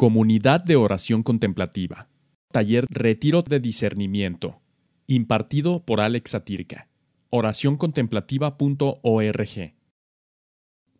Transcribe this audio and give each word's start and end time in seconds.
Comunidad 0.00 0.60
de 0.60 0.76
Oración 0.76 1.24
Contemplativa. 1.24 2.06
Taller 2.52 2.86
Retiro 2.88 3.42
de 3.42 3.58
Discernimiento. 3.58 4.60
Impartido 5.08 5.84
por 5.84 6.00
Alex 6.00 6.30
Satirka. 6.30 6.86
Oracioncontemplativa.org. 7.30 9.74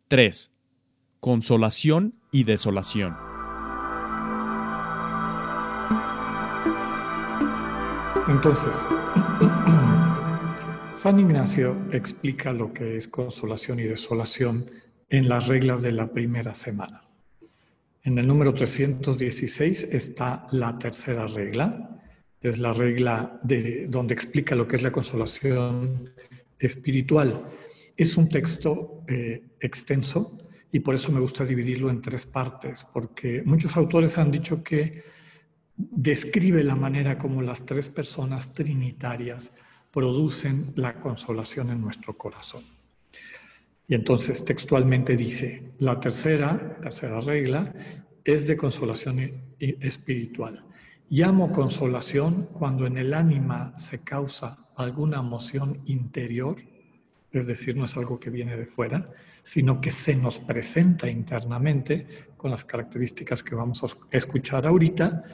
3. 0.08 0.52
Consolación 1.20 2.16
y 2.32 2.42
desolación. 2.42 3.14
Entonces, 8.26 8.78
San 10.94 11.20
Ignacio 11.20 11.76
explica 11.92 12.52
lo 12.52 12.72
que 12.72 12.96
es 12.96 13.06
consolación 13.06 13.78
y 13.78 13.84
desolación 13.84 14.68
en 15.08 15.28
las 15.28 15.46
reglas 15.46 15.82
de 15.82 15.92
la 15.92 16.08
primera 16.08 16.54
semana. 16.54 17.07
En 18.04 18.18
el 18.18 18.26
número 18.26 18.54
316 18.54 19.88
está 19.92 20.46
la 20.52 20.78
tercera 20.78 21.26
regla, 21.26 22.00
es 22.40 22.58
la 22.58 22.72
regla 22.72 23.40
de, 23.42 23.86
donde 23.88 24.14
explica 24.14 24.54
lo 24.54 24.68
que 24.68 24.76
es 24.76 24.82
la 24.82 24.92
consolación 24.92 26.10
espiritual. 26.58 27.44
Es 27.96 28.16
un 28.16 28.28
texto 28.28 29.02
eh, 29.08 29.42
extenso 29.60 30.38
y 30.70 30.80
por 30.80 30.94
eso 30.94 31.10
me 31.10 31.20
gusta 31.20 31.44
dividirlo 31.44 31.90
en 31.90 32.00
tres 32.00 32.26
partes, 32.26 32.84
porque 32.92 33.42
muchos 33.44 33.76
autores 33.76 34.16
han 34.18 34.30
dicho 34.30 34.62
que 34.62 35.02
describe 35.76 36.62
la 36.62 36.76
manera 36.76 37.18
como 37.18 37.42
las 37.42 37.64
tres 37.64 37.88
personas 37.88 38.52
trinitarias 38.52 39.52
producen 39.90 40.72
la 40.76 40.94
consolación 41.00 41.70
en 41.70 41.80
nuestro 41.80 42.16
corazón. 42.16 42.77
Y 43.88 43.94
entonces 43.94 44.44
textualmente 44.44 45.16
dice, 45.16 45.72
la 45.78 45.98
tercera, 45.98 46.76
tercera 46.80 47.20
regla, 47.20 47.74
es 48.22 48.46
de 48.46 48.58
consolación 48.58 49.54
espiritual. 49.58 50.62
Llamo 51.08 51.50
consolación 51.50 52.50
cuando 52.52 52.86
en 52.86 52.98
el 52.98 53.14
ánima 53.14 53.72
se 53.78 54.04
causa 54.04 54.68
alguna 54.76 55.20
emoción 55.20 55.80
interior, 55.86 56.56
es 57.32 57.46
decir, 57.46 57.78
no 57.78 57.86
es 57.86 57.96
algo 57.96 58.20
que 58.20 58.28
viene 58.28 58.58
de 58.58 58.66
fuera, 58.66 59.10
sino 59.42 59.80
que 59.80 59.90
se 59.90 60.14
nos 60.14 60.38
presenta 60.38 61.08
internamente 61.08 62.06
con 62.36 62.50
las 62.50 62.66
características 62.66 63.42
que 63.42 63.54
vamos 63.54 63.82
a 63.82 63.86
escuchar 64.10 64.66
ahorita, 64.66 65.24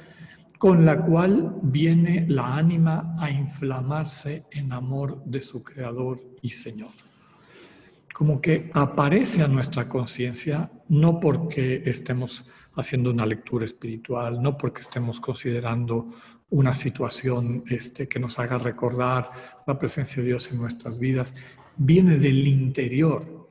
con 0.59 0.87
la 0.87 1.03
cual 1.03 1.57
viene 1.61 2.25
la 2.29 2.57
ánima 2.57 3.17
a 3.19 3.29
inflamarse 3.33 4.45
en 4.53 4.73
amor 4.73 5.25
de 5.25 5.43
su 5.43 5.65
Creador 5.65 6.19
y 6.41 6.51
Señor. 6.51 7.04
Como 8.15 8.41
que 8.41 8.71
aparece 8.75 9.43
a 9.43 9.49
nuestra 9.49 9.89
conciencia 9.89 10.71
no 10.89 11.19
porque 11.19 11.83
estemos 11.85 12.45
haciendo 12.77 13.11
una 13.11 13.27
lectura 13.27 13.65
espiritual, 13.65 14.41
no 14.41 14.57
porque 14.57 14.83
estemos 14.83 15.19
considerando 15.19 16.11
una 16.51 16.75
situación 16.75 17.65
este, 17.67 18.07
que 18.07 18.21
nos 18.21 18.39
haga 18.39 18.57
recordar 18.59 19.33
la 19.67 19.77
presencia 19.77 20.23
de 20.23 20.29
Dios 20.29 20.49
en 20.53 20.59
nuestras 20.59 20.97
vidas, 20.97 21.35
viene 21.77 22.17
del 22.17 22.47
interior, 22.47 23.51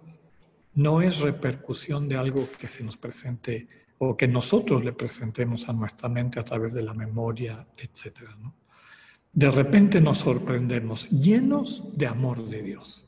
no 0.75 1.01
es 1.01 1.19
repercusión 1.19 2.07
de 2.07 2.15
algo 2.15 2.47
que 2.57 2.69
se 2.69 2.85
nos 2.85 2.95
presente 2.95 3.67
o 3.97 4.15
que 4.15 4.29
nosotros 4.29 4.85
le 4.85 4.93
presentemos 4.93 5.67
a 5.67 5.73
nuestra 5.73 6.07
mente 6.07 6.39
a 6.39 6.45
través 6.45 6.73
de 6.73 6.83
la 6.83 6.93
memoria, 6.93 7.67
etc. 7.75 8.29
De 9.33 9.51
repente 9.51 9.99
nos 9.99 10.19
sorprendemos 10.19 11.09
llenos 11.09 11.97
de 11.97 12.07
amor 12.07 12.47
de 12.47 12.63
Dios. 12.63 13.05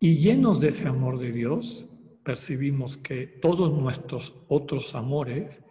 Y 0.00 0.16
llenos 0.16 0.60
de 0.60 0.68
ese 0.68 0.88
amor 0.88 1.18
de 1.18 1.30
Dios, 1.30 1.86
percibimos 2.24 2.96
que 2.96 3.26
todos 3.26 3.72
nuestros 3.72 4.34
otros 4.48 4.94
amores 4.94 5.62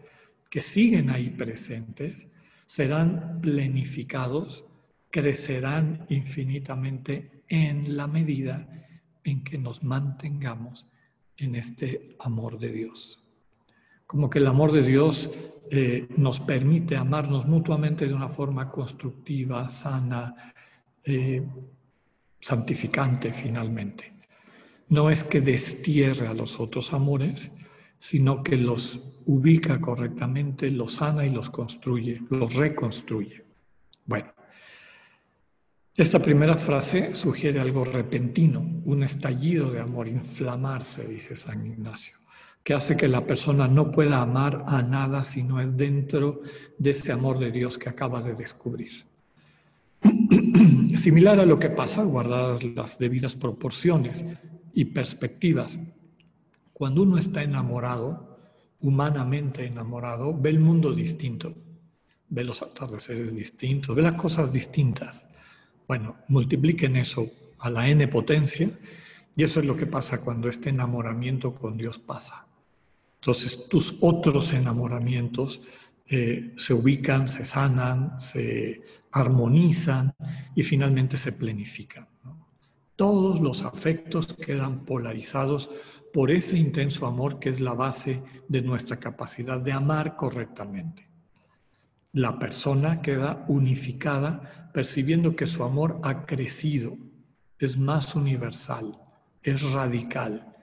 que 0.49 0.61
siguen 0.61 1.09
ahí 1.09 1.29
presentes 1.29 2.29
serán 2.65 3.41
plenificados, 3.41 4.65
crecerán 5.09 6.05
infinitamente 6.09 7.43
en 7.49 7.97
la 7.97 8.07
medida 8.07 8.87
en 9.23 9.43
que 9.43 9.57
nos 9.57 9.83
mantengamos 9.83 10.87
en 11.35 11.55
este 11.55 12.15
amor 12.19 12.59
de 12.59 12.71
Dios 12.71 13.19
como 14.09 14.27
que 14.27 14.39
el 14.39 14.47
amor 14.47 14.71
de 14.71 14.81
Dios 14.81 15.29
eh, 15.69 16.07
nos 16.17 16.39
permite 16.39 16.97
amarnos 16.97 17.45
mutuamente 17.45 18.07
de 18.07 18.13
una 18.15 18.27
forma 18.27 18.71
constructiva, 18.71 19.69
sana, 19.69 20.51
eh, 21.03 21.45
santificante 22.41 23.31
finalmente. 23.31 24.18
No 24.89 25.09
es 25.09 25.23
que 25.23 25.41
destierre 25.41 26.27
a 26.27 26.33
los 26.33 26.59
otros 26.59 26.93
amores, 26.93 27.51
sino 27.97 28.43
que 28.43 28.57
los 28.57 28.99
ubica 29.25 29.79
correctamente, 29.79 30.71
los 30.71 30.95
sana 30.95 31.25
y 31.25 31.29
los 31.29 31.49
construye, 31.49 32.21
los 32.29 32.55
reconstruye. 32.55 33.43
Bueno, 34.05 34.33
esta 35.95 36.19
primera 36.19 36.55
frase 36.55 37.15
sugiere 37.15 37.59
algo 37.59 37.83
repentino, 37.83 38.81
un 38.85 39.03
estallido 39.03 39.69
de 39.71 39.79
amor, 39.79 40.07
inflamarse, 40.07 41.07
dice 41.07 41.35
San 41.35 41.65
Ignacio 41.65 42.19
que 42.63 42.73
hace 42.73 42.97
que 42.97 43.07
la 43.07 43.25
persona 43.25 43.67
no 43.67 43.91
pueda 43.91 44.21
amar 44.21 44.63
a 44.67 44.81
nada 44.81 45.25
si 45.25 45.43
no 45.43 45.59
es 45.59 45.75
dentro 45.77 46.41
de 46.77 46.91
ese 46.91 47.11
amor 47.11 47.39
de 47.39 47.51
Dios 47.51 47.77
que 47.77 47.89
acaba 47.89 48.21
de 48.21 48.33
descubrir. 48.33 49.05
Similar 50.95 51.39
a 51.39 51.45
lo 51.45 51.57
que 51.57 51.69
pasa, 51.69 52.03
guardadas 52.03 52.63
las 52.63 52.99
debidas 52.99 53.35
proporciones 53.35 54.25
y 54.73 54.85
perspectivas, 54.85 55.77
cuando 56.73 57.03
uno 57.03 57.17
está 57.17 57.43
enamorado, 57.43 58.39
humanamente 58.81 59.65
enamorado, 59.65 60.37
ve 60.37 60.49
el 60.49 60.59
mundo 60.59 60.93
distinto, 60.93 61.53
ve 62.29 62.43
los 62.43 62.61
atardeceres 62.61 63.35
distintos, 63.35 63.95
ve 63.95 64.01
las 64.01 64.13
cosas 64.13 64.51
distintas. 64.51 65.27
Bueno, 65.87 66.17
multipliquen 66.27 66.95
eso 66.95 67.29
a 67.59 67.69
la 67.69 67.87
n 67.87 68.07
potencia 68.07 68.69
y 69.35 69.43
eso 69.43 69.59
es 69.59 69.65
lo 69.65 69.75
que 69.75 69.85
pasa 69.85 70.21
cuando 70.21 70.47
este 70.47 70.69
enamoramiento 70.69 71.53
con 71.53 71.77
Dios 71.77 71.99
pasa. 71.99 72.47
Entonces 73.15 73.67
tus 73.67 73.97
otros 74.01 74.53
enamoramientos 74.53 75.61
eh, 76.07 76.53
se 76.57 76.73
ubican, 76.73 77.27
se 77.27 77.43
sanan, 77.43 78.17
se 78.19 78.81
armonizan 79.11 80.13
y 80.55 80.63
finalmente 80.63 81.17
se 81.17 81.33
planifican. 81.33 82.08
Todos 82.99 83.39
los 83.39 83.63
afectos 83.63 84.27
quedan 84.33 84.83
polarizados 84.83 85.69
por 86.11 86.31
ese 86.31 86.57
intenso 86.57 87.07
amor 87.07 87.39
que 87.39 87.47
es 87.47 87.61
la 87.61 87.73
base 87.73 88.21
de 88.49 88.61
nuestra 88.61 88.97
capacidad 88.99 89.57
de 89.57 89.71
amar 89.71 90.17
correctamente. 90.17 91.07
La 92.11 92.37
persona 92.37 93.01
queda 93.01 93.45
unificada 93.47 94.69
percibiendo 94.73 95.33
que 95.37 95.47
su 95.47 95.63
amor 95.63 96.01
ha 96.03 96.25
crecido, 96.25 96.97
es 97.57 97.77
más 97.77 98.15
universal, 98.15 98.99
es 99.43 99.61
radical, 99.71 100.53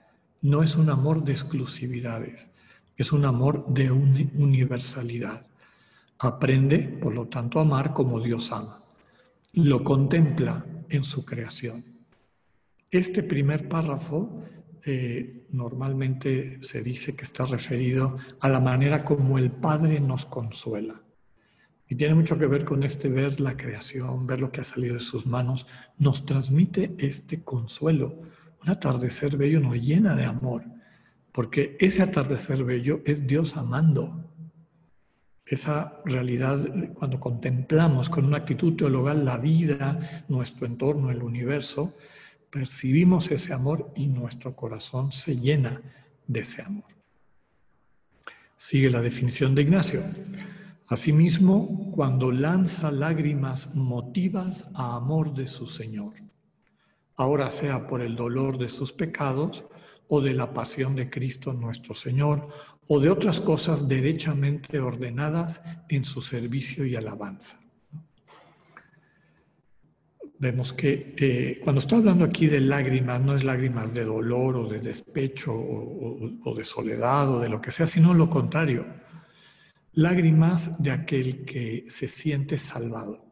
no 0.43 0.61
es 0.61 0.75
un 0.75 0.91
amor 0.91 1.23
de 1.23 1.31
exclusividades, 1.31 2.51
es 2.97 3.11
un 3.11 3.25
amor 3.25 3.65
de 3.65 3.89
universalidad. 3.89 5.43
Aprende, 6.19 6.99
por 7.01 7.15
lo 7.15 7.25
tanto, 7.29 7.57
a 7.57 7.63
amar 7.63 7.93
como 7.95 8.19
Dios 8.19 8.51
ama. 8.51 8.83
Lo 9.53 9.83
contempla 9.83 10.63
en 10.87 11.03
su 11.03 11.25
creación. 11.25 11.96
Este 12.89 13.23
primer 13.23 13.67
párrafo 13.67 14.43
eh, 14.85 15.45
normalmente 15.51 16.59
se 16.61 16.81
dice 16.81 17.15
que 17.15 17.23
está 17.23 17.45
referido 17.45 18.17
a 18.39 18.49
la 18.49 18.59
manera 18.59 19.03
como 19.03 19.37
el 19.37 19.51
Padre 19.51 19.99
nos 19.99 20.25
consuela. 20.25 21.01
Y 21.89 21.95
tiene 21.95 22.15
mucho 22.15 22.37
que 22.37 22.47
ver 22.47 22.65
con 22.65 22.83
este 22.83 23.09
ver 23.09 23.39
la 23.39 23.55
creación, 23.55 24.27
ver 24.27 24.41
lo 24.41 24.51
que 24.51 24.61
ha 24.61 24.65
salido 24.65 24.95
de 24.95 24.99
sus 24.99 25.25
manos, 25.25 25.67
nos 25.97 26.25
transmite 26.25 26.95
este 26.99 27.43
consuelo 27.43 28.21
un 28.63 28.69
atardecer 28.69 29.37
bello 29.37 29.59
nos 29.59 29.81
llena 29.81 30.15
de 30.15 30.25
amor, 30.25 30.63
porque 31.31 31.77
ese 31.79 32.01
atardecer 32.03 32.63
bello 32.63 33.01
es 33.05 33.27
Dios 33.27 33.55
amando. 33.55 34.23
Esa 35.45 36.01
realidad, 36.03 36.59
cuando 36.93 37.19
contemplamos 37.19 38.09
con 38.09 38.25
una 38.25 38.37
actitud 38.37 38.75
teologal 38.75 39.23
la 39.23 39.37
vida, 39.37 40.25
nuestro 40.27 40.65
entorno, 40.65 41.09
el 41.09 41.23
universo, 41.23 41.95
percibimos 42.57 43.29
ese 43.29 43.53
amor 43.53 43.91
y 43.95 44.07
nuestro 44.07 44.55
corazón 44.55 45.11
se 45.11 45.37
llena 45.37 45.81
de 46.25 46.39
ese 46.39 46.61
amor. 46.63 46.85
Sigue 48.55 48.89
la 48.89 49.01
definición 49.01 49.53
de 49.53 49.61
Ignacio. 49.61 50.01
Asimismo, 50.87 51.91
cuando 51.91 52.31
lanza 52.31 52.89
lágrimas 52.91 53.75
motivas 53.75 54.69
a 54.73 54.95
amor 54.95 55.33
de 55.33 55.45
su 55.45 55.67
Señor 55.67 56.13
ahora 57.17 57.49
sea 57.49 57.87
por 57.87 58.01
el 58.01 58.15
dolor 58.15 58.57
de 58.57 58.69
sus 58.69 58.93
pecados 58.93 59.65
o 60.07 60.21
de 60.21 60.33
la 60.33 60.53
pasión 60.53 60.95
de 60.95 61.09
Cristo 61.09 61.51
nuestro 61.51 61.93
Señor, 61.95 62.47
o 62.87 62.99
de 62.99 63.09
otras 63.09 63.41
cosas 63.41 63.87
derechamente 63.87 64.79
ordenadas 64.79 65.61
en 65.89 66.05
su 66.05 66.21
servicio 66.21 66.85
y 66.85 66.95
alabanza. 66.95 67.59
Vemos 70.39 70.71
que 70.73 71.15
eh, 71.17 71.59
cuando 71.63 71.79
está 71.79 71.95
hablando 71.95 72.23
aquí 72.23 72.45
de 72.47 72.61
lágrimas, 72.61 73.21
no 73.21 73.33
es 73.33 73.43
lágrimas 73.43 73.93
de 73.93 74.03
dolor 74.03 74.55
o 74.55 74.67
de 74.67 74.79
despecho 74.79 75.53
o, 75.53 76.29
o 76.43 76.55
de 76.55 76.63
soledad 76.63 77.29
o 77.29 77.39
de 77.39 77.49
lo 77.49 77.59
que 77.59 77.71
sea, 77.71 77.87
sino 77.87 78.13
lo 78.13 78.29
contrario. 78.29 78.85
lágrimas 79.93 80.81
de 80.81 80.91
aquel 80.91 81.43
que 81.43 81.85
se 81.87 82.07
siente 82.07 82.59
salvado, 82.59 83.25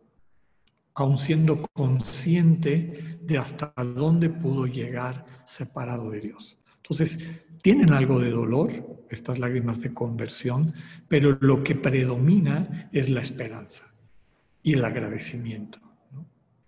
aun 0.96 1.18
siendo 1.18 1.62
consciente 1.74 3.20
de 3.22 3.38
hasta 3.38 3.72
dónde 3.78 4.30
pudo 4.30 4.66
llegar 4.66 5.26
separado 5.46 6.10
de 6.10 6.22
Dios. 6.22 6.58
Entonces, 6.78 7.20
tienen 7.62 7.94
algo 7.94 8.20
de 8.20 8.32
dolor, 8.32 8.72
estas 9.10 9.38
lágrimas 9.38 9.80
de 9.80 9.94
conversión, 9.94 10.74
pero 11.08 11.38
lo 11.42 11.64
que 11.64 11.76
predomina 11.76 12.90
es 12.92 13.10
la 13.10 13.22
esperanza 13.22 13.94
y 14.64 14.74
el 14.74 14.86
agradecimiento. 14.86 15.80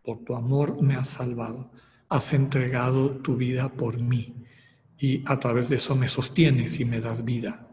Por 0.07 0.23
tu 0.23 0.35
amor 0.35 0.81
me 0.81 0.95
has 0.95 1.09
salvado, 1.09 1.69
has 2.07 2.31
entregado 2.31 3.09
tu 3.17 3.35
vida 3.35 3.67
por 3.67 3.99
mí 3.99 4.35
y 4.97 5.21
a 5.25 5.37
través 5.37 5.67
de 5.67 5.75
eso 5.75 5.97
me 5.97 6.07
sostienes 6.07 6.79
y 6.79 6.85
me 6.85 7.01
das 7.01 7.25
vida. 7.25 7.67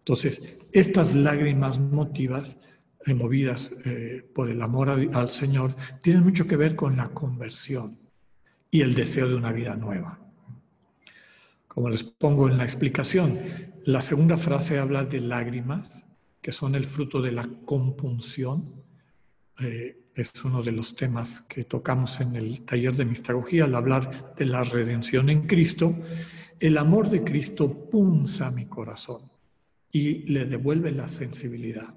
Entonces, 0.00 0.58
estas 0.70 1.14
lágrimas 1.14 1.80
motivas, 1.80 2.60
movidas 3.06 3.72
eh, 3.86 4.22
por 4.34 4.50
el 4.50 4.60
amor 4.60 4.90
al 4.90 5.30
Señor, 5.30 5.74
tienen 6.02 6.24
mucho 6.24 6.46
que 6.46 6.58
ver 6.58 6.76
con 6.76 6.98
la 6.98 7.08
conversión 7.08 7.96
y 8.70 8.82
el 8.82 8.94
deseo 8.94 9.26
de 9.26 9.34
una 9.34 9.50
vida 9.50 9.74
nueva. 9.76 10.20
Como 11.68 11.88
les 11.88 12.02
pongo 12.02 12.50
en 12.50 12.58
la 12.58 12.64
explicación, 12.64 13.38
la 13.86 14.02
segunda 14.02 14.36
frase 14.36 14.78
habla 14.78 15.06
de 15.06 15.20
lágrimas, 15.20 16.04
que 16.42 16.52
son 16.52 16.74
el 16.74 16.84
fruto 16.84 17.22
de 17.22 17.32
la 17.32 17.48
compunción. 17.64 18.74
Eh, 19.58 19.96
es 20.22 20.44
uno 20.44 20.62
de 20.62 20.72
los 20.72 20.94
temas 20.94 21.42
que 21.42 21.64
tocamos 21.64 22.20
en 22.20 22.36
el 22.36 22.62
taller 22.62 22.94
de 22.94 23.04
mistagogía 23.04 23.64
al 23.64 23.74
hablar 23.74 24.34
de 24.36 24.44
la 24.46 24.62
redención 24.62 25.30
en 25.30 25.46
Cristo. 25.46 25.94
El 26.58 26.78
amor 26.78 27.08
de 27.08 27.24
Cristo 27.24 27.88
punza 27.90 28.50
mi 28.50 28.66
corazón 28.66 29.30
y 29.92 30.24
le 30.30 30.44
devuelve 30.44 30.92
la 30.92 31.08
sensibilidad. 31.08 31.94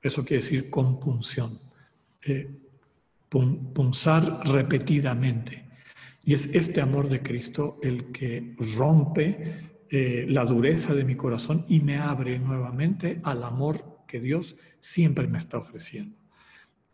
Eso 0.00 0.24
quiere 0.24 0.42
decir 0.42 0.70
compunción, 0.70 1.60
eh, 2.24 2.50
punzar 3.28 4.40
repetidamente. 4.48 5.68
Y 6.24 6.34
es 6.34 6.46
este 6.54 6.80
amor 6.80 7.08
de 7.08 7.22
Cristo 7.22 7.78
el 7.82 8.12
que 8.12 8.54
rompe 8.76 9.72
eh, 9.90 10.26
la 10.28 10.44
dureza 10.44 10.94
de 10.94 11.04
mi 11.04 11.16
corazón 11.16 11.64
y 11.68 11.80
me 11.80 11.98
abre 11.98 12.38
nuevamente 12.38 13.20
al 13.24 13.42
amor 13.44 14.04
que 14.06 14.20
Dios 14.20 14.56
siempre 14.78 15.26
me 15.26 15.38
está 15.38 15.58
ofreciendo. 15.58 16.21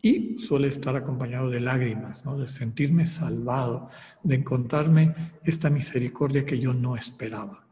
Y 0.01 0.39
suele 0.39 0.69
estar 0.69 0.95
acompañado 0.97 1.51
de 1.51 1.61
lágrimas, 1.61 2.25
¿no? 2.25 2.39
de 2.39 2.49
sentirme 2.49 3.07
salvado, 3.07 3.89
de 4.23 4.37
encontrarme 4.37 5.15
esta 5.43 5.71
misericordia 5.71 6.45
que 6.45 6.59
yo 6.59 6.73
no 6.73 6.97
esperaba. 6.97 7.65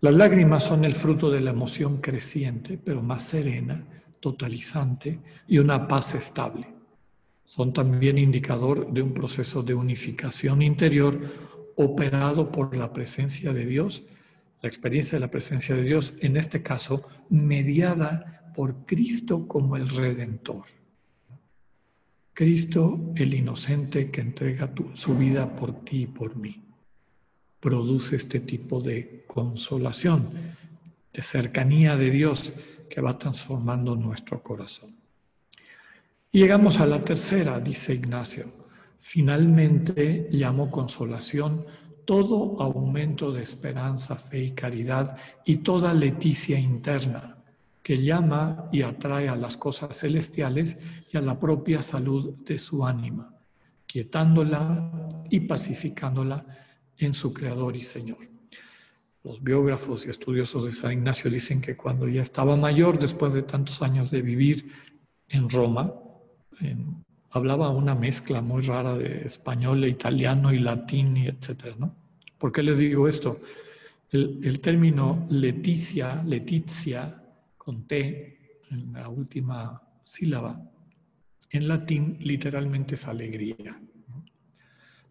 Las 0.00 0.14
lágrimas 0.14 0.64
son 0.64 0.84
el 0.84 0.92
fruto 0.92 1.30
de 1.30 1.40
la 1.40 1.50
emoción 1.50 2.00
creciente, 2.00 2.78
pero 2.78 3.02
más 3.02 3.22
serena, 3.24 3.84
totalizante 4.20 5.18
y 5.48 5.58
una 5.58 5.88
paz 5.88 6.14
estable 6.14 6.80
son 7.50 7.72
también 7.72 8.16
indicador 8.16 8.92
de 8.92 9.02
un 9.02 9.12
proceso 9.12 9.64
de 9.64 9.74
unificación 9.74 10.62
interior 10.62 11.20
operado 11.74 12.52
por 12.52 12.76
la 12.76 12.92
presencia 12.92 13.52
de 13.52 13.66
Dios, 13.66 14.04
la 14.62 14.68
experiencia 14.68 15.16
de 15.16 15.20
la 15.20 15.32
presencia 15.32 15.74
de 15.74 15.82
Dios, 15.82 16.14
en 16.20 16.36
este 16.36 16.62
caso, 16.62 17.08
mediada 17.28 18.39
por 18.54 18.86
Cristo 18.86 19.46
como 19.46 19.76
el 19.76 19.88
Redentor. 19.88 20.64
Cristo, 22.32 23.12
el 23.16 23.34
inocente 23.34 24.10
que 24.10 24.20
entrega 24.20 24.72
su 24.94 25.16
vida 25.16 25.54
por 25.54 25.84
ti 25.84 26.02
y 26.02 26.06
por 26.06 26.36
mí, 26.36 26.62
produce 27.60 28.16
este 28.16 28.40
tipo 28.40 28.80
de 28.80 29.24
consolación, 29.26 30.30
de 31.12 31.22
cercanía 31.22 31.96
de 31.96 32.10
Dios 32.10 32.54
que 32.88 33.00
va 33.00 33.18
transformando 33.18 33.94
nuestro 33.94 34.42
corazón. 34.42 34.96
Llegamos 36.32 36.80
a 36.80 36.86
la 36.86 37.04
tercera, 37.04 37.60
dice 37.60 37.92
Ignacio. 37.94 38.46
Finalmente 38.98 40.28
llamo 40.30 40.70
consolación 40.70 41.66
todo 42.04 42.60
aumento 42.62 43.32
de 43.32 43.42
esperanza, 43.42 44.16
fe 44.16 44.44
y 44.44 44.50
caridad 44.52 45.16
y 45.44 45.58
toda 45.58 45.92
leticia 45.92 46.58
interna 46.58 47.39
que 47.82 47.96
llama 47.96 48.68
y 48.72 48.82
atrae 48.82 49.28
a 49.28 49.36
las 49.36 49.56
cosas 49.56 49.98
celestiales 49.98 50.78
y 51.12 51.16
a 51.16 51.20
la 51.20 51.38
propia 51.38 51.82
salud 51.82 52.34
de 52.44 52.58
su 52.58 52.86
ánima, 52.86 53.34
quietándola 53.86 55.08
y 55.30 55.40
pacificándola 55.40 56.44
en 56.98 57.14
su 57.14 57.32
Creador 57.32 57.76
y 57.76 57.82
Señor. 57.82 58.18
Los 59.22 59.42
biógrafos 59.42 60.06
y 60.06 60.10
estudiosos 60.10 60.64
de 60.64 60.72
San 60.72 60.92
Ignacio 60.92 61.30
dicen 61.30 61.60
que 61.60 61.76
cuando 61.76 62.08
ya 62.08 62.22
estaba 62.22 62.56
mayor, 62.56 62.98
después 62.98 63.32
de 63.32 63.42
tantos 63.42 63.82
años 63.82 64.10
de 64.10 64.22
vivir 64.22 64.72
en 65.28 65.48
Roma, 65.48 65.92
hablaba 67.30 67.70
una 67.70 67.94
mezcla 67.94 68.40
muy 68.40 68.62
rara 68.62 68.94
de 68.96 69.26
español, 69.26 69.84
e 69.84 69.88
italiano 69.88 70.52
y 70.52 70.58
latín, 70.58 71.16
y 71.16 71.26
etcétera. 71.28 71.76
¿Por 72.38 72.52
qué 72.52 72.62
les 72.62 72.78
digo 72.78 73.06
esto? 73.08 73.40
El, 74.10 74.60
término 74.60 75.26
leticia, 75.30 76.22
letizia, 76.24 77.19
con 77.60 77.86
T 77.86 78.62
en 78.70 78.94
la 78.94 79.10
última 79.10 79.82
sílaba, 80.02 80.58
en 81.50 81.68
latín 81.68 82.16
literalmente 82.18 82.94
es 82.94 83.06
alegría. 83.06 83.78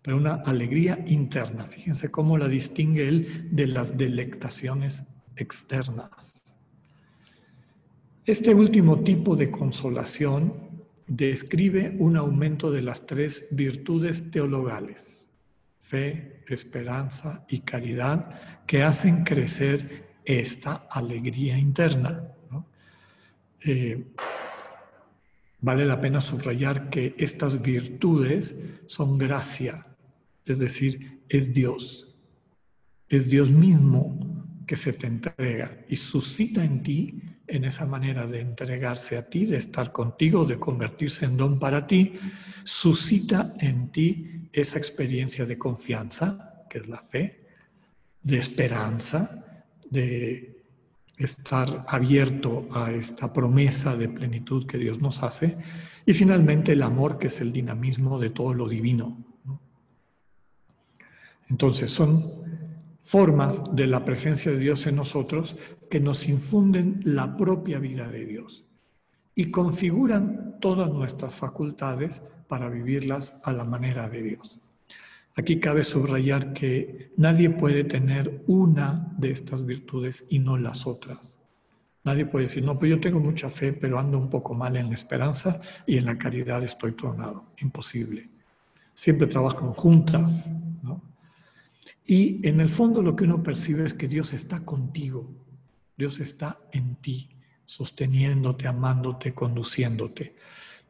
Pero 0.01 0.17
una 0.17 0.35
alegría 0.35 1.03
interna. 1.05 1.65
Fíjense 1.67 2.09
cómo 2.09 2.39
la 2.39 2.47
distingue 2.47 3.07
él 3.07 3.49
de 3.51 3.67
las 3.67 3.95
delectaciones 3.97 5.03
externas. 5.35 6.55
Este 8.25 8.55
último 8.55 9.01
tipo 9.01 9.35
de 9.35 9.51
consolación 9.51 10.85
describe 11.05 11.95
un 11.99 12.17
aumento 12.17 12.71
de 12.71 12.81
las 12.81 13.05
tres 13.05 13.47
virtudes 13.51 14.31
teologales, 14.31 15.27
fe, 15.81 16.43
esperanza 16.47 17.45
y 17.47 17.59
caridad, 17.59 18.65
que 18.65 18.81
hacen 18.81 19.23
crecer 19.23 20.09
esta 20.25 20.87
alegría 20.89 21.57
interna. 21.57 22.35
Eh, 23.63 24.13
vale 25.61 25.85
la 25.85 25.99
pena 25.99 26.21
subrayar 26.21 26.89
que 26.89 27.15
estas 27.17 27.61
virtudes 27.61 28.55
son 28.85 29.17
gracia, 29.17 29.85
es 30.45 30.59
decir, 30.59 31.21
es 31.27 31.53
Dios. 31.53 32.15
Es 33.07 33.29
Dios 33.29 33.49
mismo 33.49 34.19
que 34.67 34.75
se 34.75 34.93
te 34.93 35.07
entrega 35.07 35.83
y 35.89 35.95
suscita 35.95 36.63
en 36.63 36.83
ti 36.83 37.21
en 37.47 37.65
esa 37.65 37.87
manera 37.87 38.27
de 38.27 38.41
entregarse 38.41 39.17
a 39.17 39.27
ti, 39.27 39.45
de 39.45 39.57
estar 39.57 39.91
contigo, 39.91 40.45
de 40.45 40.59
convertirse 40.59 41.25
en 41.25 41.35
don 41.35 41.57
para 41.57 41.87
ti, 41.87 42.13
suscita 42.63 43.55
en 43.59 43.91
ti 43.91 44.49
esa 44.53 44.77
experiencia 44.77 45.45
de 45.47 45.57
confianza, 45.57 46.65
que 46.69 46.77
es 46.77 46.87
la 46.87 47.01
fe, 47.01 47.47
de 48.21 48.37
esperanza, 48.37 49.65
de 49.89 50.58
estar 51.19 51.85
abierto 51.87 52.67
a 52.73 52.91
esta 52.91 53.31
promesa 53.31 53.95
de 53.95 54.09
plenitud 54.09 54.65
que 54.65 54.77
Dios 54.77 55.01
nos 55.01 55.21
hace, 55.21 55.57
y 56.05 56.13
finalmente 56.13 56.71
el 56.71 56.81
amor, 56.81 57.19
que 57.19 57.27
es 57.27 57.41
el 57.41 57.51
dinamismo 57.51 58.17
de 58.19 58.29
todo 58.29 58.53
lo 58.53 58.67
divino. 58.67 59.17
Entonces 61.49 61.91
son 61.91 62.31
formas 63.01 63.75
de 63.75 63.87
la 63.87 64.05
presencia 64.05 64.51
de 64.51 64.59
Dios 64.59 64.85
en 64.87 64.95
nosotros 64.95 65.57
que 65.89 65.99
nos 65.99 66.27
infunden 66.27 67.01
la 67.03 67.35
propia 67.35 67.79
vida 67.79 68.07
de 68.07 68.25
Dios 68.25 68.65
y 69.35 69.51
configuran 69.51 70.57
todas 70.59 70.89
nuestras 70.91 71.35
facultades 71.35 72.21
para 72.47 72.69
vivirlas 72.69 73.39
a 73.43 73.51
la 73.51 73.63
manera 73.63 74.09
de 74.09 74.21
Dios. 74.21 74.58
Aquí 75.39 75.57
cabe 75.57 75.85
subrayar 75.85 76.51
que 76.51 77.13
nadie 77.15 77.49
puede 77.49 77.85
tener 77.85 78.43
una 78.47 79.09
de 79.17 79.31
estas 79.31 79.65
virtudes 79.65 80.25
y 80.29 80.39
no 80.39 80.57
las 80.57 80.85
otras. 80.85 81.39
Nadie 82.03 82.25
puede 82.25 82.47
decir, 82.47 82.65
no, 82.65 82.77
pues 82.77 82.89
yo 82.89 82.99
tengo 82.99 83.21
mucha 83.21 83.47
fe, 83.47 83.71
pero 83.71 83.97
ando 83.97 84.17
un 84.17 84.29
poco 84.29 84.53
mal 84.53 84.75
en 84.75 84.89
la 84.89 84.95
esperanza 84.95 85.61
y 85.87 85.95
en 85.95 86.07
la 86.07 86.17
caridad 86.17 86.61
estoy 86.61 86.91
tronado. 86.91 87.53
Imposible. 87.61 88.29
Siempre 88.93 89.27
trabajan 89.27 89.71
juntas, 89.71 90.53
¿no? 90.83 91.01
Y 92.05 92.45
en 92.45 92.59
el 92.59 92.67
fondo 92.67 93.01
lo 93.01 93.15
que 93.15 93.23
uno 93.23 93.41
percibe 93.41 93.85
es 93.85 93.93
que 93.93 94.09
Dios 94.09 94.33
está 94.33 94.65
contigo, 94.65 95.25
Dios 95.97 96.19
está 96.19 96.59
en 96.73 96.97
ti, 96.97 97.29
sosteniéndote, 97.63 98.67
amándote, 98.67 99.33
conduciéndote. 99.33 100.35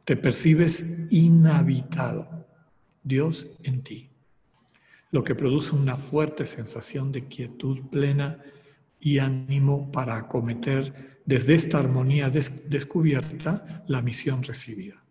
Te 0.04 0.16
percibes 0.16 1.06
inhabitado, 1.12 2.48
Dios 3.04 3.46
en 3.62 3.82
ti, 3.82 4.09
lo 5.10 5.24
que 5.24 5.34
produce 5.34 5.74
una 5.74 5.96
fuerte 5.96 6.46
sensación 6.46 7.12
de 7.12 7.26
quietud 7.26 7.80
plena 7.90 8.38
y 9.00 9.18
ánimo 9.18 9.90
para 9.90 10.16
acometer 10.16 11.20
desde 11.24 11.54
esta 11.54 11.78
armonía 11.78 12.30
descubierta 12.30 13.84
la 13.86 14.02
misión 14.02 14.42
recibida. 14.42 15.02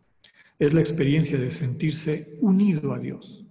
Es 0.57 0.73
la 0.73 0.81
experiencia 0.81 1.37
de 1.37 1.49
sentirse 1.49 2.37
unido 2.41 2.93
a 2.93 2.99
Dios 2.99 3.45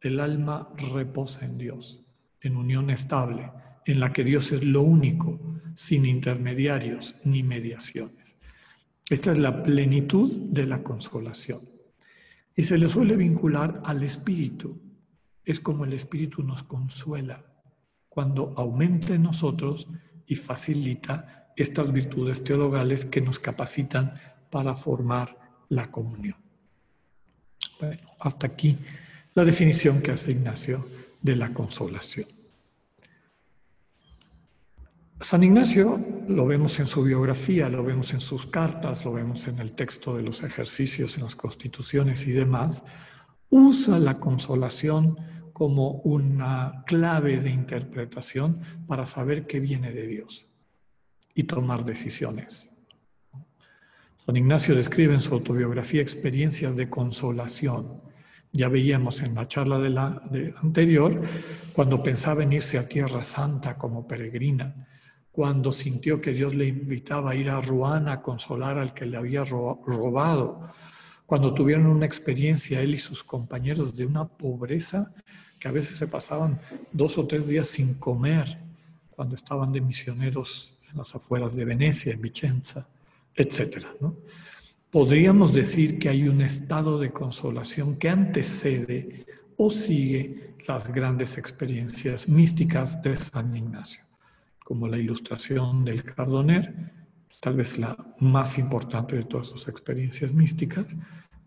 el 0.00 0.20
alma 0.20 0.70
reposa 0.92 1.44
en 1.44 1.58
Dios, 1.58 2.02
en 2.40 2.56
unión 2.56 2.90
estable, 2.90 3.50
en 3.84 4.00
la 4.00 4.12
que 4.12 4.24
Dios 4.24 4.52
es 4.52 4.64
lo 4.64 4.82
único 4.82 5.38
sin 5.74 6.06
intermediarios 6.06 7.16
ni 7.24 7.42
mediaciones. 7.42 8.38
Esta 9.08 9.32
es 9.32 9.38
la 9.38 9.62
plenitud 9.62 10.30
de 10.50 10.66
la 10.66 10.82
consolación. 10.82 11.68
Y 12.54 12.62
se 12.62 12.78
le 12.78 12.88
suele 12.88 13.16
vincular 13.16 13.82
al 13.84 14.02
Espíritu. 14.02 14.80
Es 15.44 15.60
como 15.60 15.84
el 15.84 15.92
Espíritu 15.92 16.42
nos 16.42 16.62
consuela 16.62 17.44
cuando 18.08 18.54
aumenta 18.56 19.14
en 19.14 19.22
nosotros 19.22 19.88
y 20.26 20.34
facilita 20.34 21.52
estas 21.56 21.92
virtudes 21.92 22.44
teologales 22.44 23.04
que 23.04 23.20
nos 23.20 23.38
capacitan 23.38 24.14
para 24.50 24.74
formar 24.74 25.38
la 25.68 25.90
comunión. 25.90 26.36
Bueno, 27.80 28.10
hasta 28.18 28.46
aquí 28.46 28.76
la 29.34 29.44
definición 29.44 30.02
que 30.02 30.10
hace 30.10 30.32
Ignacio 30.32 30.84
de 31.22 31.36
la 31.36 31.52
consolación. 31.54 32.26
San 35.20 35.42
Ignacio 35.42 36.02
lo 36.28 36.46
vemos 36.46 36.78
en 36.78 36.86
su 36.86 37.02
biografía, 37.02 37.68
lo 37.68 37.84
vemos 37.84 38.14
en 38.14 38.20
sus 38.20 38.46
cartas, 38.46 39.04
lo 39.04 39.12
vemos 39.12 39.46
en 39.48 39.58
el 39.58 39.72
texto 39.72 40.16
de 40.16 40.22
los 40.22 40.42
ejercicios, 40.42 41.16
en 41.16 41.24
las 41.24 41.36
constituciones 41.36 42.26
y 42.26 42.32
demás, 42.32 42.84
usa 43.50 43.98
la 43.98 44.18
consolación 44.18 45.16
como 45.52 46.00
una 46.04 46.84
clave 46.86 47.40
de 47.40 47.50
interpretación 47.50 48.60
para 48.86 49.04
saber 49.04 49.46
qué 49.46 49.60
viene 49.60 49.92
de 49.92 50.06
Dios 50.06 50.46
y 51.34 51.44
tomar 51.44 51.84
decisiones. 51.84 52.70
San 54.16 54.36
Ignacio 54.36 54.74
describe 54.74 55.14
en 55.14 55.20
su 55.20 55.34
autobiografía 55.34 56.02
experiencias 56.02 56.76
de 56.76 56.88
consolación. 56.88 58.02
Ya 58.52 58.68
veíamos 58.68 59.22
en 59.22 59.34
la 59.34 59.48
charla 59.48 59.78
de 59.78 59.90
la 59.90 60.20
anterior, 60.62 61.20
cuando 61.72 62.02
pensaba 62.02 62.42
en 62.42 62.52
irse 62.52 62.78
a 62.78 62.88
Tierra 62.88 63.22
Santa 63.22 63.78
como 63.78 64.06
peregrina, 64.06 64.88
cuando 65.30 65.72
sintió 65.72 66.20
que 66.20 66.32
Dios 66.32 66.54
le 66.54 66.66
invitaba 66.66 67.30
a 67.30 67.34
ir 67.34 67.48
a 67.48 67.60
Ruana 67.60 68.12
a 68.14 68.22
consolar 68.22 68.78
al 68.78 68.92
que 68.92 69.06
le 69.06 69.16
había 69.16 69.44
robado, 69.44 70.70
cuando 71.30 71.54
tuvieron 71.54 71.86
una 71.86 72.06
experiencia 72.06 72.80
él 72.80 72.94
y 72.94 72.98
sus 72.98 73.22
compañeros 73.22 73.94
de 73.94 74.04
una 74.04 74.26
pobreza 74.26 75.12
que 75.60 75.68
a 75.68 75.70
veces 75.70 75.96
se 75.96 76.08
pasaban 76.08 76.58
dos 76.90 77.18
o 77.18 77.26
tres 77.28 77.46
días 77.46 77.68
sin 77.68 77.94
comer 77.94 78.58
cuando 79.12 79.36
estaban 79.36 79.70
de 79.70 79.80
misioneros 79.80 80.74
en 80.90 80.98
las 80.98 81.14
afueras 81.14 81.54
de 81.54 81.64
Venecia, 81.64 82.12
en 82.12 82.20
Vicenza, 82.20 82.88
etc. 83.36 83.86
Podríamos 84.90 85.54
decir 85.54 86.00
que 86.00 86.08
hay 86.08 86.26
un 86.26 86.40
estado 86.40 86.98
de 86.98 87.12
consolación 87.12 87.94
que 87.94 88.08
antecede 88.08 89.24
o 89.56 89.70
sigue 89.70 90.54
las 90.66 90.92
grandes 90.92 91.38
experiencias 91.38 92.28
místicas 92.28 93.00
de 93.04 93.14
San 93.14 93.56
Ignacio, 93.56 94.02
como 94.64 94.88
la 94.88 94.98
ilustración 94.98 95.84
del 95.84 96.02
Cardoner, 96.02 96.99
tal 97.40 97.54
vez 97.56 97.78
la 97.78 97.96
más 98.18 98.58
importante 98.58 99.16
de 99.16 99.24
todas 99.24 99.48
sus 99.48 99.66
experiencias 99.66 100.32
místicas, 100.32 100.96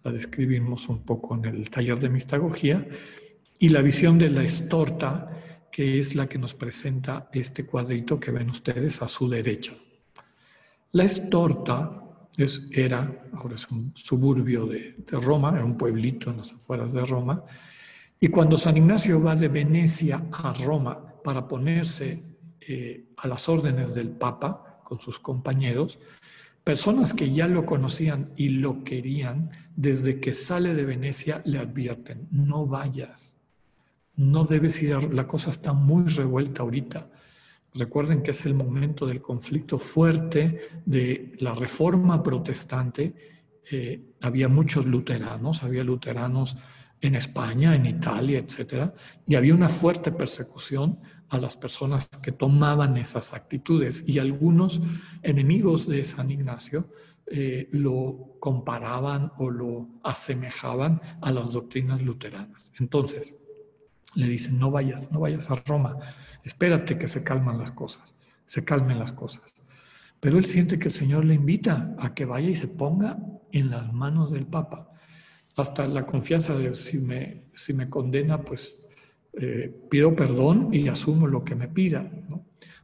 la 0.03 0.11
describimos 0.11 0.89
un 0.89 1.03
poco 1.03 1.35
en 1.35 1.45
el 1.45 1.69
taller 1.69 1.99
de 1.99 2.09
mistagogía, 2.09 2.85
y 3.59 3.69
la 3.69 3.81
visión 3.81 4.17
de 4.17 4.29
la 4.29 4.43
estorta, 4.43 5.29
que 5.71 5.99
es 5.99 6.15
la 6.15 6.27
que 6.27 6.37
nos 6.37 6.53
presenta 6.53 7.29
este 7.31 7.65
cuadrito 7.65 8.19
que 8.19 8.31
ven 8.31 8.49
ustedes 8.49 9.01
a 9.01 9.07
su 9.07 9.29
derecha. 9.29 9.73
La 10.91 11.05
estorta 11.05 12.03
es, 12.35 12.67
era, 12.71 13.29
ahora 13.33 13.55
es 13.55 13.69
un 13.69 13.93
suburbio 13.95 14.65
de, 14.65 14.95
Roma, 15.11 15.53
era 15.55 15.63
un 15.63 15.77
pueblito 15.77 16.31
en 16.31 16.37
las 16.37 16.51
afueras 16.51 16.91
de 16.91 17.05
Roma, 17.05 17.43
y 18.19 18.27
cuando 18.27 18.57
San 18.57 18.77
Ignacio 18.77 19.21
va 19.21 19.35
de 19.35 19.47
Venecia 19.47 20.25
a 20.31 20.53
Roma 20.53 20.99
para 21.23 21.47
ponerse 21.47 22.23
eh, 22.59 23.13
a 23.17 23.27
las 23.27 23.47
órdenes 23.47 23.93
del 23.93 24.09
Papa 24.09 24.72
sus 25.01 25.19
compañeros, 25.19 25.99
personas 26.63 27.13
que 27.13 27.31
ya 27.31 27.47
lo 27.47 27.65
conocían 27.65 28.31
y 28.35 28.49
lo 28.49 28.83
querían, 28.83 29.51
desde 29.75 30.19
que 30.19 30.33
sale 30.33 30.73
de 30.73 30.85
Venecia 30.85 31.41
le 31.45 31.59
advierten, 31.59 32.27
no 32.31 32.65
vayas, 32.65 33.37
no 34.15 34.45
debes 34.45 34.81
ir, 34.81 35.13
la 35.13 35.27
cosa 35.27 35.49
está 35.49 35.73
muy 35.73 36.05
revuelta 36.05 36.61
ahorita. 36.61 37.09
Recuerden 37.73 38.21
que 38.21 38.31
es 38.31 38.45
el 38.45 38.53
momento 38.53 39.07
del 39.07 39.21
conflicto 39.21 39.79
fuerte 39.79 40.59
de 40.85 41.33
la 41.39 41.53
reforma 41.53 42.21
protestante. 42.21 43.15
Eh, 43.71 43.99
había 44.21 44.47
muchos 44.47 44.85
luteranos, 44.85 45.63
había 45.63 45.83
luteranos 45.83 46.55
en 47.01 47.15
España, 47.15 47.75
en 47.75 47.87
Italia, 47.87 48.39
etc. 48.39 48.91
Y 49.25 49.35
había 49.35 49.55
una 49.55 49.69
fuerte 49.69 50.11
persecución 50.11 50.99
a 51.33 51.39
las 51.39 51.57
personas 51.57 52.07
que 52.21 52.31
tomaban 52.31 52.95
esas 52.95 53.33
actitudes. 53.33 54.03
Y 54.05 54.19
algunos 54.19 54.81
enemigos 55.23 55.87
de 55.87 56.05
San 56.05 56.29
Ignacio 56.29 56.87
eh, 57.25 57.69
lo 57.71 58.35
comparaban 58.39 59.31
o 59.37 59.49
lo 59.49 59.87
asemejaban 60.03 61.01
a 61.21 61.31
las 61.31 61.51
doctrinas 61.51 62.03
luteranas. 62.03 62.71
Entonces, 62.79 63.35
le 64.13 64.27
dicen, 64.27 64.59
no 64.59 64.69
vayas, 64.69 65.11
no 65.11 65.21
vayas 65.21 65.49
a 65.49 65.55
Roma, 65.55 65.97
espérate 66.43 66.99
que 66.99 67.07
se 67.07 67.23
calman 67.23 67.57
las 67.57 67.71
cosas, 67.71 68.13
se 68.45 68.63
calmen 68.63 68.99
las 68.99 69.11
cosas. 69.11 69.55
Pero 70.19 70.37
él 70.37 70.45
siente 70.45 70.77
que 70.77 70.89
el 70.89 70.93
Señor 70.93 71.25
le 71.25 71.33
invita 71.33 71.95
a 71.97 72.13
que 72.13 72.25
vaya 72.25 72.49
y 72.49 72.55
se 72.55 72.67
ponga 72.67 73.17
en 73.51 73.71
las 73.71 73.91
manos 73.91 74.31
del 74.31 74.45
Papa. 74.45 74.91
Hasta 75.55 75.87
la 75.87 76.05
confianza 76.05 76.53
de 76.53 76.75
si 76.75 76.99
me, 76.99 77.45
si 77.55 77.73
me 77.73 77.89
condena, 77.89 78.39
pues 78.43 78.82
eh, 79.33 79.73
pido 79.89 80.15
perdón 80.15 80.69
y 80.71 80.87
asumo 80.87 81.27
lo 81.27 81.43
que 81.43 81.55
me 81.55 81.67
pida. 81.67 82.11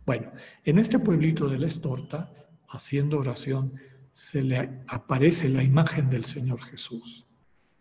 Bueno, 0.06 0.32
en 0.64 0.80
este 0.80 1.00
pueblito 1.00 1.48
de 1.48 1.60
la 1.60 1.68
Estorta, 1.68 2.34
haciendo 2.68 3.20
oración, 3.20 3.74
se 4.12 4.44
le 4.44 4.82
aparece 4.88 5.50
la 5.50 5.64
imagen 5.64 6.10
del 6.10 6.26
Señor 6.26 6.62
Jesús 6.62 7.28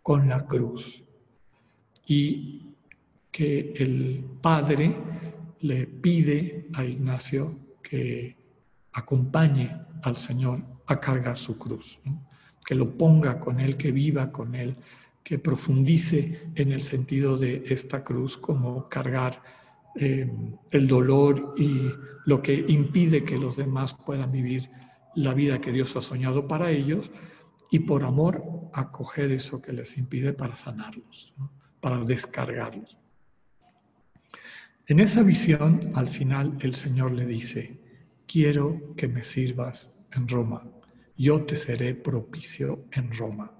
con 0.01 0.29
la 0.29 0.45
cruz. 0.45 1.03
Y 2.05 2.75
que 3.31 3.73
el 3.75 4.23
padre 4.41 4.95
le 5.61 5.85
pide 5.85 6.67
a 6.73 6.83
Ignacio 6.83 7.59
que 7.81 8.35
acompañe 8.93 9.71
al 10.03 10.17
Señor 10.17 10.63
a 10.87 10.99
cargar 10.99 11.37
su 11.37 11.57
cruz, 11.57 11.99
que 12.65 12.75
lo 12.75 12.97
ponga 12.97 13.39
con 13.39 13.59
él, 13.59 13.77
que 13.77 13.91
viva 13.91 14.31
con 14.31 14.55
él, 14.55 14.75
que 15.23 15.39
profundice 15.39 16.49
en 16.55 16.71
el 16.71 16.81
sentido 16.81 17.37
de 17.37 17.63
esta 17.67 18.03
cruz 18.03 18.37
como 18.37 18.89
cargar 18.89 19.41
eh, 19.95 20.31
el 20.71 20.87
dolor 20.87 21.55
y 21.57 21.89
lo 22.25 22.41
que 22.41 22.65
impide 22.67 23.23
que 23.23 23.37
los 23.37 23.55
demás 23.55 23.93
puedan 23.93 24.31
vivir 24.31 24.69
la 25.15 25.33
vida 25.33 25.59
que 25.59 25.71
Dios 25.71 25.95
ha 25.95 26.01
soñado 26.01 26.47
para 26.47 26.71
ellos 26.71 27.11
y 27.71 27.79
por 27.79 28.03
amor 28.03 28.43
acoger 28.73 29.31
eso 29.31 29.61
que 29.61 29.73
les 29.73 29.97
impide 29.97 30.33
para 30.33 30.55
sanarlos, 30.55 31.33
para 31.79 32.03
descargarlos. 32.03 32.97
En 34.87 34.99
esa 34.99 35.21
visión, 35.21 35.91
al 35.93 36.07
final, 36.07 36.57
el 36.61 36.73
Señor 36.73 37.11
le 37.11 37.25
dice, 37.25 37.79
quiero 38.25 38.95
que 38.95 39.07
me 39.07 39.23
sirvas 39.23 39.99
en 40.11 40.27
Roma, 40.27 40.63
yo 41.15 41.43
te 41.45 41.55
seré 41.55 41.93
propicio 41.93 42.85
en 42.91 43.11
Roma. 43.11 43.58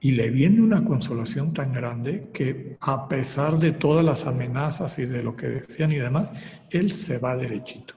Y 0.00 0.12
le 0.12 0.30
viene 0.30 0.62
una 0.62 0.84
consolación 0.84 1.52
tan 1.52 1.72
grande 1.72 2.30
que 2.32 2.78
a 2.80 3.06
pesar 3.08 3.58
de 3.58 3.72
todas 3.72 4.04
las 4.04 4.26
amenazas 4.26 4.98
y 4.98 5.06
de 5.06 5.22
lo 5.22 5.36
que 5.36 5.48
decían 5.48 5.92
y 5.92 5.96
demás, 5.96 6.32
él 6.70 6.92
se 6.92 7.18
va 7.18 7.36
derechito. 7.36 7.94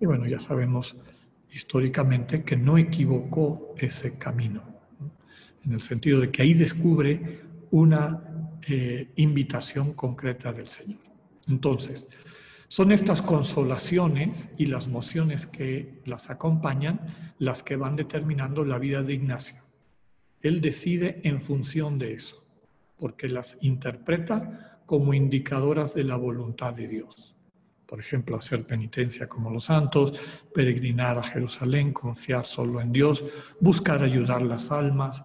Y 0.00 0.06
bueno, 0.06 0.26
ya 0.26 0.40
sabemos 0.40 0.96
históricamente 1.52 2.42
que 2.42 2.56
no 2.56 2.76
equivocó 2.76 3.74
ese 3.78 4.18
camino, 4.18 4.62
en 5.64 5.72
el 5.72 5.82
sentido 5.82 6.20
de 6.20 6.30
que 6.30 6.42
ahí 6.42 6.54
descubre 6.54 7.40
una 7.70 8.22
eh, 8.66 9.08
invitación 9.16 9.92
concreta 9.94 10.52
del 10.52 10.68
Señor. 10.68 11.00
Entonces, 11.46 12.06
son 12.68 12.92
estas 12.92 13.22
consolaciones 13.22 14.50
y 14.58 14.66
las 14.66 14.88
mociones 14.88 15.46
que 15.46 16.02
las 16.04 16.28
acompañan 16.28 17.00
las 17.38 17.62
que 17.62 17.76
van 17.76 17.96
determinando 17.96 18.64
la 18.64 18.78
vida 18.78 19.02
de 19.02 19.14
Ignacio. 19.14 19.67
Él 20.42 20.60
decide 20.60 21.20
en 21.24 21.40
función 21.40 21.98
de 21.98 22.14
eso, 22.14 22.44
porque 22.98 23.28
las 23.28 23.58
interpreta 23.60 24.80
como 24.86 25.14
indicadoras 25.14 25.94
de 25.94 26.04
la 26.04 26.16
voluntad 26.16 26.72
de 26.72 26.88
Dios. 26.88 27.34
Por 27.86 28.00
ejemplo, 28.00 28.36
hacer 28.36 28.66
penitencia 28.66 29.28
como 29.28 29.50
los 29.50 29.64
santos, 29.64 30.12
peregrinar 30.54 31.18
a 31.18 31.22
Jerusalén, 31.22 31.92
confiar 31.92 32.44
solo 32.44 32.80
en 32.80 32.92
Dios, 32.92 33.24
buscar 33.60 34.02
ayudar 34.02 34.42
las 34.42 34.70
almas, 34.70 35.24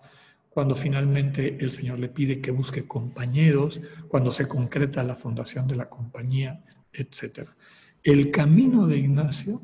cuando 0.49 0.75
finalmente 0.75 1.57
el 1.59 1.71
Señor 1.71 1.99
le 1.99 2.09
pide 2.09 2.39
que 2.39 2.51
busque 2.51 2.85
compañeros, 2.85 3.81
cuando 4.07 4.31
se 4.31 4.47
concreta 4.47 5.03
la 5.03 5.15
fundación 5.15 5.67
de 5.67 5.75
la 5.75 5.89
compañía, 5.89 6.63
etc. 6.93 7.49
El 8.03 8.29
camino 8.31 8.85
de 8.85 8.97
Ignacio 8.97 9.61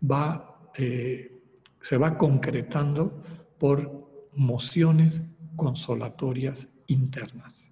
va, 0.00 0.70
eh, 0.76 1.32
se 1.80 1.96
va 1.96 2.16
concretando 2.16 3.22
por 3.58 3.97
mociones 4.38 5.24
consolatorias 5.56 6.68
internas, 6.86 7.70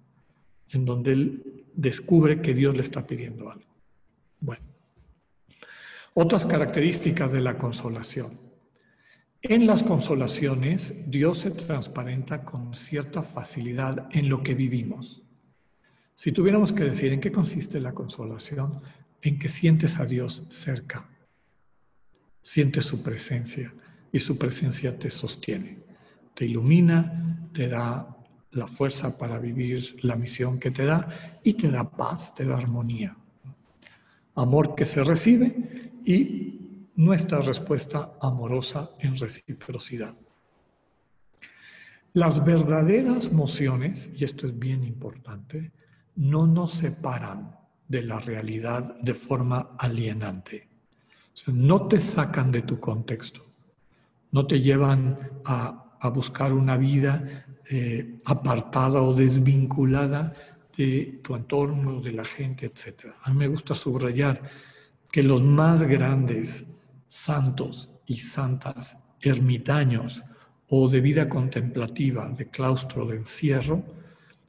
en 0.69 0.85
donde 0.85 1.13
él 1.13 1.65
descubre 1.73 2.41
que 2.41 2.53
Dios 2.53 2.75
le 2.75 2.83
está 2.83 3.07
pidiendo 3.07 3.49
algo. 3.49 3.65
Bueno, 4.39 4.63
Otras 6.13 6.45
características 6.45 7.31
de 7.31 7.41
la 7.41 7.57
consolación. 7.57 8.39
En 9.41 9.67
las 9.67 9.83
consolaciones, 9.83 11.09
Dios 11.09 11.39
se 11.39 11.51
transparenta 11.51 12.43
con 12.43 12.75
cierta 12.75 13.23
facilidad 13.23 14.09
en 14.11 14.27
lo 14.27 14.43
que 14.43 14.55
vivimos. 14.55 15.21
Si 16.15 16.31
tuviéramos 16.31 16.73
que 16.73 16.83
decir 16.83 17.13
en 17.13 17.21
qué 17.21 17.31
consiste 17.31 17.79
la 17.79 17.93
consolación, 17.93 18.81
en 19.21 19.37
que 19.37 19.47
sientes 19.47 19.99
a 19.99 20.05
Dios 20.05 20.45
cerca, 20.49 21.07
sientes 22.41 22.85
su 22.85 23.03
presencia 23.03 23.73
y 24.11 24.19
su 24.19 24.37
presencia 24.37 24.97
te 24.97 25.11
sostiene, 25.11 25.86
te 26.37 26.45
ilumina, 26.45 27.49
te 27.51 27.67
da 27.67 28.15
la 28.51 28.67
fuerza 28.67 29.17
para 29.17 29.39
vivir 29.39 29.97
la 30.03 30.15
misión 30.15 30.59
que 30.59 30.69
te 30.69 30.85
da 30.85 31.39
y 31.43 31.53
te 31.53 31.71
da 31.71 31.89
paz, 31.89 32.35
te 32.35 32.45
da 32.45 32.55
armonía. 32.55 33.17
Amor 34.35 34.75
que 34.75 34.85
se 34.85 35.03
recibe 35.03 35.91
y 36.05 36.91
nuestra 36.95 37.41
respuesta 37.41 38.13
amorosa 38.21 38.91
en 38.99 39.17
reciprocidad. 39.17 40.13
Las 42.13 42.45
verdaderas 42.45 43.33
mociones, 43.33 44.11
y 44.15 44.23
esto 44.23 44.45
es 44.45 44.59
bien 44.59 44.83
importante, 44.83 45.71
no 46.17 46.45
nos 46.45 46.73
separan 46.73 47.55
de 47.87 48.03
la 48.03 48.19
realidad 48.19 48.99
de 49.01 49.15
forma 49.15 49.71
alienante. 49.79 50.67
no 51.47 51.87
te 51.87 51.99
sacan 51.99 52.51
de 52.51 52.61
tu 52.61 52.79
contexto, 52.79 53.43
no 54.31 54.45
te 54.45 54.61
llevan 54.61 55.41
a, 55.45 55.86
a 55.99 56.09
buscar 56.09 56.53
una 56.53 56.77
vida 56.77 57.45
eh, 57.69 58.19
apartada 58.25 59.01
o 59.01 59.13
desvinculada 59.13 60.33
de 60.77 61.19
tu 61.23 61.35
entorno, 61.35 61.99
de 61.99 62.11
la 62.11 62.23
gente, 62.23 62.67
etc. 62.67 63.13
A 63.23 63.31
mí 63.31 63.37
me 63.37 63.47
gusta 63.47 63.75
subrayar 63.75 64.41
que 65.11 65.23
los 65.23 65.41
más 65.41 65.83
grandes 65.83 66.67
santos 67.07 67.89
y 68.05 68.15
santas 68.19 68.99
ermitaños 69.19 70.23
o 70.69 70.87
de 70.87 71.01
vida 71.01 71.27
contemplativa, 71.27 72.29
de 72.29 72.47
claustro, 72.49 73.05
de 73.07 73.17
encierro, 73.17 73.83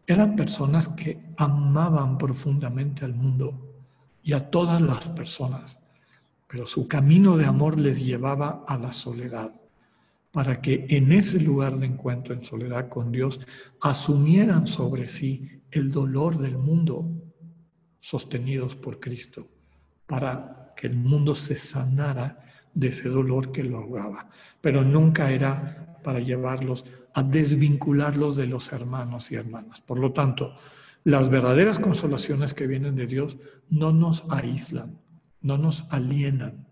eran 0.06 0.36
personas 0.36 0.88
que 0.88 1.18
amaban 1.36 2.18
profundamente 2.18 3.04
al 3.04 3.14
mundo 3.14 3.68
y 4.22 4.32
a 4.32 4.50
todas 4.50 4.80
las 4.80 5.08
personas, 5.08 5.78
pero 6.46 6.66
su 6.66 6.88
camino 6.88 7.36
de 7.36 7.46
amor 7.46 7.78
les 7.78 8.04
llevaba 8.04 8.64
a 8.66 8.76
la 8.78 8.92
soledad 8.92 9.57
para 10.30 10.60
que 10.60 10.86
en 10.90 11.12
ese 11.12 11.40
lugar 11.40 11.78
de 11.78 11.86
encuentro 11.86 12.34
en 12.34 12.44
soledad 12.44 12.88
con 12.88 13.10
Dios 13.10 13.40
asumieran 13.80 14.66
sobre 14.66 15.06
sí 15.06 15.62
el 15.70 15.90
dolor 15.90 16.38
del 16.38 16.58
mundo 16.58 17.10
sostenidos 18.00 18.76
por 18.76 19.00
Cristo, 19.00 19.48
para 20.06 20.72
que 20.76 20.86
el 20.86 20.96
mundo 20.96 21.34
se 21.34 21.56
sanara 21.56 22.44
de 22.72 22.88
ese 22.88 23.08
dolor 23.08 23.52
que 23.52 23.64
lo 23.64 23.78
ahogaba. 23.78 24.30
Pero 24.60 24.84
nunca 24.84 25.30
era 25.30 25.98
para 26.02 26.20
llevarlos 26.20 26.84
a 27.14 27.22
desvincularlos 27.22 28.36
de 28.36 28.46
los 28.46 28.72
hermanos 28.72 29.30
y 29.32 29.34
hermanas. 29.34 29.80
Por 29.80 29.98
lo 29.98 30.12
tanto, 30.12 30.54
las 31.04 31.28
verdaderas 31.28 31.78
consolaciones 31.78 32.54
que 32.54 32.66
vienen 32.66 32.94
de 32.94 33.06
Dios 33.06 33.38
no 33.70 33.92
nos 33.92 34.24
aíslan, 34.30 35.00
no 35.40 35.58
nos 35.58 35.90
alienan, 35.90 36.68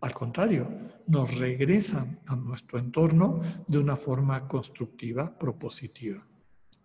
al 0.00 0.14
contrario, 0.14 0.68
nos 1.06 1.34
regresan 1.36 2.20
a 2.26 2.36
nuestro 2.36 2.78
entorno 2.78 3.40
de 3.66 3.78
una 3.78 3.96
forma 3.96 4.46
constructiva, 4.46 5.38
propositiva. 5.38 6.26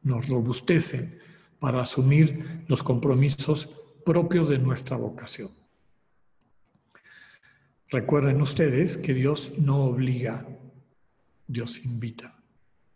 Nos 0.03 0.27
robustecen 0.29 1.17
para 1.60 1.81
asumir 1.81 2.63
los 2.67 2.84
compromisos 2.84 3.69
propios 4.05 4.50
de 4.50 4.60
nuestra 4.60 4.98
vocación. 4.98 5.50
Recuerden 7.89 8.41
ustedes 8.41 8.98
que 8.98 9.13
Dios 9.13 9.53
no 9.57 9.86
obliga, 9.86 10.48
Dios 11.48 11.84
invita, 11.86 12.36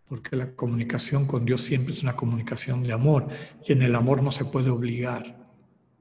porque 0.06 0.36
la 0.36 0.56
comunicación 0.56 1.26
con 1.26 1.46
Dios 1.46 1.62
siempre 1.62 1.94
es 1.94 2.04
una 2.04 2.16
comunicación 2.16 2.84
de 2.84 2.94
amor 2.94 3.28
y 3.66 3.74
en 3.74 3.84
el 3.84 3.96
amor 3.96 4.24
no 4.24 4.32
se 4.32 4.46
puede 4.46 4.70
obligar, 4.70 5.48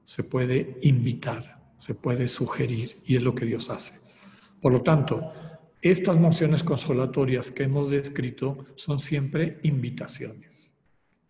se 0.03 0.23
puede 0.23 0.79
invitar, 0.81 1.73
se 1.77 1.93
puede 1.93 2.27
sugerir 2.27 2.89
y 3.05 3.15
es 3.15 3.21
lo 3.21 3.35
que 3.35 3.45
Dios 3.45 3.69
hace. 3.69 4.08
Por 4.61 4.73
lo 4.73 4.81
tanto, 4.81 5.31
estas 5.81 6.19
mociones 6.19 6.63
consolatorias 6.63 7.51
que 7.51 7.63
hemos 7.63 7.89
descrito 7.89 8.65
son 8.75 8.99
siempre 8.99 9.59
invitaciones. 9.63 10.71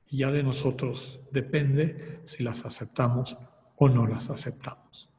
Y 0.08 0.18
ya 0.18 0.32
de 0.32 0.42
nosotros 0.42 1.20
depende 1.32 2.22
si 2.24 2.44
las 2.44 2.66
aceptamos 2.66 3.38
o 3.78 3.90
no 3.90 4.08
las 4.08 4.32
aceptamos. 4.32 5.10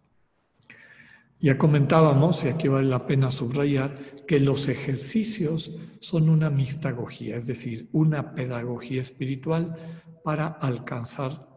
Ya 1.39 1.57
comentábamos, 1.57 2.45
y 2.45 2.49
aquí 2.49 2.69
vale 2.69 2.89
la 2.89 3.07
pena 3.07 3.31
subrayar, 3.31 4.27
que 4.27 4.41
los 4.41 4.69
ejercicios 4.69 5.75
son 6.01 6.29
una 6.29 6.51
mistagogía, 6.51 7.37
es 7.37 7.47
decir, 7.47 7.89
una 7.93 8.35
pedagogía 8.35 9.01
espiritual 9.01 9.77
para 10.23 10.47
alcanzar, 10.47 11.49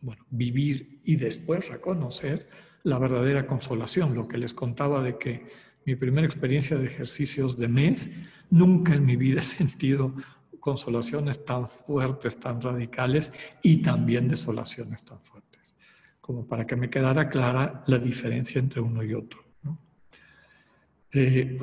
bueno, 0.00 0.24
vivir 0.28 1.00
y 1.04 1.16
después 1.16 1.68
reconocer 1.68 2.48
la 2.82 2.98
verdadera 2.98 3.46
consolación, 3.46 4.14
lo 4.14 4.28
que 4.28 4.38
les 4.38 4.54
contaba 4.54 5.02
de 5.02 5.18
que 5.18 5.46
mi 5.86 5.94
primera 5.94 6.26
experiencia 6.26 6.76
de 6.76 6.86
ejercicios 6.86 7.56
de 7.56 7.68
mes, 7.68 8.10
nunca 8.50 8.92
en 8.92 9.06
mi 9.06 9.16
vida 9.16 9.40
he 9.40 9.44
sentido 9.44 10.12
consolaciones 10.58 11.44
tan 11.44 11.68
fuertes, 11.68 12.38
tan 12.40 12.60
radicales 12.60 13.32
y 13.62 13.78
también 13.78 14.26
desolaciones 14.26 15.04
tan 15.04 15.20
fuertes, 15.20 15.76
como 16.20 16.44
para 16.44 16.66
que 16.66 16.74
me 16.74 16.90
quedara 16.90 17.28
clara 17.28 17.84
la 17.86 17.98
diferencia 17.98 18.58
entre 18.58 18.80
uno 18.80 19.04
y 19.04 19.14
otro. 19.14 19.44
Eh, 21.12 21.56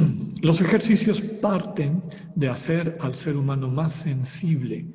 los 0.40 0.60
ejercicios 0.62 1.20
parten 1.20 2.02
de 2.34 2.48
hacer 2.48 2.96
al 3.02 3.14
ser 3.14 3.36
humano 3.36 3.68
más 3.68 3.92
sensible 3.92 4.86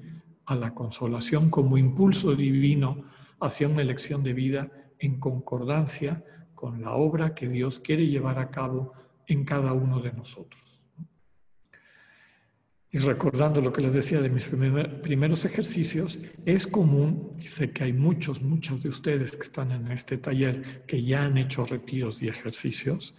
a 0.48 0.56
la 0.56 0.74
consolación 0.74 1.52
como 1.52 1.78
impulso 1.78 2.36
divino 2.36 3.06
hacia 3.39 3.67
una 3.67 3.84
elección 3.84 4.24
de 4.24 4.34
vida 4.34 4.72
en 4.98 5.20
concordancia 5.20 6.24
con 6.62 6.80
la 6.80 6.91
obra 6.91 7.34
que 7.34 7.50
Dios 7.50 7.80
quiere 7.80 8.06
llevar 8.06 8.38
a 8.38 8.52
cabo 8.52 8.93
en 9.26 9.45
cada 9.45 9.74
uno 9.74 10.00
de 10.00 10.13
nosotros. 10.13 10.80
Y 12.91 13.00
recordando 13.00 13.62
lo 13.62 13.74
que 13.74 13.82
les 13.82 13.93
decía 13.93 14.21
de 14.21 14.30
mis 14.30 14.45
primeros 14.45 15.43
ejercicios, 15.43 16.19
es 16.45 16.67
común, 16.67 17.36
y 17.39 17.47
sé 17.47 17.71
que 17.71 17.86
hay 17.86 17.93
muchos, 17.93 18.43
muchos 18.43 18.84
de 18.84 18.89
ustedes 18.89 19.32
que 19.32 19.41
están 19.41 19.71
en 19.71 19.91
este 19.91 20.19
taller 20.19 20.86
que 20.86 21.02
ya 21.02 21.24
han 21.24 21.39
hecho 21.39 21.65
retiros 21.65 22.21
y 22.21 22.28
ejercicios, 22.28 23.17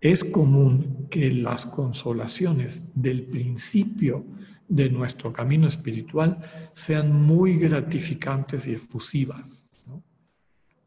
es 0.00 0.22
común 0.22 1.08
que 1.10 1.32
las 1.32 1.66
consolaciones 1.66 2.92
del 2.94 3.24
principio 3.24 4.24
de 4.68 4.88
nuestro 4.88 5.32
camino 5.32 5.66
espiritual 5.66 6.38
sean 6.74 7.12
muy 7.12 7.58
gratificantes 7.58 8.68
y 8.68 8.74
efusivas 8.74 9.67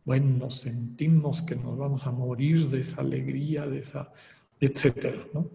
bueno, 0.03 0.49
sentimos 0.49 1.41
que 1.41 1.55
nos 1.55 1.77
vamos 1.77 2.05
a 2.07 2.11
morir 2.11 2.67
de 2.69 2.79
esa 2.79 3.01
alegría, 3.01 3.67
de 3.67 3.79
esa, 3.79 4.11
etcétera, 4.59 5.17
¿no? 5.33 5.47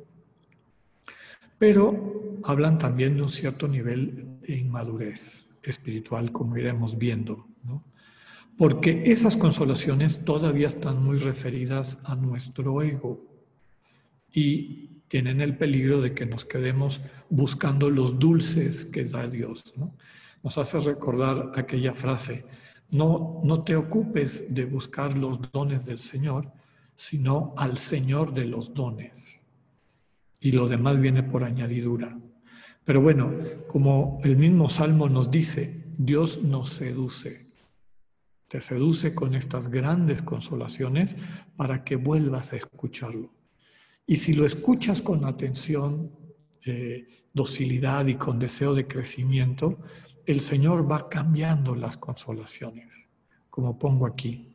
Pero 1.59 2.38
hablan 2.44 2.78
también 2.78 3.16
de 3.16 3.22
un 3.22 3.30
cierto 3.30 3.66
nivel 3.66 4.40
de 4.40 4.59
inmadurez 4.59 5.48
espiritual, 5.62 6.30
como 6.30 6.56
iremos 6.56 6.98
viendo, 6.98 7.46
¿no? 7.64 7.82
Porque 8.59 9.04
esas 9.06 9.37
consolaciones 9.37 10.24
todavía 10.24 10.68
están 10.68 11.02
muy 11.02 11.18
referidas 11.18 12.00
a 12.04 12.14
nuestro 12.14 12.82
ego 12.82 13.22
y 14.32 15.02
tienen 15.09 15.40
el 15.40 15.56
peligro 15.56 16.00
de 16.00 16.14
que 16.14 16.26
nos 16.26 16.44
quedemos 16.44 17.00
buscando 17.28 17.90
los 17.90 18.18
dulces 18.18 18.85
que 18.85 19.04
da 19.04 19.26
Dios, 19.26 19.74
¿no? 19.76 19.94
Nos 20.42 20.59
hace 20.59 20.78
recordar 20.80 21.52
aquella 21.56 21.94
frase, 21.94 22.44
no, 22.90 23.40
no 23.44 23.62
te 23.62 23.77
ocupes 23.77 24.55
de 24.55 24.64
buscar 24.64 25.16
los 25.16 25.40
dones 25.53 25.85
del 25.85 25.99
Señor, 25.99 26.53
sino 26.94 27.55
al 27.57 27.77
Señor 27.79 28.33
de 28.33 28.46
los 28.46 28.72
dones. 28.75 29.42
Y 30.40 30.53
lo 30.53 30.68
demás 30.68 31.01
viene 31.01 31.22
por 31.22 31.44
añadidura. 31.44 32.18
Pero 32.85 33.01
bueno, 33.01 33.33
como 33.66 34.20
el 34.22 34.37
mismo 34.37 34.68
Salmo 34.68 35.09
nos 35.09 35.31
dice, 35.31 35.85
Dios 35.99 36.42
nos 36.42 36.70
seduce. 36.70 37.46
Te 38.49 38.61
seduce 38.61 39.14
con 39.14 39.35
estas 39.35 39.68
grandes 39.68 40.22
consolaciones 40.22 41.16
para 41.57 41.83
que 41.83 41.96
vuelvas 41.96 42.53
a 42.53 42.57
escucharlo. 42.57 43.33
Y 44.07 44.16
si 44.16 44.35
lo 44.35 44.46
escuchas 44.46 45.03
con 45.03 45.25
atención, 45.25 46.12
eh, 46.64 47.09
docilidad 47.33 48.07
y 48.07 48.14
con 48.14 48.38
deseo 48.38 48.75
de 48.75 48.87
crecimiento, 48.87 49.79
el 50.26 50.40
Señor 50.40 50.90
va 50.90 51.08
cambiando 51.08 51.74
las 51.74 51.96
consolaciones, 51.96 53.08
como 53.48 53.78
pongo 53.78 54.06
aquí. 54.06 54.52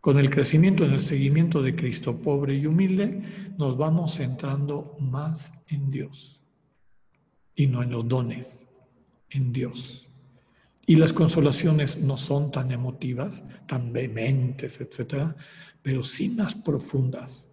Con 0.00 0.18
el 0.18 0.30
crecimiento 0.30 0.84
en 0.84 0.92
el 0.92 1.00
seguimiento 1.00 1.60
de 1.60 1.74
Cristo 1.74 2.16
pobre 2.16 2.54
y 2.54 2.66
humilde, 2.66 3.20
nos 3.58 3.76
vamos 3.76 4.14
centrando 4.14 4.96
más 5.00 5.52
en 5.66 5.90
Dios 5.90 6.40
y 7.56 7.66
no 7.66 7.82
en 7.82 7.90
los 7.90 8.06
dones, 8.06 8.68
en 9.30 9.52
Dios. 9.52 10.06
Y 10.86 10.94
las 10.94 11.12
consolaciones 11.12 12.00
no 12.00 12.16
son 12.16 12.52
tan 12.52 12.70
emotivas, 12.70 13.44
tan 13.66 13.92
vehementes, 13.92 14.80
etc. 14.80 15.34
pero 15.82 16.04
sí 16.04 16.30
más 16.30 16.54
profundas. 16.54 17.52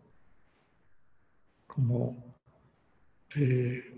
Como 1.65 2.37
eh, 3.35 3.94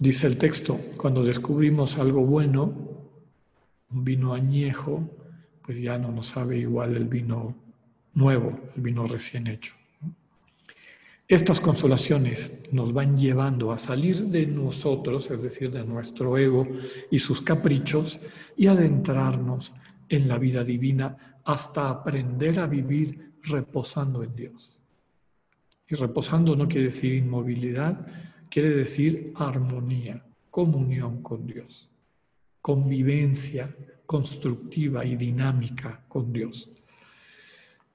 dice 0.00 0.26
el 0.26 0.38
texto, 0.38 0.80
cuando 0.96 1.22
descubrimos 1.22 1.98
algo 1.98 2.24
bueno, 2.24 2.72
un 3.90 4.04
vino 4.04 4.32
añejo, 4.32 5.08
pues 5.62 5.78
ya 5.80 5.98
no 5.98 6.10
nos 6.10 6.28
sabe 6.28 6.58
igual 6.58 6.96
el 6.96 7.04
vino 7.04 7.54
nuevo, 8.14 8.58
el 8.74 8.82
vino 8.82 9.06
recién 9.06 9.46
hecho. 9.46 9.74
Estas 11.28 11.60
consolaciones 11.60 12.60
nos 12.72 12.92
van 12.92 13.16
llevando 13.16 13.70
a 13.70 13.78
salir 13.78 14.16
de 14.26 14.46
nosotros, 14.46 15.30
es 15.30 15.42
decir, 15.42 15.70
de 15.70 15.84
nuestro 15.84 16.36
ego 16.36 16.66
y 17.10 17.20
sus 17.20 17.40
caprichos, 17.40 18.18
y 18.56 18.66
adentrarnos 18.66 19.72
en 20.08 20.26
la 20.26 20.38
vida 20.38 20.64
divina 20.64 21.38
hasta 21.44 21.88
aprender 21.88 22.58
a 22.58 22.66
vivir 22.66 23.34
reposando 23.44 24.24
en 24.24 24.34
Dios. 24.34 24.76
Y 25.88 25.94
reposando 25.94 26.56
no 26.56 26.66
quiere 26.66 26.86
decir 26.86 27.14
inmovilidad, 27.14 28.29
quiere 28.50 28.70
decir 28.70 29.32
armonía, 29.36 30.22
comunión 30.50 31.22
con 31.22 31.46
Dios, 31.46 31.88
convivencia 32.60 33.74
constructiva 34.04 35.04
y 35.04 35.16
dinámica 35.16 36.04
con 36.08 36.32
Dios. 36.32 36.68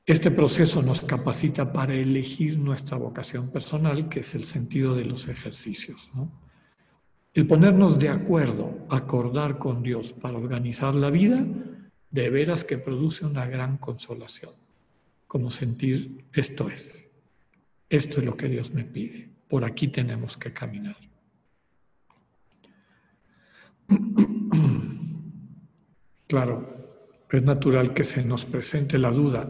Este 0.06 0.32
proceso 0.32 0.82
nos 0.82 1.02
capacita 1.02 1.74
para 1.74 1.94
elegir 1.94 2.58
nuestra 2.58 2.96
vocación 2.98 3.50
personal, 3.50 4.08
que 4.08 4.22
es 4.22 4.34
el 4.36 4.46
sentido 4.46 4.96
de 4.96 5.04
los 5.04 5.28
ejercicios. 5.28 6.10
El 7.34 7.48
ponernos 7.48 8.00
de 8.00 8.10
acuerdo, 8.10 8.86
acordar 8.90 9.58
con 9.58 9.84
Dios 9.84 10.14
para 10.14 10.38
organizar 10.38 10.96
la 10.96 11.10
vida, 11.10 11.46
de 12.12 12.30
veras 12.30 12.64
que 12.64 12.78
produce 12.78 13.26
una 13.26 13.46
gran 13.46 13.78
consolación, 13.78 14.54
como 15.28 15.52
sentir 15.52 16.24
esto 16.32 16.70
es, 16.70 17.10
esto 17.90 18.20
es 18.20 18.26
lo 18.26 18.38
que 18.38 18.48
Dios 18.48 18.74
me 18.74 18.86
pide, 18.86 19.35
por 19.48 19.64
aquí 19.66 19.88
tenemos 19.88 20.38
que 20.38 20.54
caminar. 20.54 20.98
Claro, 26.28 27.28
es 27.30 27.44
natural 27.44 27.94
que 27.94 28.04
se 28.04 28.26
nos 28.26 28.46
presente 28.46 28.98
la 28.98 29.12
duda 29.12 29.48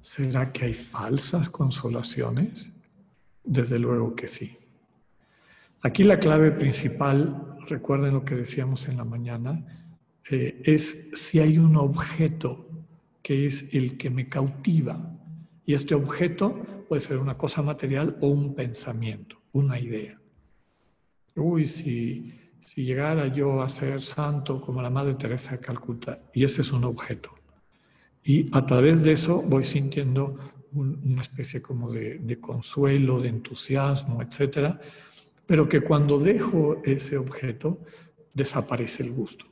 ¿Será 0.00 0.52
que 0.52 0.64
hay 0.64 0.72
falsas 0.72 1.50
consolaciones? 1.50 2.72
Desde 3.44 3.78
luego 3.78 4.14
que 4.14 4.26
sí. 4.26 4.56
Aquí 5.82 6.02
la 6.02 6.18
clave 6.18 6.50
principal, 6.50 7.56
recuerden 7.68 8.14
lo 8.14 8.24
que 8.24 8.34
decíamos 8.34 8.88
en 8.88 8.96
la 8.96 9.04
mañana, 9.04 9.92
eh, 10.30 10.62
es 10.64 11.10
si 11.12 11.40
hay 11.40 11.58
un 11.58 11.76
objeto 11.76 12.68
que 13.22 13.44
es 13.44 13.74
el 13.74 13.98
que 13.98 14.10
me 14.10 14.28
cautiva. 14.28 15.14
Y 15.66 15.74
este 15.74 15.94
objeto 15.94 16.84
puede 16.88 17.02
ser 17.02 17.18
una 17.18 17.36
cosa 17.36 17.60
material 17.60 18.16
o 18.20 18.28
un 18.28 18.54
pensamiento, 18.54 19.37
una 19.52 19.78
idea. 19.78 20.20
Uy, 21.36 21.66
si, 21.66 22.32
si 22.60 22.84
llegara 22.84 23.28
yo 23.28 23.62
a 23.62 23.68
ser 23.68 24.02
santo 24.02 24.60
como 24.60 24.82
la 24.82 24.90
Madre 24.90 25.14
Teresa 25.14 25.52
de 25.52 25.60
Calcuta, 25.60 26.20
y 26.34 26.44
ese 26.44 26.62
es 26.62 26.72
un 26.72 26.84
objeto. 26.84 27.30
Y 28.24 28.48
a 28.52 28.66
través 28.66 29.04
de 29.04 29.12
eso 29.12 29.40
voy 29.40 29.64
sintiendo 29.64 30.36
una 30.72 31.22
especie 31.22 31.62
como 31.62 31.90
de, 31.90 32.38
consuelo, 32.40 33.20
de 33.20 33.28
entusiasmo, 33.28 34.22
etcétera, 34.22 34.80
pero 35.46 35.68
que 35.68 35.80
cuando 35.80 36.18
dejo 36.18 36.82
ese 36.84 37.16
objeto 37.16 37.80
desaparece 38.34 39.02
el 39.02 39.12
gusto, 39.12 39.46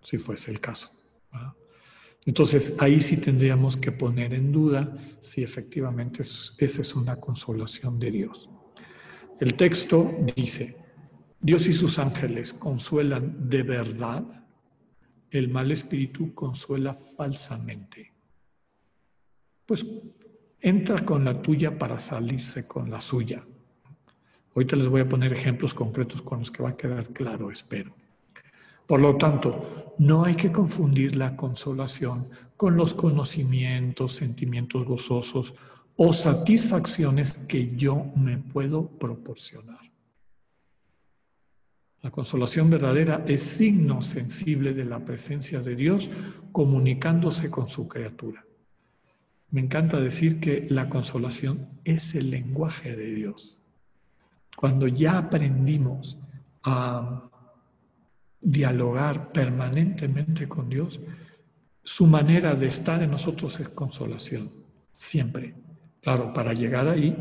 si 0.00 0.18
fuese 0.18 0.50
el 0.50 0.60
caso. 0.60 0.90
Entonces 2.24 2.74
ahí 2.78 3.00
sí 3.00 3.18
tendríamos 3.18 3.76
que 3.76 3.92
poner 3.92 4.32
en 4.32 4.52
duda 4.52 4.96
si 5.20 5.42
efectivamente 5.42 6.22
esa 6.22 6.80
es 6.80 6.94
una 6.94 7.16
consolación 7.16 7.98
de 7.98 8.10
Dios. 8.10 8.48
El 9.40 9.54
texto 9.54 10.14
dice, 10.36 10.76
Dios 11.40 11.66
y 11.66 11.72
sus 11.72 11.98
ángeles 11.98 12.52
consuelan 12.52 13.48
de 13.48 13.62
verdad 13.62 14.24
el 15.30 15.48
mal 15.48 15.72
espíritu 15.72 16.32
consuela 16.32 16.94
falsamente. 16.94 18.12
Pues 19.66 19.84
entra 20.60 21.04
con 21.04 21.24
la 21.24 21.42
tuya 21.42 21.76
para 21.76 21.98
salirse 21.98 22.68
con 22.68 22.90
la 22.90 23.00
suya. 23.00 23.44
Ahorita 24.54 24.76
les 24.76 24.86
voy 24.86 25.00
a 25.00 25.08
poner 25.08 25.32
ejemplos 25.32 25.74
concretos 25.74 26.22
con 26.22 26.38
los 26.38 26.50
que 26.50 26.62
va 26.62 26.70
a 26.70 26.76
quedar 26.76 27.08
claro, 27.08 27.50
espero. 27.50 27.94
Por 28.86 29.00
lo 29.00 29.16
tanto, 29.16 29.94
no 29.98 30.24
hay 30.24 30.36
que 30.36 30.52
confundir 30.52 31.16
la 31.16 31.36
consolación 31.36 32.28
con 32.56 32.76
los 32.76 32.94
conocimientos, 32.94 34.12
sentimientos 34.12 34.84
gozosos 34.84 35.54
o 35.96 36.12
satisfacciones 36.12 37.34
que 37.34 37.76
yo 37.76 38.06
me 38.16 38.38
puedo 38.38 38.88
proporcionar. 38.88 39.80
La 42.02 42.10
consolación 42.10 42.68
verdadera 42.68 43.24
es 43.26 43.42
signo 43.42 44.02
sensible 44.02 44.74
de 44.74 44.84
la 44.84 45.04
presencia 45.04 45.60
de 45.60 45.74
Dios 45.74 46.10
comunicándose 46.52 47.50
con 47.50 47.68
su 47.68 47.88
criatura. 47.88 48.44
Me 49.50 49.62
encanta 49.62 49.98
decir 49.98 50.40
que 50.40 50.66
la 50.68 50.90
consolación 50.90 51.68
es 51.84 52.14
el 52.14 52.30
lenguaje 52.30 52.94
de 52.94 53.14
Dios. 53.14 53.58
Cuando 54.56 54.86
ya 54.86 55.16
aprendimos 55.16 56.18
a 56.64 57.30
dialogar 58.40 59.32
permanentemente 59.32 60.46
con 60.46 60.68
Dios, 60.68 61.00
su 61.82 62.06
manera 62.06 62.54
de 62.54 62.66
estar 62.66 63.02
en 63.02 63.12
nosotros 63.12 63.58
es 63.60 63.68
consolación, 63.70 64.50
siempre. 64.92 65.54
Claro, 66.04 66.34
para 66.34 66.52
llegar 66.52 66.86
ahí, 66.86 67.16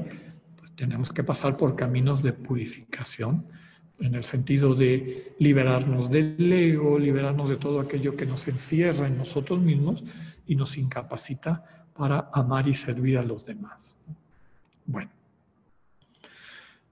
pues 0.58 0.76
tenemos 0.76 1.14
que 1.14 1.24
pasar 1.24 1.56
por 1.56 1.74
caminos 1.74 2.22
de 2.22 2.34
purificación, 2.34 3.48
en 4.00 4.14
el 4.14 4.26
sentido 4.26 4.76
de 4.76 5.36
liberarnos 5.40 6.10
del 6.10 6.52
ego, 6.52 7.00
liberarnos 7.00 7.48
de 7.48 7.56
todo 7.56 7.80
aquello 7.80 8.18
que 8.18 8.26
nos 8.26 8.46
encierra 8.50 9.08
en 9.08 9.18
nosotros 9.18 9.62
mismos 9.62 10.04
y 10.46 10.58
nos 10.58 10.78
incapacita 10.78 11.88
para 11.94 12.30
amar 12.34 12.68
y 12.68 12.74
servir 12.74 13.18
a 13.18 13.24
los 13.24 13.46
demás. 13.46 13.96
Bueno, 14.86 15.12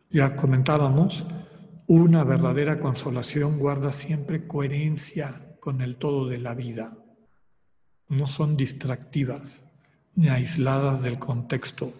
ya 0.09 0.37
comentábamos, 0.37 1.25
una 1.87 2.23
verdadera 2.23 2.79
consolación 2.79 3.59
guarda 3.59 3.91
siempre 3.91 4.47
coherencia 4.47 5.57
con 5.59 5.81
el 5.81 5.97
todo 5.97 6.29
de 6.29 6.37
la 6.37 6.53
vida. 6.53 6.97
No 8.07 8.27
son 8.27 8.55
distractivas 8.55 9.70
ni 10.15 10.29
aisladas 10.29 11.01
del 11.01 11.19
contexto 11.19 11.93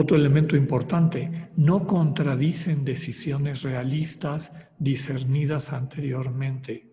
otro 0.00 0.16
elemento 0.16 0.56
importante, 0.56 1.50
no 1.56 1.86
contradicen 1.86 2.84
decisiones 2.84 3.62
realistas 3.62 4.52
discernidas 4.78 5.72
anteriormente, 5.72 6.86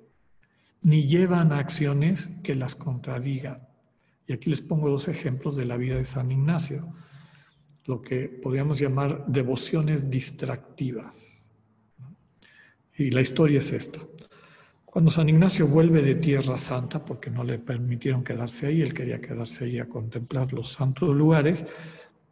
ni 0.81 1.05
llevan 1.05 1.51
acciones 1.51 2.31
que 2.41 2.55
las 2.55 2.75
contradigan. 2.75 3.67
Y 4.27 4.33
aquí 4.33 4.49
les 4.49 4.61
pongo 4.61 4.89
dos 4.89 5.07
ejemplos 5.07 5.55
de 5.55 5.65
la 5.65 5.77
vida 5.77 5.97
de 5.97 6.05
San 6.05 6.31
Ignacio, 6.31 6.95
lo 7.85 8.01
que 8.01 8.27
podríamos 8.27 8.79
llamar 8.79 9.23
devociones 9.27 10.09
distractivas. 10.09 11.47
Y 12.97 13.11
la 13.11 13.21
historia 13.21 13.59
es 13.59 13.71
esta. 13.71 13.99
Cuando 14.95 15.11
San 15.11 15.27
Ignacio 15.27 15.67
vuelve 15.67 16.01
de 16.01 16.15
Tierra 16.15 16.57
Santa, 16.57 17.03
porque 17.03 17.29
no 17.29 17.43
le 17.43 17.59
permitieron 17.59 18.23
quedarse 18.23 18.67
ahí, 18.67 18.81
él 18.81 18.93
quería 18.93 19.19
quedarse 19.19 19.65
ahí 19.65 19.77
a 19.77 19.89
contemplar 19.89 20.53
los 20.53 20.71
santos 20.71 21.13
lugares, 21.13 21.65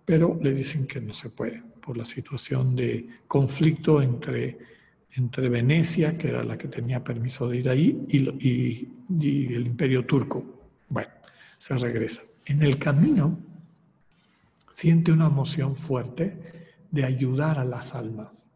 pero 0.06 0.40
le 0.42 0.54
dicen 0.54 0.88
que 0.88 1.02
no 1.02 1.14
se 1.14 1.30
puede 1.30 1.62
por 1.86 1.98
la 1.98 2.06
situación 2.06 2.74
de 2.74 3.06
conflicto 3.28 4.02
entre, 4.02 4.58
entre 5.12 5.50
Venecia, 5.50 6.18
que 6.18 6.30
era 6.30 6.42
la 6.42 6.58
que 6.58 6.70
tenía 6.70 7.04
permiso 7.04 7.50
de 7.50 7.58
ir 7.58 7.68
ahí, 7.68 8.06
y, 8.08 8.88
y 9.10 9.54
el 9.54 9.68
imperio 9.68 10.06
turco. 10.06 10.46
Bueno, 10.88 11.12
se 11.58 11.76
regresa. 11.76 12.22
En 12.46 12.62
el 12.62 12.80
camino 12.80 13.40
siente 14.70 15.12
una 15.12 15.28
emoción 15.28 15.76
fuerte 15.76 16.38
de 16.90 17.04
ayudar 17.04 17.60
a 17.60 17.66
las 17.66 17.94
almas. 17.94 18.53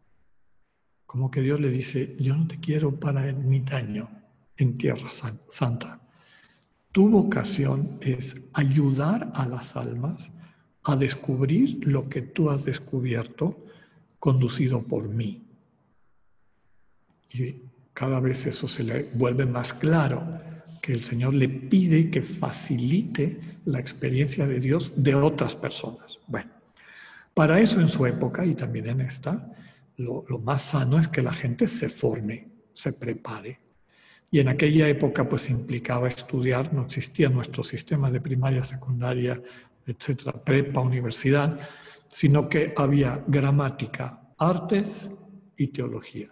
Como 1.08 1.30
que 1.30 1.40
Dios 1.40 1.58
le 1.58 1.70
dice, 1.70 2.14
yo 2.18 2.36
no 2.36 2.46
te 2.46 2.60
quiero 2.60 3.00
para 3.00 3.26
ermitaño 3.26 4.10
en 4.58 4.76
Tierra 4.76 5.08
Santa. 5.48 6.02
Tu 6.92 7.08
vocación 7.08 7.96
es 8.02 8.36
ayudar 8.52 9.32
a 9.34 9.46
las 9.46 9.74
almas 9.74 10.32
a 10.84 10.96
descubrir 10.96 11.88
lo 11.88 12.10
que 12.10 12.20
tú 12.20 12.50
has 12.50 12.66
descubierto 12.66 13.64
conducido 14.18 14.82
por 14.82 15.08
mí. 15.08 15.46
Y 17.32 17.62
cada 17.94 18.20
vez 18.20 18.44
eso 18.44 18.68
se 18.68 18.84
le 18.84 19.04
vuelve 19.14 19.46
más 19.46 19.72
claro, 19.72 20.22
que 20.82 20.92
el 20.92 21.00
Señor 21.00 21.32
le 21.32 21.48
pide 21.48 22.10
que 22.10 22.20
facilite 22.20 23.40
la 23.64 23.80
experiencia 23.80 24.46
de 24.46 24.60
Dios 24.60 24.92
de 24.94 25.14
otras 25.14 25.56
personas. 25.56 26.18
Bueno, 26.26 26.50
para 27.32 27.60
eso 27.60 27.80
en 27.80 27.88
su 27.88 28.04
época 28.04 28.44
y 28.44 28.54
también 28.54 28.90
en 28.90 29.00
esta, 29.00 29.54
lo, 29.98 30.38
más 30.38 30.62
sano 30.62 30.98
es 30.98 31.08
que 31.08 31.22
la 31.22 31.32
gente 31.32 31.66
se 31.66 31.88
forme, 31.88 32.48
se 32.72 32.92
prepare. 32.92 33.60
Y 34.30 34.40
en 34.40 34.48
aquella 34.48 34.88
época 34.88 35.28
pues 35.28 35.50
implicaba 35.50 36.08
estudiar, 36.08 36.72
no 36.72 36.82
existía 36.82 37.28
nuestro 37.28 37.62
sistema 37.62 38.10
de 38.10 38.20
primaria, 38.20 38.62
secundaria, 38.62 39.40
etcétera, 39.86 40.32
prepa, 40.32 40.80
universidad, 40.80 41.58
sino 42.08 42.48
que 42.48 42.74
había 42.76 43.24
gramática, 43.26 44.34
artes 44.38 45.10
y 45.56 45.68
teología. 45.68 46.30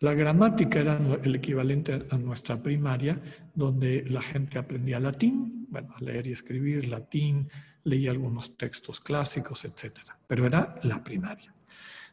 La 0.00 0.14
gramática 0.14 0.80
era 0.80 1.00
el 1.22 1.34
equivalente 1.34 2.06
a 2.10 2.18
nuestra 2.18 2.62
primaria, 2.62 3.20
donde 3.54 4.04
la 4.08 4.22
gente 4.22 4.58
aprendía 4.58 5.00
latín, 5.00 5.66
bueno, 5.68 5.94
a 5.96 6.00
leer 6.02 6.26
y 6.28 6.32
escribir 6.32 6.86
latín, 6.86 7.48
leía 7.84 8.10
algunos 8.10 8.56
textos 8.56 9.00
clásicos, 9.00 9.64
etc. 9.64 10.00
Pero 10.26 10.46
era 10.46 10.76
la 10.82 11.02
primaria. 11.02 11.55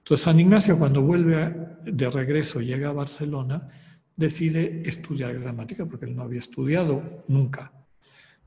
Entonces 0.04 0.26
San 0.26 0.38
Ignacio 0.38 0.78
cuando 0.78 1.02
vuelve 1.02 1.56
de 1.86 2.10
regreso, 2.10 2.60
llega 2.60 2.90
a 2.90 2.92
Barcelona, 2.92 3.70
decide 4.18 4.84
estudiar 4.86 5.40
gramática 5.40 5.86
porque 5.86 6.06
él 6.06 6.16
no 6.16 6.24
había 6.24 6.40
estudiado 6.40 7.24
nunca. 7.30 7.72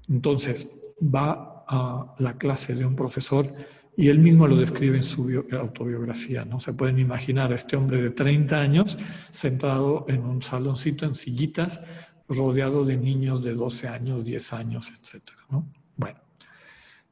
Entonces 0.06 0.68
va 1.02 1.64
a 1.66 2.14
la 2.18 2.36
clase 2.36 2.74
de 2.74 2.84
un 2.84 2.94
profesor 2.94 3.54
y 3.96 4.08
él 4.08 4.18
mismo 4.18 4.46
lo 4.46 4.56
describe 4.56 4.98
en 4.98 5.02
su 5.02 5.46
autobiografía. 5.52 6.44
¿no? 6.44 6.60
Se 6.60 6.74
pueden 6.74 6.98
imaginar 6.98 7.52
a 7.52 7.54
este 7.54 7.74
hombre 7.74 8.02
de 8.02 8.10
30 8.10 8.60
años 8.60 8.98
sentado 9.30 10.04
en 10.08 10.24
un 10.24 10.42
saloncito 10.42 11.06
en 11.06 11.14
sillitas, 11.14 11.80
rodeado 12.28 12.84
de 12.84 12.98
niños 12.98 13.42
de 13.42 13.54
12 13.54 13.88
años, 13.88 14.26
10 14.26 14.52
años, 14.52 14.92
etc. 14.92 15.22
¿no? 15.48 15.72
Bueno, 15.96 16.18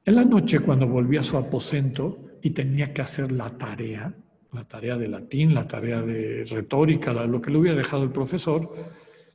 en 0.04 0.14
la 0.16 0.24
noche 0.26 0.60
cuando 0.60 0.86
volví 0.86 1.16
a 1.16 1.22
su 1.22 1.38
aposento 1.38 2.18
y 2.42 2.50
tenía 2.50 2.92
que 2.92 3.00
hacer 3.00 3.32
la 3.32 3.48
tarea, 3.48 4.14
la 4.54 4.64
tarea 4.64 4.96
de 4.96 5.08
latín, 5.08 5.54
la 5.54 5.66
tarea 5.66 6.02
de 6.02 6.44
retórica, 6.44 7.12
lo 7.12 7.40
que 7.40 7.50
le 7.50 7.58
hubiera 7.58 7.76
dejado 7.76 8.04
el 8.04 8.10
profesor, 8.10 8.70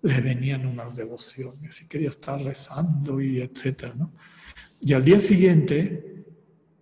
le 0.02 0.22
venían 0.22 0.66
unas 0.66 0.96
devociones 0.96 1.82
y 1.82 1.88
quería 1.88 2.10
estar 2.10 2.42
rezando 2.42 3.20
y 3.22 3.42
etcétera. 3.42 3.96
Y 4.82 4.94
al 4.94 5.04
día 5.04 5.20
siguiente, 5.20 6.26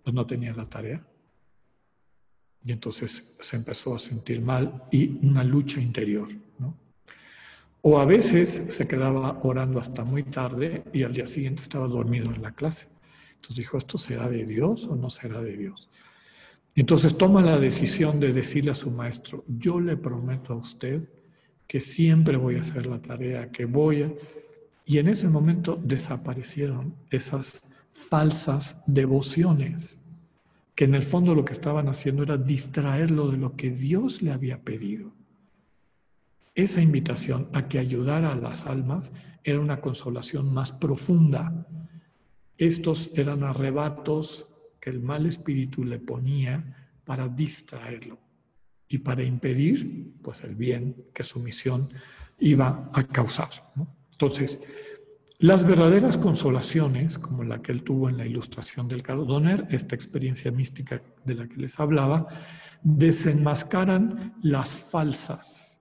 pues 0.02 0.14
no 0.14 0.26
tenía 0.26 0.54
la 0.54 0.68
tarea. 0.68 1.04
Y 2.62 2.72
entonces 2.72 3.36
se 3.40 3.56
empezó 3.56 3.94
a 3.94 3.98
sentir 3.98 4.40
mal 4.40 4.84
y 4.90 5.26
una 5.26 5.42
lucha 5.42 5.80
interior. 5.80 6.28
O 7.80 7.98
a 7.98 8.04
veces 8.04 8.64
se 8.68 8.88
quedaba 8.88 9.38
orando 9.42 9.78
hasta 9.78 10.04
muy 10.04 10.24
tarde 10.24 10.84
y 10.92 11.04
al 11.04 11.12
día 11.12 11.26
siguiente 11.26 11.62
estaba 11.62 11.86
dormido 11.86 12.32
en 12.34 12.42
la 12.42 12.52
clase. 12.52 12.88
Entonces 13.36 13.56
dijo, 13.56 13.78
¿esto 13.78 13.98
será 13.98 14.28
de 14.28 14.44
Dios 14.44 14.86
o 14.86 14.96
no 14.96 15.10
será 15.10 15.40
de 15.40 15.56
Dios? 15.56 15.88
Entonces 16.80 17.18
toma 17.18 17.42
la 17.42 17.58
decisión 17.58 18.20
de 18.20 18.32
decirle 18.32 18.70
a 18.70 18.76
su 18.76 18.92
maestro, 18.92 19.44
yo 19.48 19.80
le 19.80 19.96
prometo 19.96 20.52
a 20.52 20.56
usted 20.58 21.08
que 21.66 21.80
siempre 21.80 22.36
voy 22.36 22.54
a 22.54 22.60
hacer 22.60 22.86
la 22.86 23.02
tarea, 23.02 23.50
que 23.50 23.64
voy. 23.64 24.14
Y 24.86 24.98
en 24.98 25.08
ese 25.08 25.28
momento 25.28 25.76
desaparecieron 25.82 26.94
esas 27.10 27.64
falsas 27.90 28.80
devociones, 28.86 29.98
que 30.76 30.84
en 30.84 30.94
el 30.94 31.02
fondo 31.02 31.34
lo 31.34 31.44
que 31.44 31.52
estaban 31.52 31.88
haciendo 31.88 32.22
era 32.22 32.36
distraerlo 32.36 33.28
de 33.28 33.38
lo 33.38 33.56
que 33.56 33.70
Dios 33.70 34.22
le 34.22 34.30
había 34.30 34.62
pedido. 34.62 35.10
Esa 36.54 36.80
invitación 36.80 37.48
a 37.54 37.66
que 37.66 37.80
ayudara 37.80 38.30
a 38.30 38.36
las 38.36 38.66
almas 38.66 39.12
era 39.42 39.58
una 39.58 39.80
consolación 39.80 40.54
más 40.54 40.70
profunda. 40.70 41.66
Estos 42.56 43.10
eran 43.16 43.42
arrebatos 43.42 44.47
el 44.88 45.00
mal 45.00 45.26
espíritu 45.26 45.84
le 45.84 45.98
ponía 45.98 46.88
para 47.04 47.28
distraerlo 47.28 48.18
y 48.88 48.98
para 48.98 49.22
impedir 49.22 50.14
pues 50.22 50.42
el 50.42 50.54
bien 50.54 51.06
que 51.14 51.24
su 51.24 51.40
misión 51.40 51.88
iba 52.38 52.90
a 52.92 53.02
causar. 53.04 53.48
Entonces, 54.12 54.62
las 55.38 55.64
verdaderas 55.64 56.18
consolaciones, 56.18 57.18
como 57.18 57.44
la 57.44 57.62
que 57.62 57.70
él 57.70 57.82
tuvo 57.82 58.08
en 58.08 58.16
la 58.16 58.26
ilustración 58.26 58.88
del 58.88 59.02
Cardoner, 59.02 59.66
esta 59.70 59.94
experiencia 59.94 60.50
mística 60.50 61.00
de 61.24 61.34
la 61.34 61.46
que 61.46 61.56
les 61.56 61.78
hablaba, 61.78 62.26
desenmascaran 62.82 64.34
las 64.42 64.74
falsas. 64.74 65.80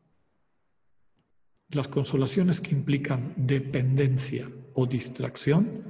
Las 1.69 1.87
consolaciones 1.87 2.61
que 2.61 2.75
implican 2.75 3.33
dependencia 3.35 4.49
o 4.75 4.85
distracción, 4.85 5.83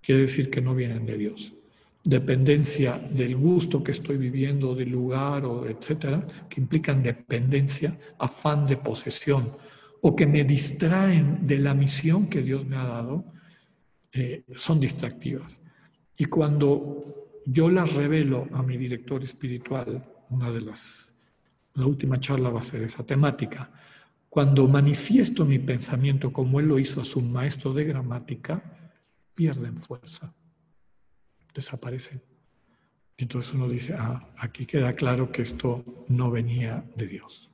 quiere 0.00 0.22
decir 0.22 0.50
que 0.50 0.62
no 0.62 0.74
vienen 0.74 1.04
de 1.04 1.18
Dios 1.18 1.57
dependencia 2.04 2.98
del 2.98 3.36
gusto 3.36 3.82
que 3.82 3.92
estoy 3.92 4.16
viviendo, 4.16 4.74
del 4.74 4.90
lugar, 4.90 5.44
o 5.44 5.66
etcétera, 5.66 6.26
que 6.48 6.60
implican 6.60 7.02
dependencia, 7.02 7.98
afán 8.18 8.66
de 8.66 8.76
posesión, 8.76 9.56
o 10.00 10.14
que 10.14 10.26
me 10.26 10.44
distraen 10.44 11.46
de 11.46 11.58
la 11.58 11.74
misión 11.74 12.28
que 12.28 12.42
Dios 12.42 12.64
me 12.64 12.76
ha 12.76 12.84
dado, 12.84 13.24
eh, 14.12 14.44
son 14.54 14.80
distractivas. 14.80 15.60
Y 16.16 16.26
cuando 16.26 17.40
yo 17.44 17.68
las 17.68 17.92
revelo 17.94 18.48
a 18.52 18.62
mi 18.62 18.76
director 18.76 19.22
espiritual, 19.22 20.04
una 20.30 20.50
de 20.50 20.60
las, 20.60 21.14
la 21.74 21.86
última 21.86 22.18
charla 22.20 22.50
va 22.50 22.60
a 22.60 22.62
ser 22.62 22.82
esa 22.82 23.04
temática, 23.04 23.70
cuando 24.28 24.68
manifiesto 24.68 25.44
mi 25.44 25.58
pensamiento 25.58 26.32
como 26.32 26.60
él 26.60 26.68
lo 26.68 26.78
hizo 26.78 27.00
a 27.00 27.04
su 27.04 27.20
maestro 27.20 27.72
de 27.72 27.84
gramática, 27.84 28.62
pierden 29.34 29.76
fuerza 29.76 30.34
desaparecen. 31.58 32.22
Entonces 33.16 33.52
uno 33.52 33.68
dice, 33.68 33.94
ah, 33.98 34.28
aquí 34.38 34.64
queda 34.64 34.92
claro 34.92 35.30
que 35.32 35.42
esto 35.42 35.84
no 36.08 36.30
venía 36.30 36.84
de 36.94 37.06
Dios. 37.06 37.50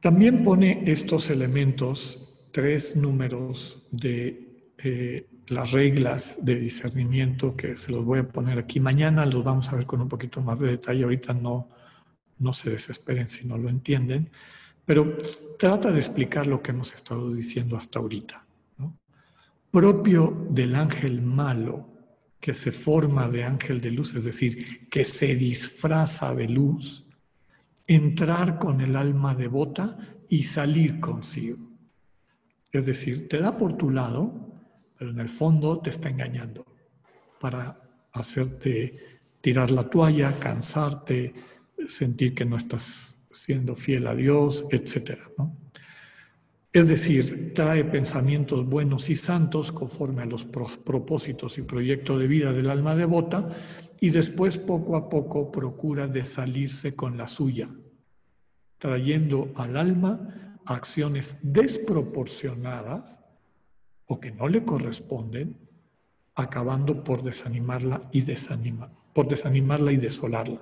También 0.00 0.44
pone 0.44 0.82
estos 0.86 1.30
elementos, 1.30 2.22
tres 2.52 2.96
números 2.96 3.82
de 3.90 4.74
eh, 4.78 5.26
las 5.48 5.72
reglas 5.72 6.38
de 6.42 6.56
discernimiento 6.56 7.56
que 7.56 7.76
se 7.76 7.92
los 7.92 8.04
voy 8.04 8.18
a 8.18 8.28
poner 8.28 8.58
aquí. 8.58 8.78
Mañana 8.78 9.24
los 9.24 9.42
vamos 9.42 9.70
a 9.70 9.76
ver 9.76 9.86
con 9.86 10.02
un 10.02 10.08
poquito 10.08 10.42
más 10.42 10.60
de 10.60 10.68
detalle. 10.68 11.04
Ahorita 11.04 11.32
no, 11.32 11.70
no 12.38 12.52
se 12.52 12.70
desesperen 12.70 13.28
si 13.28 13.46
no 13.46 13.56
lo 13.56 13.70
entienden, 13.70 14.30
pero 14.84 15.16
trata 15.58 15.90
de 15.90 15.98
explicar 15.98 16.46
lo 16.46 16.62
que 16.62 16.72
hemos 16.72 16.92
estado 16.92 17.32
diciendo 17.32 17.76
hasta 17.76 17.98
ahorita 17.98 18.45
propio 19.76 20.46
del 20.48 20.74
ángel 20.74 21.20
malo 21.20 21.86
que 22.40 22.54
se 22.54 22.72
forma 22.72 23.28
de 23.28 23.44
ángel 23.44 23.82
de 23.82 23.90
luz, 23.90 24.14
es 24.14 24.24
decir, 24.24 24.88
que 24.88 25.04
se 25.04 25.34
disfraza 25.36 26.34
de 26.34 26.48
luz, 26.48 27.04
entrar 27.86 28.58
con 28.58 28.80
el 28.80 28.96
alma 28.96 29.34
devota 29.34 29.98
y 30.30 30.44
salir 30.44 30.98
consigo. 30.98 31.58
Es 32.72 32.86
decir, 32.86 33.28
te 33.28 33.38
da 33.38 33.58
por 33.58 33.74
tu 33.74 33.90
lado, 33.90 34.50
pero 34.98 35.10
en 35.10 35.20
el 35.20 35.28
fondo 35.28 35.78
te 35.80 35.90
está 35.90 36.08
engañando 36.08 36.64
para 37.38 37.78
hacerte 38.12 39.20
tirar 39.42 39.70
la 39.72 39.90
toalla, 39.90 40.38
cansarte, 40.38 41.34
sentir 41.86 42.34
que 42.34 42.46
no 42.46 42.56
estás 42.56 43.18
siendo 43.30 43.76
fiel 43.76 44.06
a 44.06 44.14
Dios, 44.14 44.64
etc. 44.70 45.18
¿no? 45.36 45.54
Es 46.76 46.90
decir, 46.90 47.54
trae 47.54 47.86
pensamientos 47.86 48.66
buenos 48.66 49.08
y 49.08 49.16
santos 49.16 49.72
conforme 49.72 50.20
a 50.20 50.26
los 50.26 50.44
propósitos 50.44 51.56
y 51.56 51.62
proyectos 51.62 52.20
de 52.20 52.26
vida 52.26 52.52
del 52.52 52.68
alma 52.68 52.94
devota 52.94 53.48
y 53.98 54.10
después 54.10 54.58
poco 54.58 54.94
a 54.94 55.08
poco 55.08 55.50
procura 55.50 56.06
de 56.06 56.26
salirse 56.26 56.94
con 56.94 57.16
la 57.16 57.28
suya, 57.28 57.70
trayendo 58.76 59.52
al 59.56 59.78
alma 59.78 60.58
acciones 60.66 61.38
desproporcionadas 61.40 63.20
o 64.04 64.20
que 64.20 64.32
no 64.32 64.46
le 64.46 64.62
corresponden, 64.62 65.56
acabando 66.34 67.02
por 67.02 67.22
desanimarla 67.22 68.06
y 68.12 68.22
por 69.14 69.28
desanimarla 69.28 69.92
y 69.92 69.96
desolarla. 69.96 70.60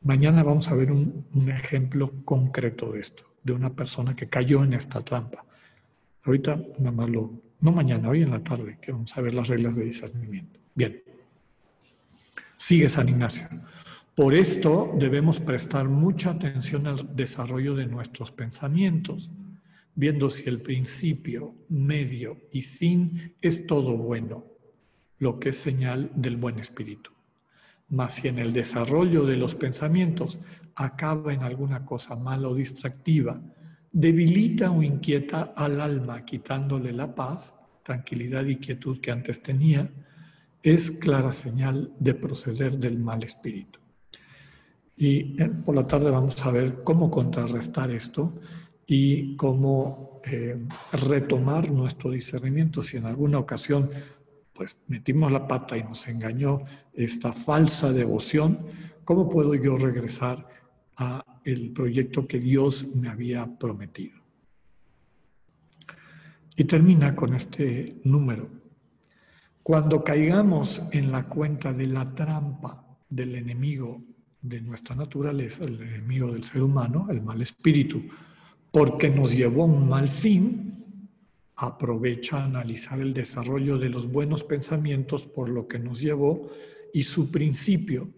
Mañana 0.00 0.42
vamos 0.42 0.70
a 0.70 0.74
ver 0.74 0.90
un 0.90 1.52
ejemplo 1.54 2.14
concreto 2.24 2.92
de 2.92 3.00
esto 3.00 3.27
de 3.48 3.54
una 3.54 3.72
persona 3.72 4.14
que 4.14 4.28
cayó 4.28 4.62
en 4.64 4.74
esta 4.74 5.00
trampa. 5.00 5.44
Ahorita 6.24 6.60
nada 6.78 6.92
más 6.92 7.08
lo, 7.08 7.32
no 7.60 7.72
mañana, 7.72 8.08
hoy 8.08 8.22
en 8.22 8.30
la 8.30 8.42
tarde, 8.42 8.78
que 8.80 8.92
vamos 8.92 9.16
a 9.16 9.20
ver 9.20 9.34
las 9.34 9.48
reglas 9.48 9.76
de 9.76 9.84
discernimiento. 9.84 10.60
Bien, 10.74 11.02
sigue 12.56 12.88
San 12.88 13.08
Ignacio. 13.08 13.48
Por 14.14 14.34
esto 14.34 14.90
debemos 14.96 15.40
prestar 15.40 15.88
mucha 15.88 16.30
atención 16.30 16.86
al 16.86 17.14
desarrollo 17.14 17.74
de 17.74 17.86
nuestros 17.86 18.32
pensamientos, 18.32 19.30
viendo 19.94 20.28
si 20.30 20.48
el 20.48 20.60
principio, 20.60 21.54
medio 21.68 22.36
y 22.52 22.62
fin 22.62 23.34
es 23.40 23.66
todo 23.66 23.96
bueno, 23.96 24.44
lo 25.18 25.38
que 25.38 25.50
es 25.50 25.56
señal 25.56 26.10
del 26.14 26.36
buen 26.36 26.58
espíritu. 26.58 27.10
Mas 27.90 28.14
si 28.14 28.28
en 28.28 28.38
el 28.38 28.52
desarrollo 28.52 29.24
de 29.24 29.36
los 29.36 29.54
pensamientos 29.54 30.38
acaba 30.74 31.32
en 31.32 31.42
alguna 31.42 31.84
cosa 31.84 32.16
mala 32.16 32.48
o 32.48 32.54
distractiva, 32.54 33.40
debilita 33.90 34.70
o 34.70 34.82
inquieta 34.82 35.54
al 35.56 35.80
alma, 35.80 36.24
quitándole 36.24 36.92
la 36.92 37.14
paz, 37.14 37.54
tranquilidad 37.82 38.44
y 38.44 38.56
quietud 38.56 39.00
que 39.00 39.10
antes 39.10 39.42
tenía, 39.42 39.90
es 40.62 40.90
clara 40.90 41.32
señal 41.32 41.92
de 41.98 42.14
proceder 42.14 42.78
del 42.78 42.98
mal 42.98 43.24
espíritu. 43.24 43.78
Y 44.96 45.40
eh, 45.40 45.48
por 45.64 45.74
la 45.74 45.86
tarde 45.86 46.10
vamos 46.10 46.44
a 46.44 46.50
ver 46.50 46.82
cómo 46.82 47.10
contrarrestar 47.10 47.90
esto 47.90 48.40
y 48.86 49.36
cómo 49.36 50.20
eh, 50.24 50.58
retomar 50.92 51.70
nuestro 51.70 52.10
discernimiento. 52.10 52.82
Si 52.82 52.96
en 52.96 53.06
alguna 53.06 53.38
ocasión 53.38 53.90
pues 54.58 54.76
metimos 54.88 55.30
la 55.30 55.46
pata 55.46 55.76
y 55.76 55.84
nos 55.84 56.08
engañó 56.08 56.64
esta 56.92 57.32
falsa 57.32 57.92
devoción, 57.92 58.58
¿cómo 59.04 59.28
puedo 59.28 59.54
yo 59.54 59.76
regresar 59.76 60.48
a 60.96 61.24
el 61.44 61.70
proyecto 61.70 62.26
que 62.26 62.40
Dios 62.40 62.84
me 62.96 63.08
había 63.08 63.46
prometido? 63.46 64.18
Y 66.56 66.64
termina 66.64 67.14
con 67.14 67.34
este 67.34 68.00
número. 68.02 68.50
Cuando 69.62 70.02
caigamos 70.02 70.82
en 70.90 71.12
la 71.12 71.28
cuenta 71.28 71.72
de 71.72 71.86
la 71.86 72.12
trampa 72.12 72.84
del 73.08 73.36
enemigo 73.36 74.02
de 74.42 74.60
nuestra 74.60 74.96
naturaleza, 74.96 75.66
el 75.66 75.80
enemigo 75.80 76.32
del 76.32 76.42
ser 76.42 76.64
humano, 76.64 77.06
el 77.10 77.22
mal 77.22 77.40
espíritu, 77.40 78.02
porque 78.72 79.08
nos 79.08 79.36
llevó 79.36 79.62
a 79.62 79.66
un 79.66 79.88
mal 79.88 80.08
fin, 80.08 80.77
aprovecha 81.60 82.38
a 82.38 82.44
analizar 82.44 83.00
el 83.00 83.12
desarrollo 83.12 83.78
de 83.78 83.88
los 83.88 84.10
buenos 84.10 84.44
pensamientos 84.44 85.26
por 85.26 85.48
lo 85.48 85.66
que 85.66 85.80
nos 85.80 86.00
llevó 86.00 86.48
y 86.92 87.02
su 87.02 87.32
principio, 87.32 88.10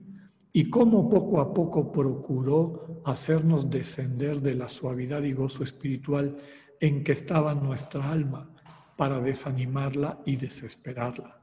y 0.53 0.68
cómo 0.68 1.09
poco 1.09 1.40
a 1.40 1.55
poco 1.55 1.90
procuró 1.90 3.00
hacernos 3.07 3.70
descender 3.70 4.42
de 4.42 4.55
la 4.55 4.68
suavidad 4.68 5.22
y 5.22 5.33
gozo 5.33 5.64
espiritual 5.64 6.37
en 6.81 7.03
que 7.03 7.12
estaba 7.12 7.55
nuestra 7.55 8.12
alma 8.12 8.50
para 8.96 9.20
desanimarla 9.20 10.20
y 10.26 10.37
desesperarla, 10.37 11.40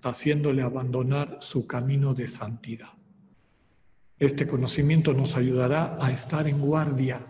haciéndole 0.00 0.62
abandonar 0.62 1.36
su 1.40 1.66
camino 1.66 2.14
de 2.14 2.28
santidad. 2.28 2.92
Este 4.18 4.46
conocimiento 4.46 5.12
nos 5.12 5.36
ayudará 5.36 5.98
a 6.00 6.10
estar 6.10 6.48
en 6.48 6.60
guardia 6.60 7.26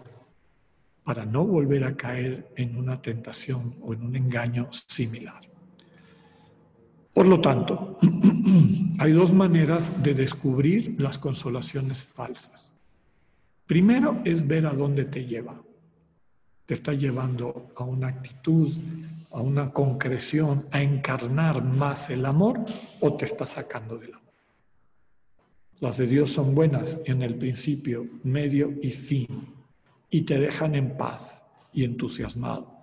para 1.07 1.25
no 1.25 1.45
volver 1.45 1.85
a 1.85 1.97
caer 1.97 2.53
en 2.57 2.77
una 2.77 3.01
tentación 3.01 3.77
o 3.81 3.95
en 3.95 4.03
un 4.03 4.17
engaño 4.17 4.69
similar. 4.73 5.41
Por 7.15 7.29
lo 7.29 7.41
tanto, 7.41 7.97
hay 8.99 9.13
dos 9.13 9.33
maneras 9.33 10.03
de 10.03 10.15
descubrir 10.15 11.01
las 11.01 11.17
consolaciones 11.21 12.03
falsas. 12.03 12.75
Primero 13.69 14.21
es 14.25 14.49
ver 14.49 14.67
a 14.67 14.73
dónde 14.73 15.05
te 15.05 15.25
lleva. 15.25 15.63
Te 16.67 16.75
está 16.75 16.93
llevando 16.93 17.69
a 17.77 17.85
una 17.85 18.09
actitud, 18.09 18.73
a 19.31 19.41
una 19.41 19.73
concreción, 19.73 20.67
a 20.73 20.83
encarnar 20.83 21.63
más 21.63 22.11
el 22.11 22.27
amor 22.27 22.65
o 22.99 23.15
te 23.15 23.27
está 23.27 23.47
sacando 23.47 23.97
del 23.97 24.13
amor. 24.13 24.35
Las 25.79 25.99
de 25.99 26.09
Dios 26.09 26.33
son 26.33 26.53
buenas 26.53 26.99
en 27.05 27.23
el 27.23 27.37
principio, 27.37 28.09
medio 28.25 28.75
y 28.83 28.91
fin 28.91 29.56
y 30.11 30.23
te 30.23 30.39
dejan 30.39 30.75
en 30.75 30.97
paz 30.97 31.45
y 31.73 31.85
entusiasmado. 31.85 32.83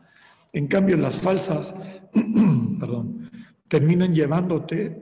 En 0.51 0.67
cambio, 0.67 0.97
las 0.97 1.17
falsas, 1.17 1.75
perdón, 2.79 3.31
terminan 3.67 4.13
llevándote 4.13 5.01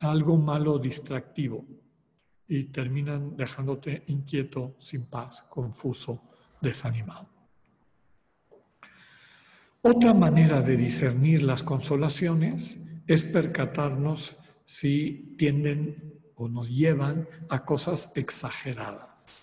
a 0.00 0.10
algo 0.10 0.36
malo 0.36 0.78
distractivo 0.78 1.64
y 2.46 2.64
terminan 2.64 3.36
dejándote 3.36 4.04
inquieto, 4.08 4.76
sin 4.78 5.06
paz, 5.06 5.42
confuso, 5.48 6.22
desanimado. 6.60 7.28
Otra 9.80 10.14
manera 10.14 10.60
de 10.60 10.76
discernir 10.76 11.42
las 11.42 11.62
consolaciones 11.62 12.78
es 13.06 13.24
percatarnos 13.24 14.36
si 14.64 15.34
tienden 15.38 16.20
o 16.36 16.48
nos 16.48 16.68
llevan 16.70 17.28
a 17.48 17.64
cosas 17.64 18.12
exageradas 18.14 19.41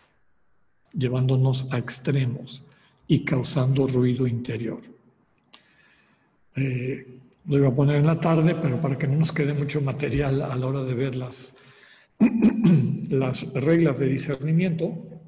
llevándonos 0.94 1.68
a 1.72 1.78
extremos 1.78 2.64
y 3.08 3.24
causando 3.26 3.88
ruido 3.88 4.28
interior. 4.28 4.82
Eh, 6.56 7.06
lo 7.46 7.58
iba 7.58 7.70
a 7.70 7.74
poner 7.74 7.96
en 7.98 8.06
la 8.06 8.20
tarde, 8.20 8.56
pero 8.56 8.80
para 8.80 8.98
que 8.98 9.08
no 9.08 9.18
nos 9.18 9.32
quede 9.32 9.54
mucho 9.54 9.82
material 9.82 10.42
a 10.42 10.56
la 10.56 10.68
hora 10.68 10.84
de 10.84 10.94
ver 10.94 11.16
las, 11.16 11.56
las 13.10 13.52
reglas 13.54 14.00
de 14.00 14.08
discernimiento, 14.08 15.20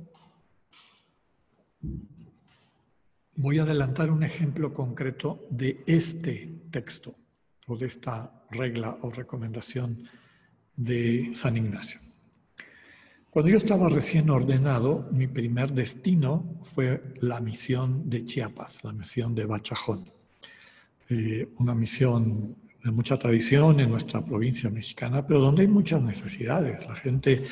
voy 3.35 3.57
a 3.57 3.63
adelantar 3.63 4.11
un 4.11 4.23
ejemplo 4.23 4.73
concreto 4.73 5.47
de 5.49 5.83
este 5.87 6.61
texto 6.69 7.15
o 7.65 7.75
de 7.75 7.87
esta 7.87 8.45
regla 8.51 8.97
o 9.01 9.09
recomendación 9.09 10.03
de 10.75 11.31
San 11.33 11.57
Ignacio. 11.57 12.10
Cuando 13.31 13.49
yo 13.49 13.55
estaba 13.55 13.87
recién 13.87 14.29
ordenado, 14.29 15.07
mi 15.13 15.25
primer 15.25 15.71
destino 15.71 16.57
fue 16.61 17.01
la 17.21 17.39
misión 17.39 18.09
de 18.09 18.25
Chiapas, 18.25 18.83
la 18.83 18.91
misión 18.91 19.33
de 19.33 19.45
Bachajón. 19.45 20.11
Eh, 21.07 21.47
una 21.57 21.73
misión 21.73 22.57
de 22.83 22.91
mucha 22.91 23.17
tradición 23.17 23.79
en 23.79 23.89
nuestra 23.89 24.19
provincia 24.19 24.69
mexicana, 24.69 25.25
pero 25.25 25.39
donde 25.39 25.61
hay 25.61 25.69
muchas 25.69 26.01
necesidades. 26.01 26.85
La 26.85 26.95
gente 26.95 27.45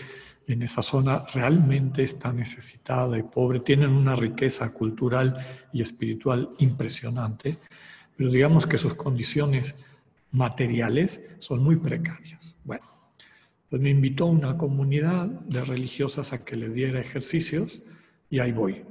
en 0.48 0.64
esa 0.64 0.82
zona 0.82 1.24
realmente 1.34 2.04
está 2.04 2.34
necesitada 2.34 3.18
y 3.18 3.24
pobre, 3.24 3.62
tienen 3.62 3.92
una 3.92 4.16
riqueza 4.16 4.74
cultural 4.74 5.38
y 5.72 5.82
espiritual 5.82 6.50
impresionante, 6.58 7.58
pero 8.18 8.30
digamos 8.30 8.68
que 8.68 8.78
sus 8.78 8.96
condiciones 8.96 9.78
materiales 10.32 11.24
son 11.40 11.64
muy 11.64 11.78
precarias. 11.78 12.58
Bueno, 12.66 12.99
pues 13.70 13.82
me 13.82 13.90
invitó 13.90 14.26
una 14.26 14.58
comunidad 14.58 15.28
de 15.28 15.64
religiosas 15.64 16.34
a 16.34 16.44
que 16.44 16.56
les 16.56 16.74
diera 16.74 17.00
ejercicios 17.00 17.84
y 18.30 18.40
ahí 18.40 18.52
voy. 18.52 18.84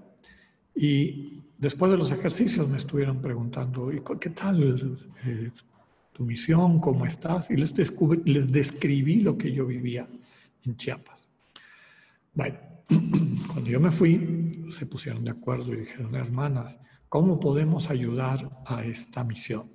Y 0.75 1.41
después 1.59 1.91
de 1.91 1.99
los 1.99 2.13
ejercicios 2.13 2.69
me 2.69 2.77
estuvieron 2.77 3.21
preguntando, 3.21 3.93
¿y 3.93 4.01
qué 4.21 4.31
tal 4.31 4.81
eh, 5.27 5.51
tu 6.13 6.25
misión? 6.25 6.81
¿Cómo 6.81 7.07
estás? 7.07 7.51
Y 7.51 7.57
les, 7.57 7.75
les 8.25 8.53
describí 8.53 9.21
lo 9.21 9.37
que 9.37 9.53
yo 9.53 9.67
vivía 9.67 10.09
en 10.65 10.77
Chiapas. 10.77 11.29
Bueno, 12.33 12.59
cuando 13.53 13.69
yo 13.69 13.81
me 13.81 13.91
fui, 13.91 14.65
se 14.71 14.87
pusieron 14.87 15.25
de 15.25 15.33
acuerdo 15.33 15.73
y 15.73 15.79
dijeron, 15.79 16.15
hermanas, 16.15 16.79
¿cómo 17.09 17.41
podemos 17.41 17.91
ayudar 17.91 18.49
a 18.65 18.85
esta 18.85 19.25
misión? 19.25 19.71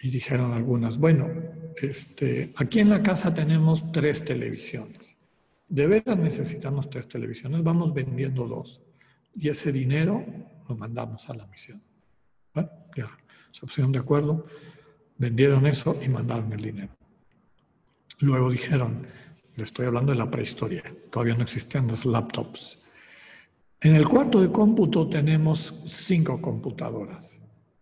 Y 0.00 0.10
dijeron 0.10 0.52
algunas, 0.52 0.98
bueno, 0.98 1.28
este, 1.80 2.52
aquí 2.56 2.80
en 2.80 2.90
la 2.90 3.02
casa 3.02 3.34
tenemos 3.34 3.90
tres 3.92 4.24
televisiones. 4.24 5.16
De 5.68 5.86
veras 5.86 6.18
necesitamos 6.18 6.90
tres 6.90 7.08
televisiones, 7.08 7.62
vamos 7.62 7.94
vendiendo 7.94 8.46
dos. 8.46 8.82
Y 9.34 9.48
ese 9.48 9.72
dinero 9.72 10.24
lo 10.68 10.76
mandamos 10.76 11.28
a 11.30 11.34
la 11.34 11.46
misión. 11.46 11.82
Bueno, 12.52 12.70
ya 12.94 13.10
se 13.50 13.60
pusieron 13.60 13.92
de 13.92 13.98
acuerdo, 13.98 14.46
vendieron 15.16 15.66
eso 15.66 15.98
y 16.04 16.08
mandaron 16.08 16.52
el 16.52 16.60
dinero. 16.60 16.96
Luego 18.20 18.50
dijeron, 18.50 19.06
le 19.56 19.62
estoy 19.62 19.86
hablando 19.86 20.12
de 20.12 20.18
la 20.18 20.30
prehistoria, 20.30 20.82
todavía 21.10 21.34
no 21.34 21.42
existían 21.42 21.86
los 21.86 22.04
laptops. 22.04 22.82
En 23.80 23.94
el 23.96 24.08
cuarto 24.08 24.40
de 24.40 24.50
cómputo 24.50 25.08
tenemos 25.08 25.74
cinco 25.86 26.40
computadoras. 26.40 27.38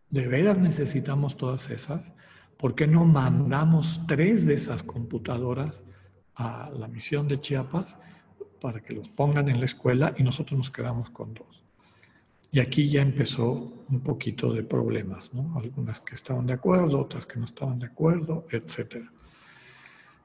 ¿De 0.08 0.26
veras 0.26 0.58
necesitamos 0.58 1.36
todas 1.36 1.70
esas? 1.70 2.12
¿Por 2.60 2.74
qué 2.74 2.86
no 2.86 3.06
mandamos 3.06 4.02
tres 4.06 4.44
de 4.44 4.52
esas 4.52 4.82
computadoras 4.82 5.82
a 6.34 6.70
la 6.78 6.88
misión 6.88 7.26
de 7.26 7.40
Chiapas 7.40 7.98
para 8.60 8.80
que 8.80 8.92
los 8.92 9.08
pongan 9.08 9.48
en 9.48 9.60
la 9.60 9.64
escuela 9.64 10.14
y 10.18 10.22
nosotros 10.22 10.58
nos 10.58 10.68
quedamos 10.70 11.08
con 11.08 11.32
dos? 11.32 11.64
Y 12.52 12.60
aquí 12.60 12.90
ya 12.90 13.00
empezó 13.00 13.72
un 13.88 14.00
poquito 14.00 14.52
de 14.52 14.62
problemas, 14.62 15.32
¿no? 15.32 15.56
Algunas 15.56 16.00
que 16.00 16.14
estaban 16.14 16.44
de 16.46 16.52
acuerdo, 16.52 17.00
otras 17.00 17.24
que 17.24 17.38
no 17.38 17.46
estaban 17.46 17.78
de 17.78 17.86
acuerdo, 17.86 18.46
etc. 18.50 19.06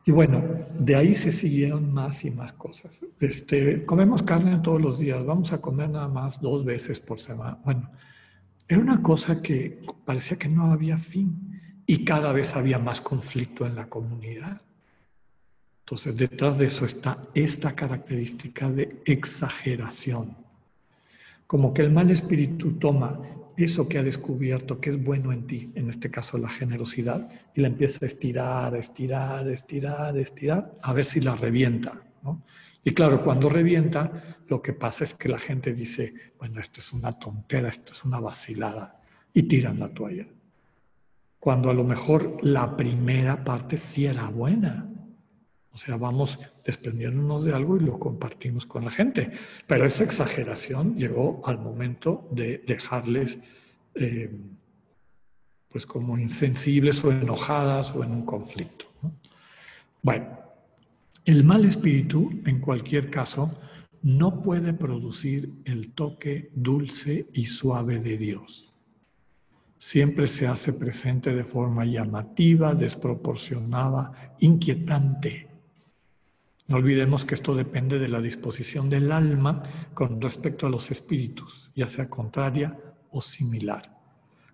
Y 0.06 0.12
bueno, 0.12 0.44
de 0.78 0.96
ahí 0.98 1.14
se 1.14 1.32
siguieron 1.32 1.94
más 1.94 2.26
y 2.26 2.32
más 2.32 2.52
cosas. 2.52 3.06
Este, 3.22 3.86
comemos 3.86 4.24
carne 4.24 4.60
todos 4.62 4.82
los 4.82 5.00
días, 5.00 5.26
vamos 5.26 5.54
a 5.54 5.62
comer 5.62 5.90
nada 5.90 6.10
más 6.10 6.42
dos 6.42 6.66
veces 6.66 7.00
por 7.00 7.18
semana. 7.18 7.60
Bueno, 7.64 7.90
era 8.68 8.82
una 8.82 9.02
cosa 9.02 9.42
que 9.42 9.82
parecía 10.04 10.38
que 10.38 10.50
no 10.50 10.74
había 10.74 10.98
fin 10.98 11.55
y 11.88 12.04
cada 12.04 12.32
vez 12.32 12.56
había 12.56 12.80
más 12.80 13.02
conflicto 13.02 13.66
en 13.66 13.76
la 13.76 13.88
comunidad. 13.88 14.62
Entonces, 15.80 16.18
detrás 16.18 16.58
de 16.58 16.66
eso 16.66 16.86
está 16.86 17.22
esta 17.34 17.76
característica 17.76 18.70
de 18.70 19.02
exageración. 19.06 20.36
Como 21.46 21.74
que 21.74 21.84
el 21.84 21.92
mal 21.92 22.10
espíritu 22.10 22.74
toma 22.74 23.20
eso 23.56 23.88
que 23.88 24.00
ha 24.00 24.04
descubierto 24.04 24.82
que 24.82 24.90
es 24.90 25.02
bueno 25.02 25.32
en 25.32 25.48
ti, 25.48 25.72
en 25.76 25.88
este 25.90 26.10
caso 26.10 26.38
la 26.38 26.50
generosidad, 26.50 27.30
y 27.54 27.62
la 27.62 27.68
empieza 27.68 28.04
a 28.04 28.08
estirar, 28.08 28.76
estirar, 28.76 29.48
estirar, 29.48 30.18
estirar, 30.18 30.74
a 30.82 30.92
ver 30.92 31.06
si 31.06 31.22
la 31.22 31.36
revienta. 31.36 32.02
Y 32.84 32.92
claro, 32.92 33.22
cuando 33.22 33.48
revienta, 33.48 34.38
lo 34.48 34.62
que 34.62 34.74
pasa 34.74 35.04
es 35.04 35.14
que 35.14 35.30
la 35.30 35.40
gente 35.40 35.74
dice, 35.74 36.14
bueno, 36.40 36.60
esto 36.60 36.82
es 36.82 36.92
una 36.94 37.14
tontera, 37.14 37.70
esto 37.70 37.94
es 37.94 38.04
una 38.04 38.20
vacilada, 38.20 39.00
y 39.34 39.44
tiran 39.44 39.80
la 39.80 39.90
toalla. 39.90 40.26
Cuando 41.46 41.70
a 41.70 41.76
lo 41.76 41.84
mejor 41.84 42.44
la 42.44 42.76
primera 42.76 43.44
parte 43.44 43.78
sí 43.78 44.08
era 44.08 44.28
buena. 44.30 44.90
O 45.70 45.78
sea, 45.78 45.96
vamos 45.96 46.40
desprendiéndonos 46.66 47.44
de 47.44 47.54
algo 47.54 47.78
y 47.78 47.82
lo 47.82 48.00
compartimos 48.00 48.66
con 48.66 48.84
la 48.84 48.90
gente. 48.90 49.30
Pero 49.68 49.86
esa 49.86 50.06
exageración 50.06 50.96
llegó 50.96 51.44
al 51.46 51.60
momento 51.60 52.28
de 52.32 52.64
dejarles 52.66 53.42
eh, 53.94 54.36
pues 55.70 55.86
como 55.86 56.18
insensibles 56.18 57.04
o 57.04 57.12
enojadas 57.12 57.94
o 57.94 58.04
en 58.04 58.14
un 58.14 58.26
conflicto. 58.26 58.86
Bueno, 60.02 60.26
el 61.26 61.44
mal 61.44 61.64
espíritu, 61.64 62.42
en 62.48 62.60
cualquier 62.60 63.12
caso, 63.12 63.56
no 64.02 64.42
puede 64.42 64.74
producir 64.74 65.54
el 65.66 65.94
toque 65.94 66.50
dulce 66.56 67.28
y 67.34 67.46
suave 67.46 68.00
de 68.00 68.18
Dios. 68.18 68.65
Siempre 69.86 70.28
se 70.28 70.48
hace 70.48 70.74
presente 70.74 71.36
de 71.36 71.44
forma 71.44 71.86
llamativa, 71.86 72.74
desproporcionada, 72.74 74.36
inquietante 74.40 75.56
no 76.68 76.78
olvidemos 76.78 77.26
que 77.26 77.36
esto 77.36 77.54
depende 77.54 78.00
de 78.00 78.10
la 78.10 78.22
disposición 78.22 78.90
del 78.90 79.12
alma 79.12 79.62
con 79.94 80.20
respecto 80.20 80.66
a 80.66 80.70
los 80.70 80.90
espíritus, 80.90 81.72
ya 81.76 81.88
sea 81.88 82.10
contraria 82.10 82.76
o 83.12 83.22
similar. 83.22 83.96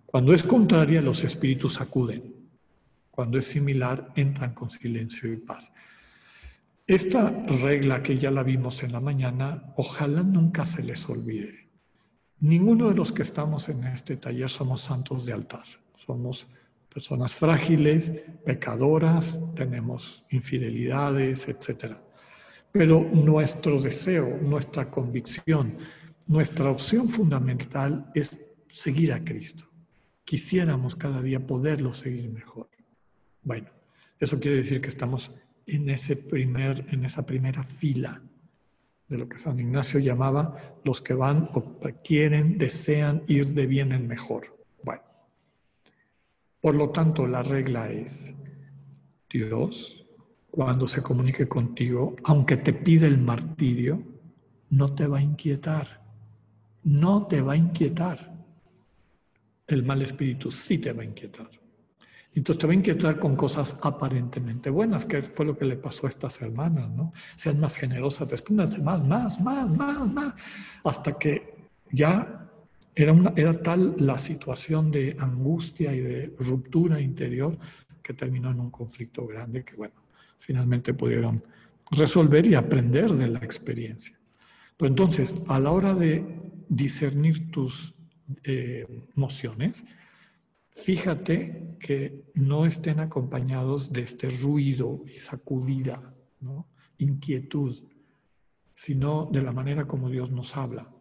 Cuando 0.06 0.34
es 0.34 0.44
contraria, 0.44 1.02
los 1.02 1.24
espíritus 1.24 1.80
acuden. 1.80 2.36
Cuando 3.10 3.38
es 3.38 3.46
similar, 3.46 4.12
entran 4.16 4.54
con 4.54 4.70
silencio 4.72 5.32
y 5.32 5.38
paz. 5.38 5.72
Esta 6.86 7.30
regla 7.30 8.04
que 8.04 8.18
ya 8.18 8.30
la 8.30 8.44
vimos 8.44 8.84
en 8.84 8.92
la 8.92 9.00
mañana, 9.00 9.74
ojalá 9.78 10.22
nunca 10.22 10.66
se 10.66 10.84
les 10.84 11.08
olvide. 11.08 11.61
Ninguno 12.42 12.90
de 12.90 12.96
los 12.96 13.12
que 13.12 13.22
estamos 13.22 13.70
en 13.70 13.84
este 13.84 14.18
taller 14.18 14.50
somos 14.50 14.82
santos 14.82 15.26
de 15.26 15.34
altar. 15.34 15.64
Somos 15.96 16.48
personas 16.92 17.36
frágiles, 17.36 18.12
pecadoras, 18.44 19.40
tenemos 19.56 20.26
infidelidades, 20.32 21.48
etc. 21.48 21.98
Pero 22.72 23.00
nuestro 23.14 23.80
deseo, 23.80 24.40
nuestra 24.42 24.90
convicción, 24.90 25.78
nuestra 26.26 26.72
opción 26.72 27.10
fundamental 27.10 28.12
es 28.16 28.36
seguir 28.72 29.14
a 29.14 29.24
Cristo. 29.24 29.66
Quisiéramos 30.26 30.96
cada 30.96 31.22
día 31.22 31.46
poderlo 31.46 31.94
seguir 31.94 32.28
mejor. 32.32 32.70
Bueno, 33.44 33.70
eso 34.20 34.40
quiere 34.40 34.58
decir 34.58 34.82
que 34.82 34.90
estamos 34.90 35.32
en, 35.68 35.92
ese 35.92 36.16
primer, 36.16 36.88
en 36.90 37.06
esa 37.06 37.24
primera 37.24 37.64
fila 37.64 38.20
de 39.12 39.18
lo 39.18 39.28
que 39.28 39.38
San 39.38 39.60
Ignacio 39.60 40.00
llamaba 40.00 40.78
los 40.86 41.02
que 41.02 41.14
van 41.14 41.50
o 41.54 41.78
quieren, 42.02 42.58
desean 42.58 43.24
ir 43.28 43.54
de 43.54 43.68
bien 43.68 43.92
en 43.92 44.08
mejor. 44.08 44.58
Por 46.62 46.76
lo 46.76 46.92
tanto, 46.92 47.26
la 47.26 47.42
regla 47.42 47.92
es, 47.92 48.36
Dios, 49.30 50.06
cuando 50.52 50.88
se 50.88 51.02
comunique 51.02 51.48
contigo, 51.48 52.16
aunque 52.24 52.56
te 52.56 52.72
pide 52.72 53.08
el 53.08 53.18
martirio, 53.18 54.04
no 54.70 54.88
te 54.88 55.08
va 55.08 55.18
a 55.18 55.22
inquietar. 55.22 56.02
No 56.84 57.26
te 57.26 57.42
va 57.42 57.54
a 57.54 57.58
inquietar. 57.58 58.32
El 59.66 59.84
mal 59.84 60.04
espíritu 60.04 60.52
sí 60.52 60.78
te 60.78 60.94
va 60.94 61.02
a 61.02 61.06
inquietar. 61.06 61.50
Entonces 62.34 62.62
te 62.62 62.68
va 62.68 62.74
a 62.74 62.76
inquietar 62.76 63.20
con 63.20 63.36
cosas 63.36 63.78
aparentemente 63.82 64.70
buenas, 64.70 65.06
que 65.06 65.22
fue 65.22 65.46
lo 65.46 65.58
que 65.58 65.66
le 65.66 65.76
pasó 65.76 66.06
a 66.06 66.10
estas 66.10 66.42
hermanas, 66.42 66.90
¿no? 66.90 67.12
Sean 67.36 67.60
más 67.60 67.76
generosas, 67.76 68.30
despíndanse 68.30 68.80
más, 68.80 69.06
más, 69.06 69.40
más, 69.42 69.70
más, 69.70 70.14
más, 70.14 70.34
hasta 70.84 71.18
que 71.18 71.56
ya 71.92 72.50
era, 72.96 73.12
una, 73.12 73.34
era 73.36 73.62
tal 73.62 73.96
la 73.98 74.18
situación 74.18 74.92
de 74.92 75.18
angustia 75.20 75.94
y 75.94 76.00
de 76.00 76.34
ruptura 76.40 77.02
interior 77.02 77.58
que 78.02 78.14
terminó 78.14 78.52
en 78.52 78.62
un 78.62 78.72
conflicto 78.72 79.28
grande 79.28 79.64
que, 79.66 79.76
bueno, 79.76 79.96
finalmente 80.38 80.94
pudieron 80.94 81.44
resolver 81.92 82.48
y 82.48 82.56
aprender 82.56 83.12
de 83.12 83.28
la 83.28 83.40
experiencia. 83.40 84.18
Pero 84.78 84.88
entonces, 84.88 85.36
a 85.48 85.60
la 85.60 85.72
hora 85.72 85.94
de 85.94 86.24
discernir 86.70 87.52
tus 87.52 87.94
eh, 88.44 88.88
fíjate 90.72 91.78
que 91.80 92.26
no 92.34 92.66
estén 92.66 93.00
acompañados 93.00 93.94
de 93.94 94.02
este 94.02 94.30
ruido 94.30 95.04
y 95.06 95.16
sacudida, 95.16 96.16
inquietud, 96.98 97.84
sino 98.74 99.30
de 99.32 99.42
la 99.42 99.52
manera 99.52 99.88
como 99.88 100.10
Dios 100.10 100.32
nos 100.32 100.58
habla 100.58 100.92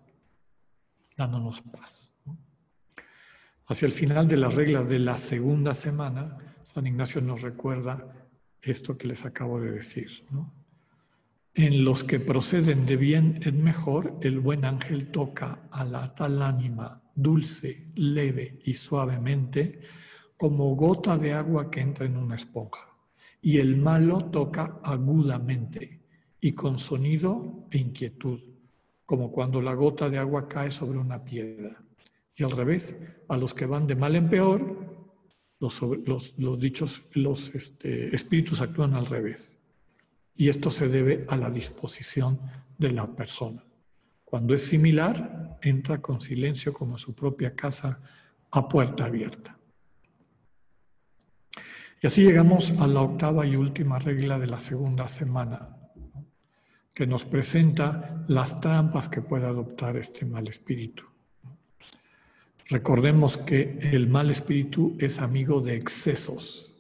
dándonos 1.21 1.61
paz. 1.61 2.15
Hacia 3.67 3.85
el 3.85 3.93
final 3.93 4.27
de 4.27 4.39
las 4.39 4.55
reglas 4.55 4.89
de 4.89 4.99
la 4.99 5.19
segunda 5.19 5.75
semana, 5.75 6.39
San 6.63 6.87
Ignacio 6.87 7.21
nos 7.21 7.43
recuerda 7.43 8.29
esto 8.63 8.97
que 8.97 9.07
les 9.07 9.27
acabo 9.27 9.61
de 9.61 9.71
decir. 9.71 10.25
En 11.53 11.85
los 11.85 12.05
que 12.05 12.21
proceden 12.21 12.87
de 12.87 12.97
bien 12.97 13.41
en 13.45 13.63
mejor, 13.63 14.19
el 14.23 14.41
buen 14.41 14.65
ángel 14.65 15.11
toca 15.11 15.69
a 15.71 15.85
la 15.85 16.15
tal 16.15 16.41
ánima 16.41 17.03
dulce, 17.23 17.89
leve 17.95 18.59
y 18.65 18.75
suavemente, 18.75 19.81
como 20.37 20.75
gota 20.75 21.17
de 21.17 21.33
agua 21.33 21.71
que 21.71 21.81
entra 21.81 22.07
en 22.07 22.17
una 22.17 22.37
esponja. 22.37 22.89
Y 23.43 23.59
el 23.59 23.77
malo 23.77 24.19
toca 24.27 24.81
agudamente 24.83 26.01
y 26.41 26.53
con 26.53 26.79
sonido 26.79 27.67
e 27.71 27.79
inquietud 27.79 28.41
como 29.11 29.33
cuando 29.33 29.61
la 29.61 29.75
gota 29.75 30.09
de 30.09 30.19
agua 30.19 30.47
cae 30.47 30.71
sobre 30.71 30.97
una 30.97 31.25
piedra. 31.25 31.83
Y 32.37 32.45
al 32.45 32.53
revés, 32.53 32.97
a 33.27 33.37
los 33.37 33.55
que 33.55 33.67
van 33.67 33.89
de 33.89 33.97
mal 33.97 34.15
en 34.15 34.31
peor, 34.31 34.61
los, 35.59 35.81
dichos, 36.61 37.03
los 37.15 37.53
este, 37.53 38.15
espíritus 38.15 38.61
actúan 38.61 38.95
al 38.95 39.07
revés. 39.07 39.59
Y 40.37 40.49
esto 40.49 40.71
se 40.71 40.87
debe 40.87 41.27
a 41.29 41.37
la 41.37 41.51
disposición 41.51 42.39
de 42.79 42.93
la 42.93 43.09
persona. 43.09 43.65
Cuando 44.31 44.55
es 44.55 44.65
similar, 44.65 45.59
entra 45.61 46.01
con 46.01 46.21
silencio 46.21 46.73
como 46.73 46.97
su 46.97 47.17
propia 47.17 47.57
casa 47.57 48.01
a 48.53 48.69
puerta 48.69 49.07
abierta. 49.07 49.59
Y 52.01 52.07
así 52.07 52.23
llegamos 52.23 52.71
a 52.81 52.87
la 52.87 53.01
octava 53.01 53.45
y 53.45 53.57
última 53.57 53.99
regla 53.99 54.39
de 54.39 54.47
la 54.47 54.61
segunda 54.61 55.09
semana, 55.09 55.77
que 56.95 57.09
nos 57.09 57.25
presenta 57.25 58.25
las 58.29 58.61
trampas 58.61 59.09
que 59.09 59.21
puede 59.21 59.47
adoptar 59.47 59.97
este 59.97 60.25
mal 60.25 60.47
espíritu. 60.47 61.05
Recordemos 62.69 63.37
que 63.37 63.81
el 63.83 64.09
mal 64.09 64.31
espíritu 64.31 64.97
es 65.01 65.21
amigo 65.21 65.61
de 65.61 65.75
excesos, 65.75 66.73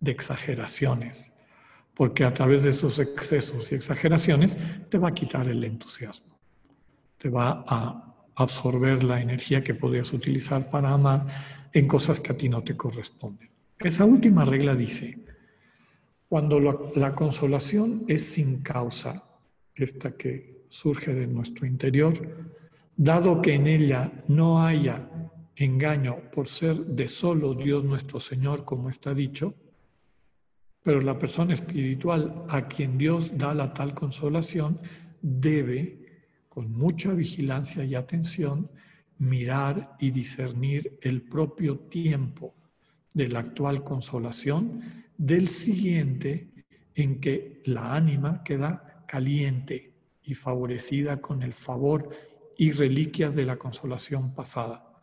de 0.00 0.12
exageraciones, 0.12 1.30
porque 1.92 2.24
a 2.24 2.32
través 2.32 2.62
de 2.62 2.70
esos 2.70 2.98
excesos 2.98 3.70
y 3.70 3.74
exageraciones 3.74 4.56
te 4.88 4.96
va 4.96 5.08
a 5.08 5.14
quitar 5.14 5.46
el 5.46 5.62
entusiasmo, 5.62 6.35
va 7.28 7.64
a 7.66 8.14
absorber 8.34 9.02
la 9.02 9.20
energía 9.20 9.62
que 9.62 9.74
podrías 9.74 10.12
utilizar 10.12 10.70
para 10.70 10.90
amar 10.90 11.26
en 11.72 11.86
cosas 11.86 12.20
que 12.20 12.32
a 12.32 12.36
ti 12.36 12.48
no 12.48 12.62
te 12.62 12.76
corresponden. 12.76 13.50
Esa 13.78 14.04
última 14.04 14.44
regla 14.44 14.74
dice, 14.74 15.18
cuando 16.28 16.60
la, 16.60 17.14
consolación 17.14 18.04
es 18.08 18.24
sin 18.24 18.62
causa, 18.62 19.24
esta 19.74 20.16
que 20.16 20.64
surge 20.68 21.14
de 21.14 21.26
nuestro 21.26 21.66
interior, 21.66 22.14
dado 22.96 23.40
que 23.42 23.54
en 23.54 23.66
ella 23.66 24.10
no 24.28 24.64
haya 24.64 25.08
engaño 25.54 26.16
por 26.32 26.48
ser 26.48 26.76
de 26.76 27.08
solo 27.08 27.54
Dios 27.54 27.84
nuestro 27.84 28.18
Señor, 28.20 28.64
como 28.64 28.90
está 28.90 29.14
dicho, 29.14 29.54
pero 30.82 31.00
la 31.00 31.18
persona 31.18 31.52
espiritual 31.52 32.44
a 32.48 32.66
quien 32.66 32.96
Dios 32.96 33.36
da 33.36 33.54
la 33.54 33.72
tal 33.74 33.94
consolación 33.94 34.78
debe, 35.20 36.05
con 36.56 36.72
mucha 36.72 37.12
vigilancia 37.12 37.84
y 37.84 37.94
atención, 37.94 38.70
mirar 39.18 39.94
y 40.00 40.10
discernir 40.10 40.98
el 41.02 41.20
propio 41.20 41.80
tiempo 41.80 42.54
de 43.12 43.28
la 43.28 43.40
actual 43.40 43.84
consolación 43.84 44.80
del 45.18 45.48
siguiente 45.48 46.48
en 46.94 47.20
que 47.20 47.60
la 47.66 47.94
ánima 47.94 48.42
queda 48.42 49.04
caliente 49.06 49.92
y 50.22 50.32
favorecida 50.32 51.20
con 51.20 51.42
el 51.42 51.52
favor 51.52 52.08
y 52.56 52.70
reliquias 52.70 53.34
de 53.34 53.44
la 53.44 53.58
consolación 53.58 54.32
pasada. 54.32 54.98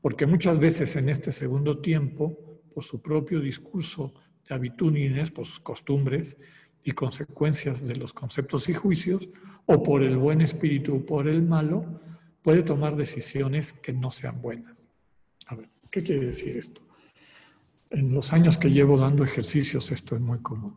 Porque 0.00 0.26
muchas 0.26 0.58
veces 0.58 0.96
en 0.96 1.10
este 1.10 1.30
segundo 1.30 1.78
tiempo, 1.78 2.36
por 2.74 2.82
su 2.82 3.00
propio 3.00 3.38
discurso 3.38 4.14
de 4.48 4.52
habitudines, 4.52 5.30
por 5.30 5.46
sus 5.46 5.60
costumbres 5.60 6.36
y 6.82 6.90
consecuencias 6.90 7.86
de 7.86 7.94
los 7.94 8.12
conceptos 8.12 8.68
y 8.68 8.72
juicios, 8.72 9.28
o 9.70 9.82
por 9.82 10.02
el 10.02 10.16
buen 10.16 10.40
espíritu 10.40 10.96
o 10.96 11.06
por 11.06 11.28
el 11.28 11.42
malo, 11.42 11.84
puede 12.42 12.62
tomar 12.62 12.96
decisiones 12.96 13.74
que 13.74 13.92
no 13.92 14.10
sean 14.10 14.40
buenas. 14.40 14.86
A 15.46 15.54
ver, 15.54 15.68
¿qué 15.90 16.02
quiere 16.02 16.24
decir 16.24 16.56
esto? 16.56 16.80
En 17.90 18.12
los 18.14 18.32
años 18.32 18.56
que 18.56 18.70
llevo 18.70 18.98
dando 18.98 19.24
ejercicios 19.24 19.92
esto 19.92 20.16
es 20.16 20.22
muy 20.22 20.38
común. 20.38 20.74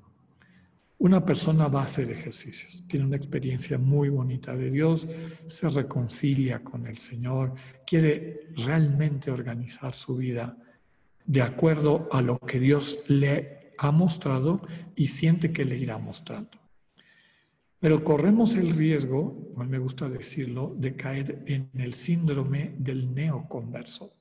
Una 0.97 1.25
persona 1.25 1.69
va 1.69 1.81
a 1.81 1.85
hacer 1.85 2.11
ejercicios, 2.11 2.83
tiene 2.87 3.05
una 3.05 3.15
experiencia 3.15 3.77
muy 3.77 4.09
bonita 4.09 4.55
de 4.55 4.69
Dios, 4.69 5.07
se 5.47 5.69
reconcilia 5.69 6.61
con 6.61 6.85
el 6.85 6.97
Señor, 6.97 7.53
quiere 7.87 8.49
realmente 8.57 9.31
organizar 9.31 9.93
su 9.93 10.17
vida 10.17 10.57
de 11.25 11.41
acuerdo 11.41 12.09
a 12.11 12.21
lo 12.21 12.37
que 12.39 12.59
Dios 12.59 12.99
le 13.07 13.73
ha 13.77 13.91
mostrado 13.91 14.61
y 14.95 15.07
siente 15.07 15.53
que 15.53 15.63
le 15.63 15.77
irá 15.77 15.97
mostrando. 15.97 16.60
Pero 17.81 18.03
corremos 18.03 18.55
el 18.55 18.75
riesgo, 18.75 19.51
a 19.57 19.63
mí 19.63 19.69
me 19.71 19.79
gusta 19.79 20.07
decirlo, 20.07 20.75
de 20.77 20.95
caer 20.95 21.43
en 21.47 21.71
el 21.73 21.95
síndrome 21.95 22.75
del 22.77 23.11
neoconverso. 23.11 24.13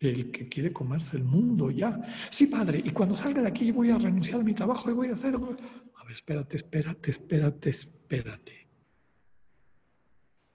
El 0.00 0.32
que 0.32 0.48
quiere 0.48 0.72
comerse 0.72 1.16
el 1.16 1.22
mundo 1.22 1.70
ya. 1.70 2.02
Sí, 2.30 2.48
padre, 2.48 2.82
y 2.84 2.90
cuando 2.90 3.14
salga 3.14 3.40
de 3.40 3.46
aquí 3.46 3.70
voy 3.70 3.90
a 3.90 3.98
renunciar 3.98 4.40
a 4.40 4.44
mi 4.44 4.52
trabajo 4.52 4.90
y 4.90 4.94
voy 4.94 5.08
a 5.08 5.12
hacer... 5.12 5.36
A 5.36 6.04
ver, 6.04 6.12
espérate, 6.12 6.56
espérate, 6.56 7.10
espérate, 7.12 7.70
espérate. 7.70 8.68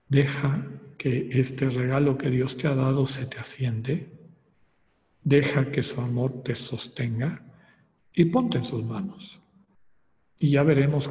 Deja 0.09 0.67
que 0.97 1.30
este 1.32 1.69
regalo 1.69 2.17
que 2.17 2.30
Dios 2.30 2.57
te 2.57 2.67
ha 2.67 2.75
dado 2.75 3.07
se 3.07 3.25
te 3.25 3.39
asciende. 3.39 4.09
Deja 5.23 5.71
que 5.71 5.84
su 5.84 6.01
amor 6.01 6.43
te 6.43 6.55
sostenga 6.55 7.41
y 8.13 8.25
ponte 8.25 8.57
en 8.57 8.65
sus 8.65 8.84
manos. 8.84 9.39
Y 10.41 10.51
ya 10.51 10.63
veremos 10.63 11.09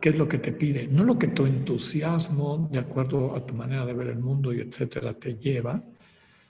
qué 0.00 0.08
es 0.08 0.18
lo 0.18 0.28
que 0.28 0.38
te 0.38 0.52
pide. 0.52 0.88
No 0.88 1.04
lo 1.04 1.16
que 1.16 1.28
tu 1.28 1.46
entusiasmo, 1.46 2.68
de 2.72 2.80
acuerdo 2.80 3.36
a 3.36 3.46
tu 3.46 3.54
manera 3.54 3.86
de 3.86 3.92
ver 3.92 4.08
el 4.08 4.18
mundo 4.18 4.52
y 4.52 4.60
etcétera, 4.60 5.14
te 5.14 5.36
lleva, 5.36 5.80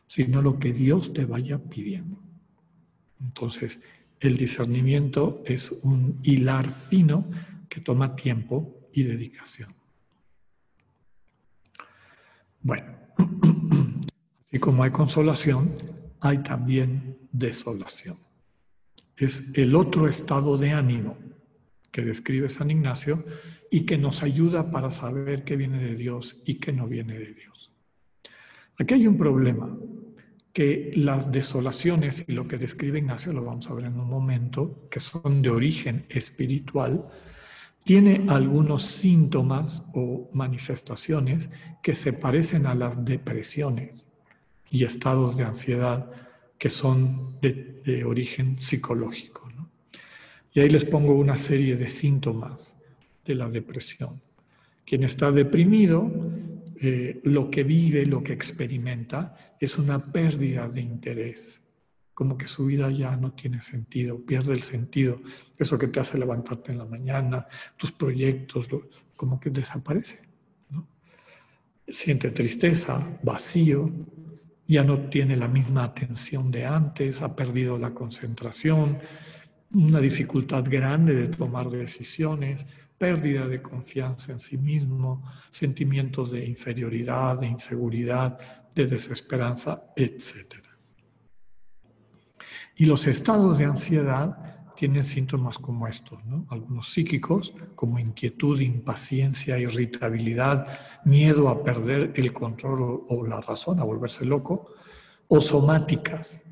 sino 0.07 0.41
lo 0.41 0.59
que 0.59 0.73
Dios 0.73 1.13
te 1.13 1.27
vaya 1.27 1.59
pidiendo. 1.59 2.19
Entonces, 3.21 3.81
el 4.21 4.39
discernimiento 4.39 5.43
es 5.45 5.71
un 5.71 6.19
hilar 6.23 6.71
fino 6.71 7.29
que 7.69 7.83
toma 7.83 8.17
tiempo 8.17 8.89
y 8.95 9.03
dedicación. 9.03 9.75
Bueno, 12.63 12.91
así 14.45 14.59
como 14.59 14.83
hay 14.83 14.91
consolación, 14.91 15.75
hay 16.21 16.39
también 16.39 17.19
desolación. 17.33 18.19
Es 19.15 19.57
el 19.59 19.75
otro 19.75 20.09
estado 20.09 20.57
de 20.57 20.71
ánimo 20.71 21.19
que 21.95 22.03
describe 22.03 22.49
San 22.49 22.73
Ignacio 22.73 23.25
y 23.71 23.87
que 23.87 23.97
nos 23.97 24.25
ayuda 24.25 24.73
para 24.73 24.91
saber 24.91 25.45
qué 25.45 25.55
viene 25.55 25.79
de 25.79 25.95
Dios 25.95 26.43
y 26.45 26.55
qué 26.55 26.73
no 26.73 26.89
viene 26.89 27.17
de 27.17 27.33
Dios. 27.33 27.73
Aquí 28.77 28.95
hay 28.95 29.07
un 29.07 29.17
problema, 29.17 29.79
que 30.53 30.91
las 30.97 31.31
desolaciones 31.31 32.25
y 32.27 32.33
lo 32.33 32.49
que 32.49 32.59
describe 32.59 32.99
Ignacio, 32.99 33.33
lo 33.33 33.45
vamos 33.45 33.71
a 33.71 33.75
ver 33.75 33.85
en 33.85 34.01
un 34.01 34.09
momento, 34.09 34.89
que 34.91 34.99
son 34.99 35.41
de 35.41 35.51
origen 35.51 36.05
espiritual, 36.09 37.07
tiene 37.85 38.27
algunos 38.29 38.83
síntomas 38.83 39.85
o 39.95 40.31
manifestaciones 40.33 41.49
que 41.81 41.95
se 41.95 42.13
parecen 42.13 42.67
a 42.67 42.75
las 42.75 43.05
depresiones 43.05 44.09
y 44.69 44.85
estados 44.85 45.37
de 45.37 45.45
ansiedad 45.45 46.11
que 46.59 46.71
son 46.71 47.39
de, 47.41 48.03
origen 48.05 48.61
psicológico. 48.61 49.44
Y 50.55 50.61
ahí 50.61 50.71
les 50.71 50.87
pongo 50.87 51.15
una 51.15 51.37
serie 51.37 51.77
de 51.77 51.89
síntomas 51.89 52.77
de 53.27 53.35
la 53.35 53.51
depresión. 53.51 54.23
Quien 54.87 55.05
está 55.05 55.31
deprimido, 55.31 56.11
eh, 56.81 57.21
lo 57.25 57.51
que 57.51 57.65
vive, 57.65 58.07
lo 58.07 58.23
que 58.23 58.33
experimenta, 58.33 59.57
es 59.61 59.77
una 59.77 60.13
pérdida 60.13 60.69
de 60.69 60.81
interés 60.81 61.61
como 62.15 62.39
que 62.39 62.47
su 62.47 62.67
vida 62.67 62.91
ya 62.91 63.17
no 63.17 63.33
tiene 63.33 63.61
sentido, 63.61 64.25
pierde 64.25 64.53
el 64.53 64.63
sentido, 64.63 65.21
eso 65.59 65.77
que 65.77 65.89
te 65.89 65.99
hace 65.99 66.17
levantarte 66.17 66.71
en 66.71 66.79
la 66.79 66.85
mañana, 66.85 67.47
tus 67.77 67.91
proyectos, 67.91 68.69
como 69.17 69.41
que 69.41 69.51
desaparece. 69.51 70.21
Siente 71.87 72.31
tristeza, 72.31 73.19
vacío, 73.23 73.91
ya 74.67 74.85
no 74.85 75.09
tiene 75.11 75.37
la 75.37 75.49
misma 75.49 75.85
atención 75.85 76.51
de 76.51 76.65
antes, 76.65 77.21
ha 77.21 77.35
perdido 77.35 77.77
la 77.77 77.93
concentración, 77.93 78.99
una 79.75 80.01
dificultad 80.01 80.65
grande 80.69 81.15
de 81.15 81.29
tomar 81.29 81.69
decisiones, 81.69 82.67
pérdida 82.97 83.47
de 83.47 83.61
confianza 83.61 84.33
en 84.33 84.41
sí 84.41 84.57
mismo, 84.57 85.23
sentimientos 85.51 86.31
de 86.31 86.45
inferioridad, 86.47 87.41
de 87.41 87.49
inseguridad, 87.49 88.39
de 88.75 88.87
desesperanza, 88.87 89.93
etc. 89.97 90.55
Y 92.77 92.87
los 92.87 93.07
estados 93.07 93.59
de 93.59 93.65
ansiedad 93.65 94.55
tienen 94.77 95.05
síntomas 95.05 95.59
como 95.59 95.87
estos, 95.87 96.19
algunos 96.49 96.93
psíquicos, 96.93 97.55
como 97.75 97.99
inquietud, 97.99 98.61
impaciencia, 98.61 99.59
irritabilidad, 99.59 100.67
miedo 101.05 101.49
a 101.49 101.63
perder 101.63 102.13
el 102.17 102.33
control 102.33 103.05
o, 103.09 103.27
la 103.27 103.41
razón, 103.41 103.81
a 103.81 103.85
volverse 103.85 104.25
loco, 104.25 104.73
o 105.29 105.41
somáticas, 105.41 106.44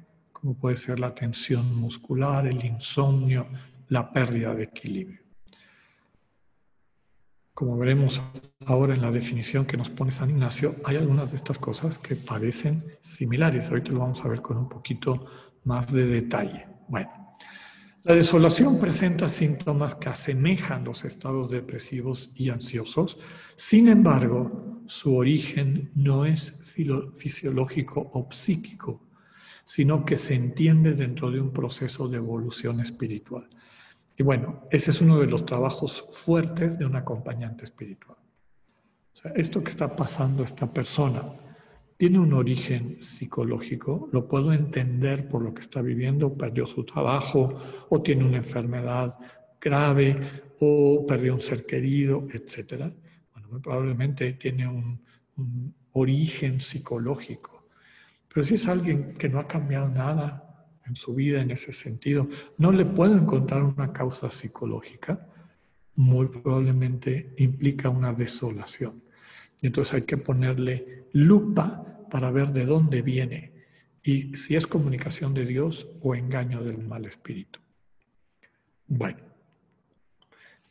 como 0.42 0.58
puede 0.58 0.74
ser 0.74 0.98
la 0.98 1.14
tensión 1.14 1.72
muscular, 1.76 2.48
el 2.48 2.64
insomnio, 2.64 3.46
la 3.90 4.12
pérdida 4.12 4.52
de 4.52 4.64
equilibrio. 4.64 5.20
Como 7.54 7.78
veremos 7.78 8.20
ahora 8.66 8.92
en 8.92 9.02
la 9.02 9.12
definición 9.12 9.64
que 9.64 9.76
nos 9.76 9.88
pone 9.88 10.10
San 10.10 10.30
Ignacio, 10.30 10.74
hay 10.84 10.96
algunas 10.96 11.30
de 11.30 11.36
estas 11.36 11.58
cosas 11.58 11.96
que 12.00 12.16
parecen 12.16 12.82
similares. 12.98 13.68
Ahorita 13.68 13.92
lo 13.92 14.00
vamos 14.00 14.20
a 14.24 14.28
ver 14.28 14.42
con 14.42 14.56
un 14.56 14.68
poquito 14.68 15.26
más 15.62 15.92
de 15.92 16.06
detalle. 16.06 16.66
Bueno, 16.88 17.36
la 18.02 18.14
desolación 18.16 18.80
presenta 18.80 19.28
síntomas 19.28 19.94
que 19.94 20.08
asemejan 20.08 20.82
los 20.82 21.04
estados 21.04 21.50
depresivos 21.50 22.32
y 22.34 22.50
ansiosos, 22.50 23.16
sin 23.54 23.86
embargo, 23.86 24.82
su 24.86 25.14
origen 25.14 25.92
no 25.94 26.24
es 26.24 26.58
fisiológico 27.14 28.10
o 28.12 28.26
psíquico, 28.32 29.11
sino 29.74 30.04
que 30.04 30.18
se 30.18 30.34
entiende 30.34 30.92
dentro 30.92 31.30
de 31.30 31.40
un 31.40 31.50
proceso 31.50 32.06
de 32.06 32.18
evolución 32.18 32.80
espiritual. 32.80 33.48
Y 34.18 34.22
bueno, 34.22 34.68
ese 34.70 34.90
es 34.90 35.00
uno 35.00 35.18
de 35.18 35.26
los 35.26 35.46
trabajos 35.46 36.04
fuertes 36.10 36.78
de 36.78 36.84
un 36.84 36.94
acompañante 36.94 37.64
espiritual. 37.64 38.18
Esto 39.34 39.64
que 39.64 39.70
está 39.70 39.96
pasando 39.96 40.42
esta 40.42 40.70
persona, 40.70 41.24
tiene 41.96 42.18
un 42.18 42.34
origen 42.34 43.02
psicológico, 43.02 44.10
lo 44.12 44.28
puedo 44.28 44.52
entender 44.52 45.26
por 45.26 45.40
lo 45.40 45.54
que 45.54 45.62
está 45.62 45.80
viviendo, 45.80 46.36
perdió 46.36 46.66
su 46.66 46.84
trabajo 46.84 47.56
o 47.88 48.02
tiene 48.02 48.26
una 48.26 48.36
enfermedad 48.36 49.16
grave 49.58 50.20
o 50.60 51.06
perdió 51.06 51.32
un 51.32 51.40
ser 51.40 51.64
querido, 51.64 52.26
etc. 52.30 52.92
Bueno, 53.32 53.62
probablemente 53.62 54.34
tiene 54.34 54.68
un 54.68 55.00
origen 55.92 56.60
psicológico. 56.60 57.61
Pero 58.32 58.44
si 58.44 58.54
es 58.54 58.66
alguien 58.66 59.14
que 59.14 59.28
no 59.28 59.38
ha 59.38 59.46
cambiado 59.46 59.88
nada 59.88 60.66
en 60.86 60.96
su 60.96 61.14
vida 61.14 61.40
en 61.40 61.50
ese 61.50 61.72
sentido, 61.72 62.28
no 62.58 62.72
le 62.72 62.84
puedo 62.84 63.16
encontrar 63.16 63.62
una 63.62 63.92
causa 63.92 64.30
psicológica, 64.30 65.28
muy 65.94 66.28
probablemente 66.28 67.34
implica 67.38 67.90
una 67.90 68.12
desolación. 68.12 69.02
Y 69.60 69.66
entonces 69.66 69.94
hay 69.94 70.02
que 70.02 70.16
ponerle 70.16 71.06
lupa 71.12 72.06
para 72.10 72.30
ver 72.30 72.52
de 72.52 72.64
dónde 72.64 73.02
viene 73.02 73.52
y 74.02 74.34
si 74.34 74.56
es 74.56 74.66
comunicación 74.66 75.34
de 75.34 75.46
Dios 75.46 75.86
o 76.00 76.14
engaño 76.14 76.62
del 76.64 76.78
mal 76.78 77.04
espíritu. 77.04 77.60
Bueno, 78.88 79.20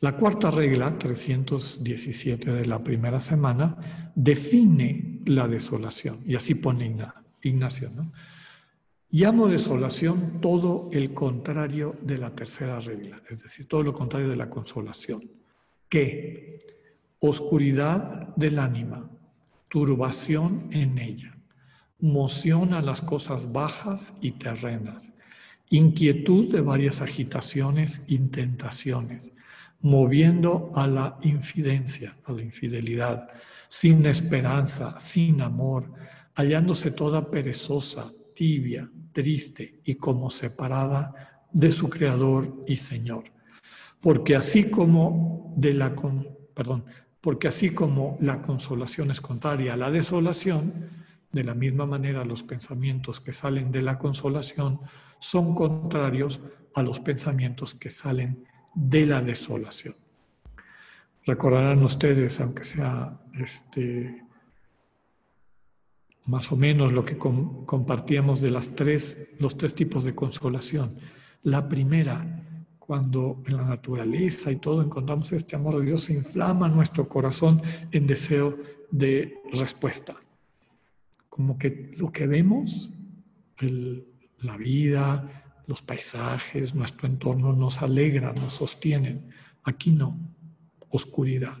la 0.00 0.16
cuarta 0.16 0.50
regla, 0.50 0.98
317 0.98 2.52
de 2.52 2.66
la 2.66 2.82
primera 2.82 3.20
semana, 3.20 4.12
define 4.14 5.20
la 5.24 5.48
desolación 5.48 6.20
y 6.26 6.34
así 6.34 6.54
pone 6.54 6.86
Ignacio. 7.42 7.90
¿no? 7.90 8.12
Llamo 9.10 9.48
desolación 9.48 10.40
todo 10.40 10.88
el 10.92 11.12
contrario 11.12 11.96
de 12.00 12.16
la 12.16 12.30
tercera 12.30 12.80
regla, 12.80 13.20
es 13.28 13.42
decir, 13.42 13.68
todo 13.68 13.82
lo 13.82 13.92
contrario 13.92 14.28
de 14.28 14.36
la 14.36 14.48
consolación. 14.48 15.30
¿Qué? 15.88 16.58
Oscuridad 17.18 18.34
del 18.36 18.58
ánima, 18.58 19.10
turbación 19.68 20.68
en 20.72 20.96
ella, 20.96 21.36
moción 22.00 22.72
a 22.72 22.80
las 22.80 23.02
cosas 23.02 23.52
bajas 23.52 24.14
y 24.22 24.32
terrenas, 24.32 25.12
inquietud 25.68 26.50
de 26.50 26.62
varias 26.62 27.02
agitaciones, 27.02 28.02
intentaciones, 28.08 29.32
moviendo 29.82 30.72
a 30.74 30.86
la 30.86 31.18
infidencia, 31.22 32.16
a 32.24 32.32
la 32.32 32.42
infidelidad, 32.42 33.28
sin 33.68 34.06
esperanza, 34.06 34.96
sin 34.96 35.42
amor, 35.42 35.92
hallándose 36.34 36.90
toda 36.90 37.30
perezosa, 37.30 38.12
tibia, 38.34 38.90
triste 39.12 39.80
y 39.84 39.94
como 39.94 40.30
separada 40.30 41.46
de 41.52 41.70
su 41.70 41.88
Creador 41.88 42.64
y 42.66 42.76
Señor. 42.76 43.24
Porque 44.00 44.34
así 44.34 44.70
como 44.70 45.52
de 45.56 45.74
la 45.74 45.94
perdón, 46.54 46.84
porque 47.20 47.48
así 47.48 47.70
como 47.70 48.18
la 48.20 48.42
consolación 48.42 49.10
es 49.10 49.20
contraria 49.20 49.74
a 49.74 49.76
la 49.76 49.90
desolación, 49.90 50.90
de 51.30 51.44
la 51.44 51.54
misma 51.54 51.86
manera 51.86 52.24
los 52.24 52.42
pensamientos 52.42 53.20
que 53.20 53.32
salen 53.32 53.72
de 53.72 53.82
la 53.82 53.98
consolación 53.98 54.80
son 55.18 55.54
contrarios 55.54 56.40
a 56.74 56.82
los 56.82 57.00
pensamientos 57.00 57.74
que 57.74 57.90
salen 57.90 58.44
de 58.74 59.06
la 59.06 59.22
desolación. 59.22 59.96
Recordarán 61.24 61.82
ustedes, 61.82 62.40
aunque 62.40 62.64
sea 62.64 63.20
este, 63.38 64.21
más 66.26 66.52
o 66.52 66.56
menos 66.56 66.92
lo 66.92 67.04
que 67.04 67.18
compartíamos 67.18 68.40
de 68.40 68.50
las 68.50 68.74
tres, 68.74 69.30
los 69.38 69.56
tres 69.56 69.74
tipos 69.74 70.04
de 70.04 70.14
consolación. 70.14 70.96
La 71.42 71.68
primera, 71.68 72.44
cuando 72.78 73.42
en 73.46 73.56
la 73.56 73.64
naturaleza 73.64 74.50
y 74.50 74.56
todo 74.56 74.82
encontramos 74.82 75.32
este 75.32 75.56
amor 75.56 75.78
de 75.78 75.86
Dios, 75.86 76.02
se 76.02 76.14
inflama 76.14 76.68
nuestro 76.68 77.08
corazón 77.08 77.60
en 77.90 78.06
deseo 78.06 78.56
de 78.90 79.40
respuesta. 79.52 80.14
Como 81.28 81.58
que 81.58 81.90
lo 81.96 82.12
que 82.12 82.26
vemos, 82.26 82.90
la 84.40 84.56
vida, 84.56 85.42
los 85.66 85.82
paisajes, 85.82 86.74
nuestro 86.74 87.08
entorno 87.08 87.52
nos 87.52 87.82
alegra, 87.82 88.32
nos 88.32 88.54
sostienen. 88.54 89.30
Aquí 89.64 89.90
no, 89.90 90.18
oscuridad, 90.90 91.56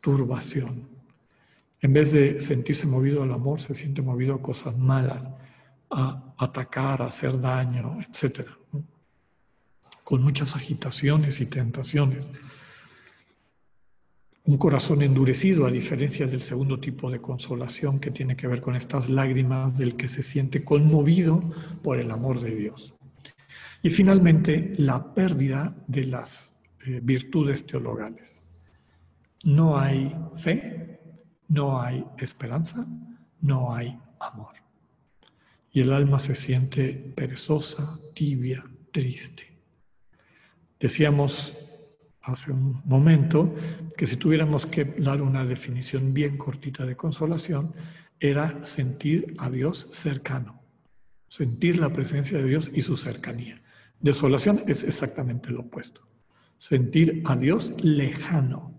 turbación. 0.00 0.97
En 1.80 1.92
vez 1.92 2.12
de 2.12 2.40
sentirse 2.40 2.86
movido 2.86 3.22
al 3.22 3.32
amor, 3.32 3.60
se 3.60 3.74
siente 3.74 4.02
movido 4.02 4.34
a 4.34 4.42
cosas 4.42 4.76
malas, 4.76 5.30
a 5.90 6.34
atacar, 6.36 7.02
a 7.02 7.06
hacer 7.06 7.40
daño, 7.40 7.98
etc. 8.00 8.48
Con 10.02 10.22
muchas 10.22 10.56
agitaciones 10.56 11.40
y 11.40 11.46
tentaciones. 11.46 12.30
Un 14.44 14.56
corazón 14.56 15.02
endurecido, 15.02 15.66
a 15.66 15.70
diferencia 15.70 16.26
del 16.26 16.40
segundo 16.40 16.80
tipo 16.80 17.10
de 17.10 17.20
consolación 17.20 18.00
que 18.00 18.10
tiene 18.10 18.34
que 18.34 18.48
ver 18.48 18.60
con 18.60 18.74
estas 18.74 19.08
lágrimas 19.08 19.76
del 19.76 19.94
que 19.94 20.08
se 20.08 20.22
siente 20.22 20.64
conmovido 20.64 21.42
por 21.82 21.98
el 21.98 22.10
amor 22.10 22.40
de 22.40 22.54
Dios. 22.54 22.94
Y 23.82 23.90
finalmente, 23.90 24.72
la 24.78 25.14
pérdida 25.14 25.76
de 25.86 26.04
las 26.04 26.56
eh, 26.86 27.00
virtudes 27.02 27.66
teologales. 27.66 28.40
No 29.44 29.78
hay 29.78 30.16
fe, 30.36 30.97
no 31.48 31.80
hay 31.80 32.04
esperanza, 32.18 32.86
no 33.40 33.74
hay 33.74 33.98
amor. 34.20 34.54
Y 35.70 35.80
el 35.80 35.92
alma 35.92 36.18
se 36.18 36.34
siente 36.34 36.92
perezosa, 36.92 37.98
tibia, 38.14 38.64
triste. 38.92 39.48
Decíamos 40.78 41.54
hace 42.22 42.52
un 42.52 42.82
momento 42.84 43.54
que 43.96 44.06
si 44.06 44.16
tuviéramos 44.16 44.66
que 44.66 44.84
dar 44.84 45.22
una 45.22 45.44
definición 45.44 46.12
bien 46.12 46.36
cortita 46.36 46.84
de 46.84 46.96
consolación, 46.96 47.72
era 48.20 48.62
sentir 48.64 49.34
a 49.38 49.48
Dios 49.48 49.88
cercano, 49.92 50.60
sentir 51.28 51.78
la 51.78 51.92
presencia 51.92 52.38
de 52.38 52.44
Dios 52.44 52.70
y 52.72 52.82
su 52.82 52.96
cercanía. 52.96 53.62
Desolación 54.00 54.62
es 54.66 54.84
exactamente 54.84 55.50
lo 55.50 55.60
opuesto. 55.60 56.02
Sentir 56.56 57.22
a 57.24 57.36
Dios 57.36 57.74
lejano, 57.82 58.77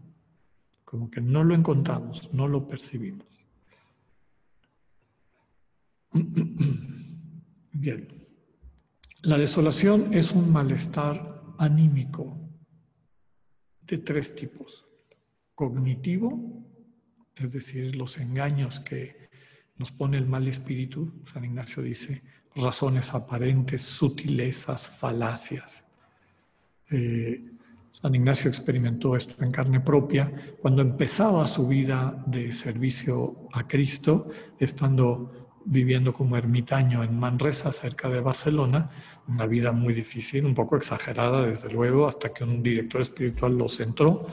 como 0.90 1.12
que 1.12 1.22
no 1.22 1.44
lo 1.44 1.54
encontramos, 1.54 2.34
no 2.34 2.48
lo 2.48 2.68
percibimos. 2.68 3.28
Bien, 7.72 8.08
la 9.22 9.38
desolación 9.38 10.16
es 10.16 10.32
un 10.32 10.52
malestar 10.52 11.44
anímico 11.60 12.40
de 13.82 14.00
tres 14.00 14.34
tipos. 14.34 14.88
Cognitivo, 15.54 16.66
es 17.36 17.54
decir, 17.54 17.96
los 17.96 18.18
engaños 18.18 18.80
que 18.80 19.30
nos 19.76 19.92
pone 19.92 20.18
el 20.18 20.26
mal 20.26 20.48
espíritu, 20.48 21.22
San 21.32 21.46
Ignacio 21.46 21.84
dice, 21.84 22.24
razones 22.56 23.14
aparentes, 23.14 23.84
sutilezas, 23.84 24.90
falacias. 24.90 25.86
Eh, 26.90 27.44
San 27.92 28.14
Ignacio 28.16 28.50
experimentó 28.50 29.16
esto 29.16 29.44
en 29.44 29.52
carne 29.52 29.80
propia 29.80 30.32
cuando 30.62 30.82
empezaba 30.82 31.46
su 31.48 31.68
vida 31.68 32.24
de 32.26 32.52
servicio 32.52 33.48
a 33.52 33.68
Cristo, 33.68 34.28
estando 34.60 35.50
viviendo 35.66 36.14
como 36.14 36.38
ermitaño 36.38 37.04
en 37.04 37.20
Manresa, 37.20 37.72
cerca 37.72 38.10
de 38.10 38.22
Barcelona, 38.22 38.90
una 39.28 39.46
vida 39.46 39.72
muy 39.72 39.94
difícil, 39.94 40.46
un 40.46 40.54
poco 40.54 40.78
exagerada 40.78 41.46
desde 41.46 41.72
luego, 41.72 42.08
hasta 42.08 42.30
que 42.34 42.44
un 42.44 42.64
director 42.64 43.02
espiritual 43.02 43.58
lo 43.58 43.68
centró. 43.68 44.26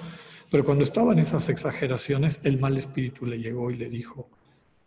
Pero 0.51 0.65
cuando 0.65 0.85
estaba 0.85 1.13
en 1.13 1.19
esas 1.19 1.49
exageraciones, 1.49 2.41
el 2.45 2.61
mal 2.61 2.77
espíritu 2.77 3.27
le 3.27 3.39
llegó 3.39 3.71
y 3.71 3.77
le 3.77 3.89
dijo, 3.89 4.31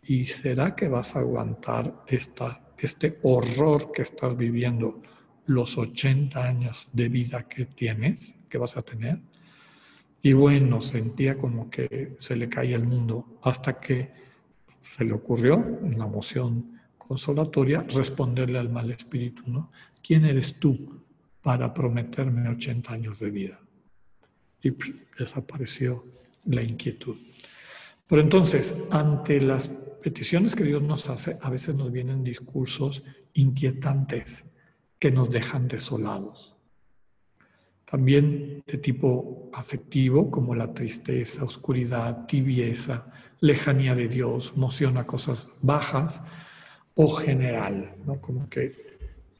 ¿y 0.02 0.26
será 0.26 0.74
que 0.74 0.88
vas 0.88 1.14
a 1.14 1.20
aguantar 1.20 2.04
esta 2.06 2.60
este 2.82 3.18
horror 3.22 3.92
que 3.92 4.02
estás 4.02 4.36
viviendo, 4.36 5.00
los 5.46 5.76
80 5.78 6.42
años 6.42 6.88
de 6.92 7.08
vida 7.08 7.48
que 7.48 7.66
tienes, 7.66 8.34
que 8.50 8.58
vas 8.58 8.76
a 8.76 8.82
tener. 8.82 9.20
Y 10.20 10.34
bueno, 10.34 10.82
sentía 10.82 11.38
como 11.38 11.70
que 11.70 12.16
se 12.18 12.36
le 12.36 12.50
caía 12.50 12.76
el 12.76 12.86
mundo 12.86 13.38
hasta 13.42 13.80
que 13.80 14.10
se 14.80 15.04
le 15.04 15.12
ocurrió, 15.12 15.54
en 15.82 15.98
la 15.98 16.06
moción 16.06 16.78
consolatoria, 16.98 17.86
responderle 17.88 18.58
al 18.58 18.68
mal 18.68 18.90
espíritu, 18.90 19.44
¿no? 19.46 19.70
¿Quién 20.02 20.24
eres 20.24 20.56
tú 20.56 21.02
para 21.42 21.72
prometerme 21.72 22.48
80 22.48 22.92
años 22.92 23.18
de 23.18 23.30
vida? 23.30 23.60
Y 24.62 24.72
desapareció 25.18 26.04
la 26.44 26.62
inquietud. 26.62 27.16
Pero 28.06 28.22
entonces, 28.22 28.74
ante 28.90 29.40
las 29.40 29.68
peticiones 29.68 30.54
que 30.54 30.64
Dios 30.64 30.82
nos 30.82 31.08
hace, 31.08 31.38
a 31.40 31.48
veces 31.50 31.74
nos 31.74 31.92
vienen 31.92 32.24
discursos 32.24 33.04
inquietantes 33.34 34.44
que 34.98 35.10
nos 35.10 35.30
dejan 35.30 35.68
desolados. 35.68 36.56
También 37.90 38.62
de 38.66 38.78
tipo 38.78 39.50
afectivo, 39.52 40.30
como 40.30 40.54
la 40.54 40.72
tristeza, 40.72 41.44
oscuridad, 41.44 42.26
tibieza, 42.26 43.06
lejanía 43.40 43.94
de 43.94 44.08
Dios, 44.08 44.56
moción 44.56 44.96
a 44.96 45.06
cosas 45.06 45.48
bajas, 45.60 46.22
o 46.94 47.08
general, 47.08 47.94
¿no? 48.04 48.20
como 48.20 48.48
que 48.48 48.72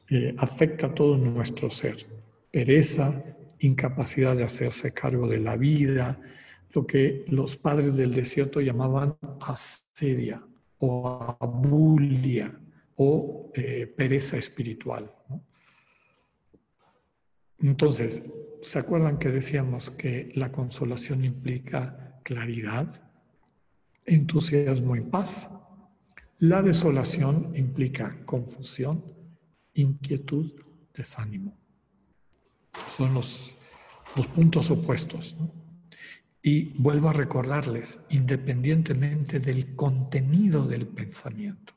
eh, 0.09 0.35
afecta 0.37 0.93
todo 0.93 1.15
nuestro 1.17 1.69
ser. 1.69 2.07
Pereza, 2.49 3.23
incapacidad 3.59 4.35
de 4.35 4.43
hacerse 4.43 4.91
cargo 4.91 5.27
de 5.27 5.39
la 5.39 5.55
vida, 5.55 6.19
lo 6.73 6.85
que 6.85 7.23
los 7.27 7.55
padres 7.55 7.95
del 7.95 8.13
desierto 8.13 8.59
llamaban 8.59 9.15
asedia, 9.41 10.41
o 10.79 11.37
abulia 11.39 12.51
o 12.95 13.51
eh, 13.53 13.87
pereza 13.87 14.37
espiritual. 14.37 15.11
Entonces, 17.61 18.23
¿se 18.61 18.79
acuerdan 18.79 19.17
que 19.17 19.29
decíamos 19.29 19.91
que 19.91 20.31
la 20.35 20.51
consolación 20.51 21.23
implica 21.23 22.19
claridad, 22.23 23.01
entusiasmo 24.05 24.95
y 24.95 25.01
paz? 25.01 25.49
La 26.39 26.61
desolación 26.61 27.51
implica 27.55 28.17
confusión, 28.25 29.03
inquietud, 29.73 30.51
desánimo. 30.93 31.55
Son 32.89 33.13
los, 33.13 33.55
puntos 34.33 34.71
opuestos. 34.71 35.35
Y 36.43 36.73
vuelvo 36.81 37.09
a 37.09 37.13
recordarles, 37.13 37.99
independientemente 38.09 39.39
del 39.39 39.75
contenido 39.75 40.65
del 40.65 40.87
pensamiento. 40.87 41.73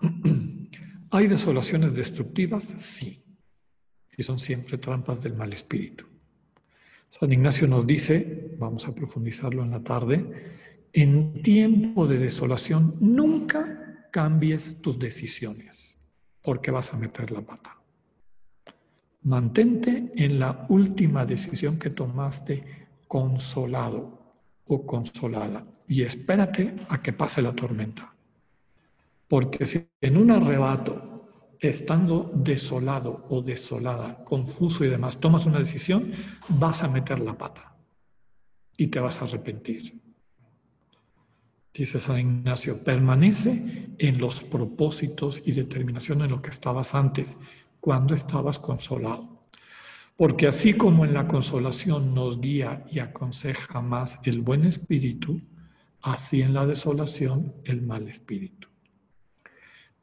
¿hay 1.10 1.26
desolaciones 1.26 1.94
destructivas? 1.94 2.64
Sí. 2.64 3.24
Y 4.18 4.22
son 4.22 4.38
siempre 4.38 4.76
trampas 4.76 5.22
del 5.22 5.32
mal 5.32 5.54
espíritu. 5.54 6.04
San 7.08 7.32
Ignacio 7.32 7.66
nos 7.66 7.86
dice, 7.86 8.54
vamos 8.58 8.86
a 8.86 8.94
profundizarlo 8.94 9.62
en 9.62 9.70
la 9.70 9.80
tarde, 9.80 10.26
en 10.92 11.42
tiempo 11.42 12.06
de 12.06 12.18
desolación 12.18 12.96
nunca 13.00 14.08
cambies 14.10 14.82
tus 14.82 14.98
decisiones, 14.98 15.96
porque 16.42 16.70
vas 16.70 16.92
a 16.92 16.98
meter 16.98 17.30
la 17.30 17.40
pata. 17.40 17.78
Mantente 19.22 20.12
en 20.16 20.38
la 20.38 20.66
última 20.68 21.24
decisión 21.24 21.78
que 21.78 21.90
tomaste 21.90 22.88
consolado 23.06 24.34
o 24.66 24.86
consolada 24.86 25.66
y 25.86 26.02
espérate 26.02 26.74
a 26.88 27.02
que 27.02 27.12
pase 27.12 27.40
la 27.40 27.54
tormenta. 27.54 28.14
Porque 29.26 29.66
si 29.66 29.86
en 30.00 30.16
un 30.16 30.30
arrebato, 30.30 31.17
estando 31.60 32.30
desolado 32.34 33.26
o 33.28 33.42
desolada, 33.42 34.24
confuso 34.24 34.84
y 34.84 34.88
demás, 34.88 35.18
tomas 35.18 35.46
una 35.46 35.58
decisión, 35.58 36.12
vas 36.48 36.82
a 36.82 36.88
meter 36.88 37.20
la 37.20 37.36
pata 37.36 37.76
y 38.76 38.86
te 38.88 39.00
vas 39.00 39.20
a 39.20 39.24
arrepentir. 39.24 40.00
Dice 41.74 42.00
San 42.00 42.18
Ignacio, 42.18 42.82
permanece 42.82 43.90
en 43.98 44.18
los 44.18 44.42
propósitos 44.42 45.40
y 45.44 45.52
determinación 45.52 46.22
en 46.22 46.30
lo 46.30 46.42
que 46.42 46.50
estabas 46.50 46.94
antes 46.94 47.38
cuando 47.80 48.14
estabas 48.14 48.58
consolado. 48.58 49.46
Porque 50.16 50.48
así 50.48 50.74
como 50.74 51.04
en 51.04 51.14
la 51.14 51.28
consolación 51.28 52.14
nos 52.14 52.40
guía 52.40 52.84
y 52.90 52.98
aconseja 52.98 53.80
más 53.80 54.18
el 54.24 54.40
buen 54.40 54.64
espíritu, 54.64 55.40
así 56.02 56.42
en 56.42 56.54
la 56.54 56.66
desolación 56.66 57.54
el 57.64 57.82
mal 57.82 58.08
espíritu. 58.08 58.66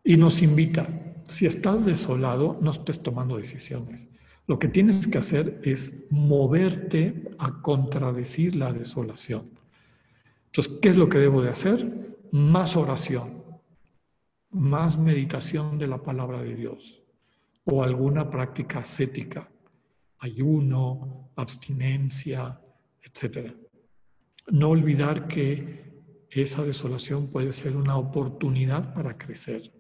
Y 0.01 0.15
nos 0.15 0.41
invita, 0.41 0.87
si 1.27 1.45
estás 1.45 1.85
desolado, 1.85 2.57
no 2.61 2.71
estés 2.71 3.01
tomando 3.01 3.37
decisiones. 3.37 4.07
Lo 4.47 4.59
que 4.59 4.67
tienes 4.67 5.07
que 5.07 5.17
hacer 5.17 5.59
es 5.63 6.05
moverte 6.11 7.23
a 7.39 7.61
contradecir 7.61 8.55
la 8.55 8.71
desolación. 8.71 9.49
Entonces, 10.47 10.73
¿qué 10.81 10.89
es 10.89 10.97
lo 10.97 11.09
que 11.09 11.17
debo 11.17 11.41
de 11.41 11.49
hacer? 11.49 12.17
Más 12.31 12.75
oración, 12.75 13.43
más 14.51 14.97
meditación 14.97 15.79
de 15.79 15.87
la 15.87 16.01
palabra 16.01 16.41
de 16.41 16.55
Dios, 16.55 17.01
o 17.63 17.83
alguna 17.83 18.29
práctica 18.29 18.79
ascética, 18.79 19.49
ayuno, 20.19 21.31
abstinencia, 21.35 22.61
etc. 23.01 23.51
No 24.51 24.69
olvidar 24.69 25.27
que 25.27 25.85
esa 26.29 26.63
desolación 26.63 27.27
puede 27.27 27.51
ser 27.51 27.75
una 27.75 27.97
oportunidad 27.97 28.93
para 28.93 29.17
crecer, 29.17 29.71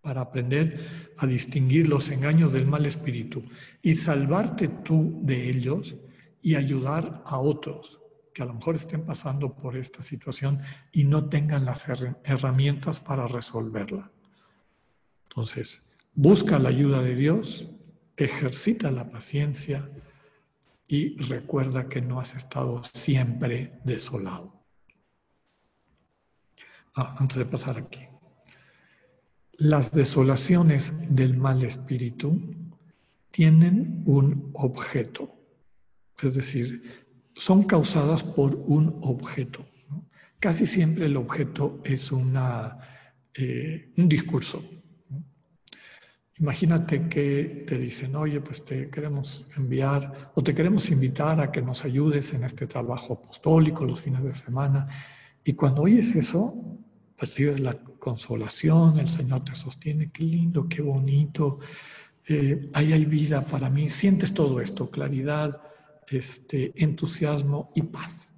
para 0.00 0.22
aprender 0.22 1.14
a 1.18 1.26
distinguir 1.26 1.88
los 1.88 2.08
engaños 2.10 2.52
del 2.52 2.66
mal 2.66 2.86
espíritu 2.86 3.42
y 3.82 3.94
salvarte 3.94 4.68
tú 4.68 5.18
de 5.22 5.50
ellos 5.50 5.96
y 6.42 6.54
ayudar 6.54 7.22
a 7.26 7.38
otros 7.38 8.00
que 8.32 8.42
a 8.42 8.46
lo 8.46 8.54
mejor 8.54 8.76
estén 8.76 9.04
pasando 9.04 9.54
por 9.54 9.76
esta 9.76 10.02
situación 10.02 10.60
y 10.92 11.04
no 11.04 11.28
tengan 11.28 11.64
las 11.64 11.86
herramientas 12.24 13.00
para 13.00 13.26
resolverla. 13.26 14.10
Entonces, 15.28 15.82
busca 16.14 16.58
la 16.58 16.68
ayuda 16.68 17.02
de 17.02 17.14
Dios, 17.14 17.68
ejercita 18.16 18.90
la 18.90 19.10
paciencia 19.10 19.90
y 20.86 21.16
recuerda 21.18 21.88
que 21.88 22.00
no 22.00 22.20
has 22.20 22.34
estado 22.34 22.82
siempre 22.84 23.80
desolado. 23.84 24.64
Ah, 26.94 27.16
antes 27.18 27.38
de 27.38 27.46
pasar 27.46 27.78
aquí. 27.78 28.09
Las 29.60 29.92
desolaciones 29.92 31.14
del 31.14 31.36
mal 31.36 31.62
espíritu 31.64 32.40
tienen 33.30 34.02
un 34.06 34.48
objeto, 34.54 35.36
es 36.18 36.34
decir, 36.34 36.82
son 37.34 37.64
causadas 37.64 38.24
por 38.24 38.54
un 38.54 38.98
objeto. 39.02 39.66
Casi 40.38 40.64
siempre 40.64 41.04
el 41.04 41.18
objeto 41.18 41.82
es 41.84 42.10
una, 42.10 42.78
eh, 43.34 43.92
un 43.98 44.08
discurso. 44.08 44.64
Imagínate 46.38 47.06
que 47.10 47.66
te 47.68 47.76
dicen, 47.76 48.16
oye, 48.16 48.40
pues 48.40 48.64
te 48.64 48.88
queremos 48.88 49.44
enviar 49.58 50.32
o 50.34 50.42
te 50.42 50.54
queremos 50.54 50.88
invitar 50.88 51.38
a 51.38 51.52
que 51.52 51.60
nos 51.60 51.84
ayudes 51.84 52.32
en 52.32 52.44
este 52.44 52.66
trabajo 52.66 53.12
apostólico 53.12 53.84
los 53.84 54.00
fines 54.00 54.22
de 54.22 54.32
semana. 54.32 54.88
Y 55.44 55.52
cuando 55.52 55.82
oyes 55.82 56.16
eso, 56.16 56.54
percibes 57.20 57.60
la 57.60 57.74
consolación, 57.74 58.98
el 58.98 59.10
Señor 59.10 59.44
te 59.44 59.54
sostiene, 59.54 60.10
qué 60.10 60.24
lindo, 60.24 60.66
qué 60.66 60.80
bonito, 60.80 61.58
eh, 62.26 62.70
ahí 62.72 62.94
hay 62.94 63.04
vida 63.04 63.44
para 63.44 63.68
mí, 63.68 63.90
sientes 63.90 64.32
todo 64.32 64.58
esto, 64.58 64.90
claridad, 64.90 65.60
este, 66.08 66.72
entusiasmo 66.82 67.72
y 67.74 67.82
paz. 67.82 68.34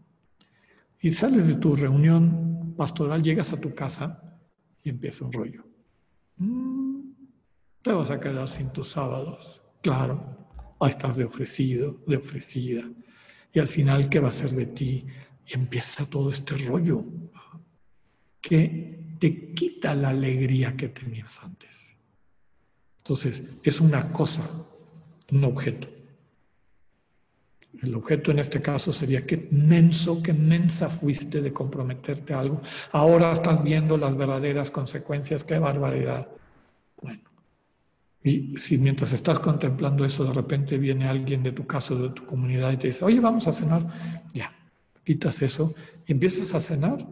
Y 1.01 1.13
sales 1.13 1.47
de 1.47 1.55
tu 1.55 1.77
reunión 1.77 2.75
pastoral, 2.77 3.23
llegas 3.23 3.53
a 3.53 3.61
tu 3.61 3.73
casa 3.73 4.21
y 4.83 4.91
empieza 4.91 5.25
un 5.27 5.33
rollo. 5.33 5.65
Mm, 6.39 7.13
te 7.83 7.93
vas 7.93 8.11
a 8.11 8.19
quedar 8.19 8.49
sin 8.49 8.71
tus 8.71 8.89
sábados. 8.89 9.63
Claro, 9.81 10.49
ahí 10.81 10.91
estás 10.91 11.17
de 11.17 11.25
ofrecido, 11.25 12.01
de 12.05 12.17
ofrecida. 12.17 12.83
Y 13.53 13.61
al 13.61 13.69
final, 13.69 14.09
¿qué 14.09 14.19
va 14.19 14.31
a 14.31 14.33
ser 14.33 14.51
de 14.51 14.67
ti? 14.67 15.07
Y 15.47 15.55
empieza 15.55 16.05
todo 16.05 16.31
este 16.31 16.57
rollo 16.57 17.05
que 18.43 19.15
te 19.19 19.55
quita 19.55 19.95
la 19.95 20.11
alegría 20.11 20.77
que 20.77 20.89
tenías 20.89 21.43
antes. 21.43 21.97
Entonces, 22.99 23.43
es 23.63 23.81
una 23.81 24.13
cosa, 24.13 24.43
un 25.31 25.45
objeto. 25.45 25.89
El 27.81 27.95
objeto 27.95 28.31
en 28.31 28.41
este 28.41 28.61
caso 28.61 28.93
sería 28.93 29.25
qué 29.27 29.49
menso, 29.51 30.23
qué 30.23 30.33
mensa 30.33 30.89
fuiste 30.89 31.41
de 31.41 31.53
comprometerte 31.53 32.35
a 32.35 32.41
algo. 32.41 32.61
Ahora 32.93 33.33
estás 33.33 33.63
viendo 33.63 33.97
las 33.97 34.17
verdaderas 34.17 34.71
consecuencias, 34.71 35.43
qué 35.43 35.59
barbaridad. 35.59 36.29
Bueno, 37.01 37.23
y 38.23 38.57
si 38.59 38.79
mientras 38.79 39.13
estás 39.13 39.39
contemplando 39.39 40.05
eso, 40.05 40.25
de 40.25 40.33
repente 40.33 40.79
viene 40.79 41.09
alguien 41.09 41.43
de 41.43 41.53
tu 41.53 41.67
casa, 41.67 41.95
de 41.95 42.11
tu 42.11 42.25
comunidad 42.25 42.73
y 42.73 42.77
te 42.77 42.89
dice, 42.89 43.05
oye, 43.05 43.19
vamos 43.19 43.49
a 43.49 43.53
cenar, 43.53 43.87
ya, 44.33 44.53
quitas 45.05 45.43
eso 45.43 45.75
y 46.07 46.13
empiezas 46.13 46.55
a 46.55 46.61
cenar 46.61 47.05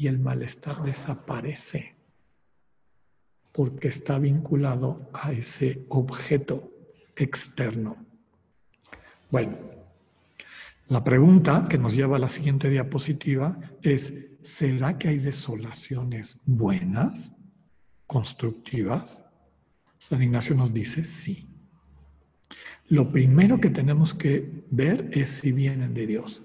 y 0.00 0.06
el 0.06 0.18
malestar 0.18 0.82
desaparece 0.82 1.94
porque 3.52 3.88
está 3.88 4.18
vinculado 4.18 5.10
a 5.12 5.30
ese 5.30 5.84
objeto 5.90 6.72
externo. 7.14 7.98
Bueno, 9.30 9.58
la 10.88 11.04
pregunta 11.04 11.66
que 11.68 11.76
nos 11.76 11.94
lleva 11.94 12.16
a 12.16 12.18
la 12.18 12.30
siguiente 12.30 12.70
diapositiva 12.70 13.60
es, 13.82 14.14
¿será 14.40 14.96
que 14.96 15.08
hay 15.08 15.18
desolaciones 15.18 16.40
buenas, 16.46 17.34
constructivas? 18.06 19.22
San 19.98 20.22
Ignacio 20.22 20.54
nos 20.54 20.72
dice 20.72 21.04
sí. 21.04 21.46
Lo 22.88 23.12
primero 23.12 23.60
que 23.60 23.68
tenemos 23.68 24.14
que 24.14 24.64
ver 24.70 25.10
es 25.12 25.28
si 25.28 25.52
vienen 25.52 25.92
de 25.92 26.06
Dios. 26.06 26.42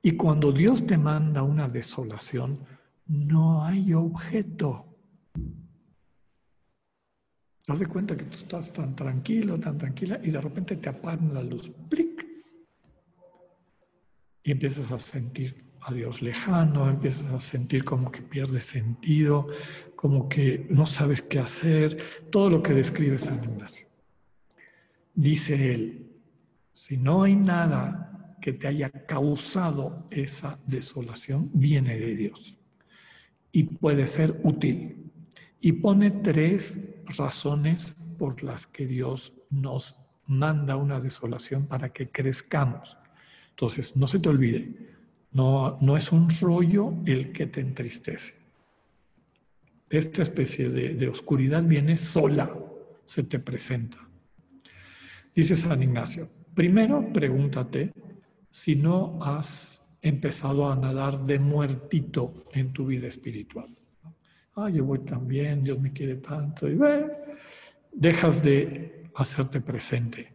Y 0.00 0.12
cuando 0.12 0.52
Dios 0.52 0.86
te 0.86 0.96
manda 0.96 1.42
una 1.42 1.68
desolación, 1.68 2.77
no 3.08 3.64
hay 3.64 3.94
objeto. 3.94 4.84
Te 7.62 7.72
das 7.72 7.88
cuenta 7.88 8.16
que 8.16 8.24
tú 8.24 8.36
estás 8.36 8.72
tan 8.72 8.94
tranquilo, 8.94 9.58
tan 9.58 9.76
tranquila, 9.76 10.20
y 10.22 10.30
de 10.30 10.40
repente 10.40 10.76
te 10.76 10.88
apagan 10.88 11.34
la 11.34 11.42
luz. 11.42 11.70
¡Plic! 11.88 12.26
Y 14.42 14.52
empiezas 14.52 14.92
a 14.92 14.98
sentir 14.98 15.64
a 15.82 15.92
Dios 15.92 16.22
lejano, 16.22 16.88
empiezas 16.88 17.32
a 17.32 17.40
sentir 17.40 17.84
como 17.84 18.10
que 18.10 18.22
pierdes 18.22 18.64
sentido, 18.64 19.48
como 19.96 20.28
que 20.28 20.66
no 20.70 20.86
sabes 20.86 21.22
qué 21.22 21.38
hacer, 21.38 21.98
todo 22.30 22.48
lo 22.48 22.62
que 22.62 22.72
describe 22.72 23.18
San 23.18 23.42
Ignacio. 23.42 23.86
Dice 25.14 25.74
él, 25.74 26.12
si 26.72 26.96
no 26.96 27.24
hay 27.24 27.36
nada 27.36 28.36
que 28.40 28.52
te 28.52 28.66
haya 28.66 28.90
causado 28.90 30.06
esa 30.10 30.58
desolación, 30.66 31.50
viene 31.52 31.98
de 31.98 32.14
Dios 32.14 32.58
y 33.58 33.64
puede 33.64 34.06
ser 34.06 34.38
útil. 34.44 35.10
Y 35.60 35.72
pone 35.72 36.12
tres 36.12 36.78
razones 37.06 37.92
por 38.16 38.44
las 38.44 38.68
que 38.68 38.86
Dios 38.86 39.32
nos 39.50 39.96
manda 40.28 40.76
una 40.76 41.00
desolación 41.00 41.66
para 41.66 41.92
que 41.92 42.08
crezcamos. 42.08 42.96
Entonces, 43.50 43.96
no 43.96 44.06
se 44.06 44.20
te 44.20 44.28
olvide, 44.28 44.94
no, 45.32 45.76
no 45.80 45.96
es 45.96 46.12
un 46.12 46.30
rollo 46.40 46.94
el 47.04 47.32
que 47.32 47.46
te 47.46 47.60
entristece. 47.60 48.36
Esta 49.90 50.22
especie 50.22 50.68
de, 50.68 50.94
de 50.94 51.08
oscuridad 51.08 51.64
viene 51.64 51.96
sola, 51.96 52.56
se 53.04 53.24
te 53.24 53.40
presenta. 53.40 53.98
Dice 55.34 55.56
San 55.56 55.82
Ignacio, 55.82 56.30
primero 56.54 57.12
pregúntate 57.12 57.92
si 58.50 58.76
no 58.76 59.18
has 59.20 59.87
empezado 60.02 60.70
a 60.70 60.76
nadar 60.76 61.24
de 61.24 61.38
muertito 61.38 62.44
en 62.52 62.72
tu 62.72 62.86
vida 62.86 63.08
espiritual 63.08 63.78
ah, 64.58 64.70
yo 64.70 64.84
voy 64.84 65.00
tan 65.00 65.26
bien, 65.26 65.64
Dios 65.64 65.80
me 65.80 65.92
quiere 65.92 66.16
tanto, 66.16 66.68
y 66.68 66.74
ve, 66.74 67.06
dejas 67.92 68.42
de 68.42 69.04
hacerte 69.14 69.60
presente 69.60 70.32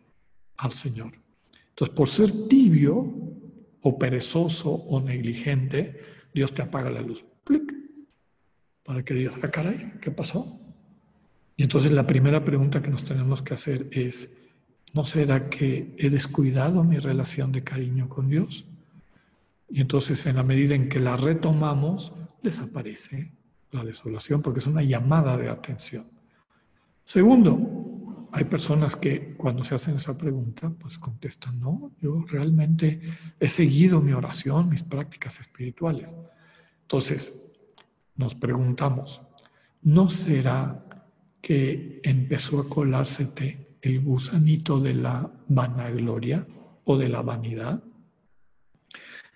al 0.58 0.74
Señor. 0.74 1.12
Entonces, 1.70 1.96
por 1.96 2.08
ser 2.08 2.48
tibio 2.48 3.14
o 3.82 4.00
perezoso 4.00 4.72
o 4.72 5.02
negligente, 5.02 6.00
Dios 6.34 6.54
te 6.54 6.62
apaga 6.62 6.90
la 6.90 7.02
luz. 7.02 7.24
Para 8.84 9.04
que 9.04 9.14
digas, 9.14 9.36
ah, 9.42 9.50
caray, 9.50 9.94
¿qué 10.02 10.12
pasó? 10.12 10.60
Y 11.56 11.64
entonces 11.64 11.92
la 11.92 12.06
primera 12.06 12.44
pregunta 12.44 12.82
que 12.82 12.90
nos 12.90 13.06
tenemos 13.06 13.42
que 13.42 13.54
hacer 13.54 13.88
es, 13.92 14.36
¿no 14.94 15.06
será 15.06 15.50
que 15.50 15.96
he 15.98 16.10
descuidado 16.10 16.84
mi 16.84 16.98
relación 16.98 17.52
de 17.52 17.64
cariño 17.64 18.10
con 18.10 18.30
Dios? 18.30 18.66
Y 19.74 19.82
entonces 19.82 20.24
en 20.28 20.36
la 20.36 20.44
medida 20.44 20.76
en 20.76 20.88
que 20.88 21.00
la 21.00 21.16
retomamos, 21.16 22.14
desaparece 22.44 23.32
la 23.72 23.84
desolación 23.84 24.44
porque 24.44 24.60
es 24.60 24.68
una 24.68 24.84
llamada 24.84 25.36
de 25.36 25.50
atención. 25.50 26.06
Segundo, 27.04 28.14
hay 28.32 28.44
personas 28.44 28.96
que 28.96 29.34
cuando 29.36 29.64
se 29.64 29.74
hacen 29.74 29.96
esa 29.96 30.16
pregunta, 30.16 30.70
pues 30.70 31.00
contestan, 31.00 31.60
no, 31.60 31.92
yo 32.00 32.24
realmente 32.28 33.02
he 33.40 33.48
seguido 33.48 34.00
mi 34.00 34.14
oración, 34.14 34.70
mis 34.70 34.84
prácticas 34.84 35.40
espirituales. 35.40 36.16
Entonces, 36.84 37.42
nos 38.16 38.36
preguntamos, 38.36 39.24
¿no 39.82 40.08
será 40.08 40.86
que 41.42 42.00
empezó 42.04 42.60
a 42.60 42.70
colársete 42.70 43.78
el 43.82 44.02
gusanito 44.02 44.80
de 44.80 44.94
la 44.94 45.32
vanagloria 45.48 46.46
o 46.84 46.96
de 46.96 47.10
la 47.10 47.24
vanidad? 47.24 47.84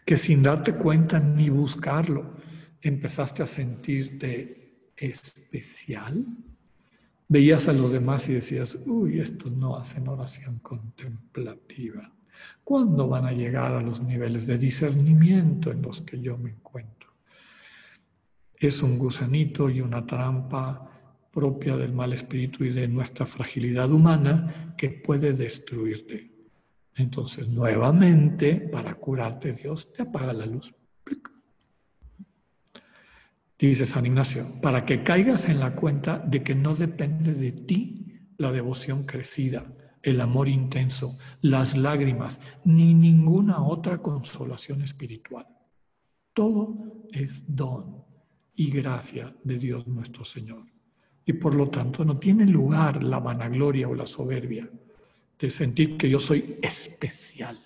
Que 0.07 0.15
sin 0.15 0.41
darte 0.41 0.73
cuenta 0.73 1.19
ni 1.19 1.49
buscarlo, 1.49 2.37
empezaste 2.81 3.43
a 3.43 3.45
sentirte 3.45 4.91
especial, 4.95 6.25
veías 7.27 7.67
a 7.67 7.73
los 7.73 7.91
demás 7.91 8.29
y 8.29 8.35
decías, 8.35 8.79
uy, 8.85 9.19
estos 9.19 9.51
no 9.51 9.75
hacen 9.75 10.07
oración 10.07 10.59
contemplativa. 10.59 12.09
¿Cuándo 12.63 13.09
van 13.09 13.25
a 13.25 13.33
llegar 13.33 13.73
a 13.73 13.81
los 13.81 14.01
niveles 14.01 14.47
de 14.47 14.57
discernimiento 14.57 15.71
en 15.71 15.81
los 15.81 15.99
que 15.99 16.21
yo 16.21 16.37
me 16.37 16.51
encuentro? 16.51 17.09
Es 18.55 18.81
un 18.81 18.97
gusanito 18.97 19.69
y 19.69 19.81
una 19.81 20.05
trampa 20.05 20.89
propia 21.33 21.75
del 21.75 21.91
mal 21.91 22.13
espíritu 22.13 22.63
y 22.63 22.69
de 22.69 22.87
nuestra 22.87 23.25
fragilidad 23.25 23.91
humana 23.91 24.73
que 24.77 24.89
puede 24.89 25.33
destruirte. 25.33 26.36
Entonces, 26.97 27.47
nuevamente, 27.47 28.55
para 28.55 28.95
curarte, 28.95 29.53
Dios 29.53 29.93
te 29.93 30.01
apaga 30.01 30.33
la 30.33 30.47
luz. 30.47 30.73
Dice 33.59 33.85
San 33.85 34.05
Ignacio, 34.05 34.59
para 34.61 34.83
que 34.83 35.03
caigas 35.03 35.47
en 35.47 35.59
la 35.59 35.75
cuenta 35.75 36.17
de 36.19 36.43
que 36.43 36.55
no 36.55 36.75
depende 36.75 37.33
de 37.33 37.51
ti 37.51 38.31
la 38.37 38.51
devoción 38.51 39.03
crecida, 39.03 39.71
el 40.01 40.21
amor 40.21 40.47
intenso, 40.47 41.17
las 41.41 41.77
lágrimas, 41.77 42.41
ni 42.65 42.95
ninguna 42.95 43.63
otra 43.63 43.99
consolación 43.99 44.81
espiritual. 44.81 45.47
Todo 46.33 47.07
es 47.11 47.43
don 47.47 48.05
y 48.55 48.71
gracia 48.71 49.35
de 49.43 49.57
Dios 49.59 49.87
nuestro 49.87 50.25
Señor. 50.25 50.65
Y 51.25 51.33
por 51.33 51.53
lo 51.53 51.69
tanto 51.69 52.03
no 52.05 52.17
tiene 52.17 52.45
lugar 52.45 53.03
la 53.03 53.19
vanagloria 53.19 53.87
o 53.87 53.93
la 53.93 54.07
soberbia 54.07 54.67
de 55.39 55.49
sentir 55.49 55.97
que 55.97 56.09
yo 56.09 56.19
soy 56.19 56.57
especial. 56.61 57.59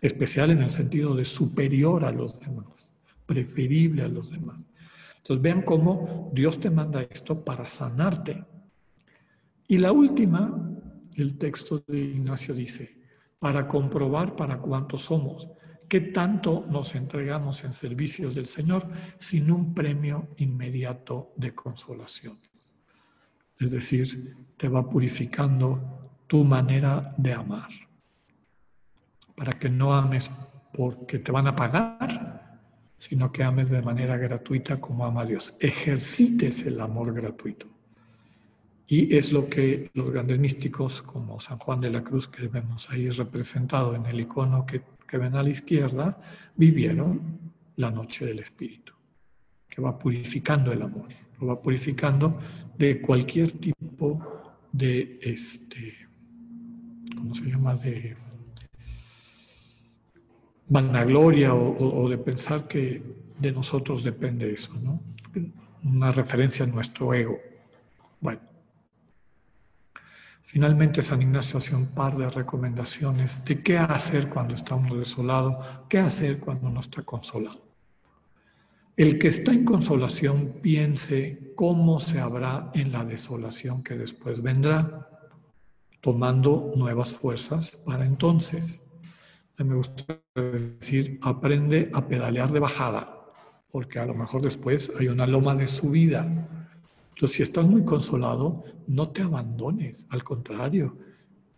Especial 0.00 0.50
en 0.50 0.62
el 0.62 0.70
sentido 0.70 1.14
de 1.14 1.24
superior 1.24 2.04
a 2.04 2.10
los 2.10 2.40
demás, 2.40 2.92
preferible 3.26 4.02
a 4.02 4.08
los 4.08 4.30
demás. 4.30 4.66
Entonces 5.18 5.40
vean 5.40 5.62
cómo 5.62 6.30
Dios 6.34 6.58
te 6.58 6.70
manda 6.70 7.02
esto 7.02 7.44
para 7.44 7.66
sanarte. 7.66 8.44
Y 9.68 9.78
la 9.78 9.92
última, 9.92 10.70
el 11.14 11.38
texto 11.38 11.84
de 11.86 11.98
Ignacio 11.98 12.54
dice, 12.54 12.98
para 13.38 13.68
comprobar 13.68 14.34
para 14.34 14.58
cuánto 14.58 14.98
somos, 14.98 15.48
qué 15.88 16.00
tanto 16.00 16.64
nos 16.68 16.94
entregamos 16.94 17.62
en 17.64 17.72
servicios 17.72 18.34
del 18.34 18.46
Señor 18.46 18.88
sin 19.18 19.50
un 19.50 19.74
premio 19.74 20.28
inmediato 20.38 21.32
de 21.36 21.54
consolaciones. 21.54 22.72
Es 23.58 23.70
decir, 23.70 24.36
te 24.56 24.68
va 24.68 24.88
purificando 24.88 26.01
tu 26.32 26.44
manera 26.44 27.12
de 27.18 27.34
amar, 27.34 27.68
para 29.36 29.52
que 29.52 29.68
no 29.68 29.92
ames 29.92 30.30
porque 30.72 31.18
te 31.18 31.30
van 31.30 31.46
a 31.46 31.54
pagar, 31.54 32.58
sino 32.96 33.30
que 33.30 33.44
ames 33.44 33.68
de 33.68 33.82
manera 33.82 34.16
gratuita 34.16 34.80
como 34.80 35.04
ama 35.04 35.26
Dios. 35.26 35.54
Ejercites 35.60 36.62
el 36.62 36.80
amor 36.80 37.12
gratuito. 37.12 37.66
Y 38.86 39.14
es 39.14 39.30
lo 39.30 39.46
que 39.46 39.90
los 39.92 40.10
grandes 40.10 40.38
místicos, 40.38 41.02
como 41.02 41.38
San 41.38 41.58
Juan 41.58 41.82
de 41.82 41.90
la 41.90 42.02
Cruz, 42.02 42.28
que 42.28 42.48
vemos 42.48 42.88
ahí 42.88 43.10
representado 43.10 43.94
en 43.94 44.06
el 44.06 44.20
icono 44.20 44.64
que, 44.64 44.80
que 45.06 45.18
ven 45.18 45.34
a 45.34 45.42
la 45.42 45.50
izquierda, 45.50 46.18
vivieron 46.56 47.52
la 47.76 47.90
noche 47.90 48.24
del 48.24 48.38
Espíritu, 48.38 48.94
que 49.68 49.82
va 49.82 49.98
purificando 49.98 50.72
el 50.72 50.80
amor, 50.80 51.08
lo 51.38 51.48
va 51.48 51.60
purificando 51.60 52.38
de 52.78 53.02
cualquier 53.02 53.52
tipo 53.52 54.18
de, 54.72 55.20
este, 55.20 56.01
¿cómo 57.16 57.34
se 57.34 57.46
llama?, 57.46 57.74
de 57.76 58.16
vanagloria 60.72 61.54
o, 61.54 62.08
de 62.08 62.16
pensar 62.16 62.66
que 62.66 63.02
de 63.38 63.52
nosotros 63.52 64.02
depende 64.02 64.52
eso, 64.52 64.72
¿no? 64.80 65.02
Una 65.84 66.10
referencia 66.12 66.64
a 66.64 66.68
nuestro 66.68 67.12
ego. 67.12 67.38
Bueno, 68.20 68.40
finalmente 70.42 71.02
San 71.02 71.20
Ignacio 71.20 71.58
hace 71.58 71.76
un 71.76 71.88
par 71.88 72.16
de 72.16 72.30
recomendaciones 72.30 73.44
de 73.44 73.62
qué 73.62 73.76
hacer 73.76 74.30
cuando 74.30 74.54
está 74.54 74.74
uno 74.74 74.94
desolado, 74.94 75.86
qué 75.90 75.98
hacer 75.98 76.38
cuando 76.40 76.70
no 76.70 76.80
está 76.80 77.02
consolado. 77.02 77.72
El 78.96 79.18
que 79.18 79.28
está 79.28 79.52
en 79.52 79.64
consolación 79.64 80.58
piense 80.62 81.52
cómo 81.54 82.00
se 82.00 82.20
habrá 82.20 82.70
en 82.72 82.92
la 82.92 83.04
desolación 83.04 83.82
que 83.82 83.94
después 83.94 84.40
vendrá, 84.40 85.11
tomando 86.02 86.72
nuevas 86.76 87.14
fuerzas 87.14 87.70
para 87.86 88.04
entonces 88.04 88.82
me 89.64 89.74
gusta 89.74 90.20
decir, 90.34 91.18
aprende 91.22 91.90
a 91.92 92.06
pedalear 92.06 92.50
de 92.52 92.60
bajada, 92.60 93.26
porque 93.70 93.98
a 93.98 94.06
lo 94.06 94.14
mejor 94.14 94.42
después 94.42 94.92
hay 94.98 95.08
una 95.08 95.26
loma 95.26 95.54
de 95.54 95.66
subida. 95.66 96.26
Entonces, 97.10 97.36
si 97.36 97.42
estás 97.42 97.66
muy 97.66 97.84
consolado, 97.84 98.64
no 98.86 99.10
te 99.10 99.22
abandones, 99.22 100.06
al 100.10 100.24
contrario, 100.24 100.96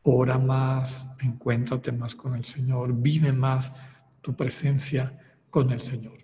ora 0.03 0.39
más, 0.39 1.09
encuéntrate 1.21 1.93
más 1.93 2.15
con 2.15 2.35
el 2.35 2.45
Señor, 2.45 2.93
vive 2.95 3.33
más 3.33 3.73
tu 4.21 4.35
presencia 4.35 5.19
con 5.51 5.71
el 5.71 5.81
Señor. 5.81 6.19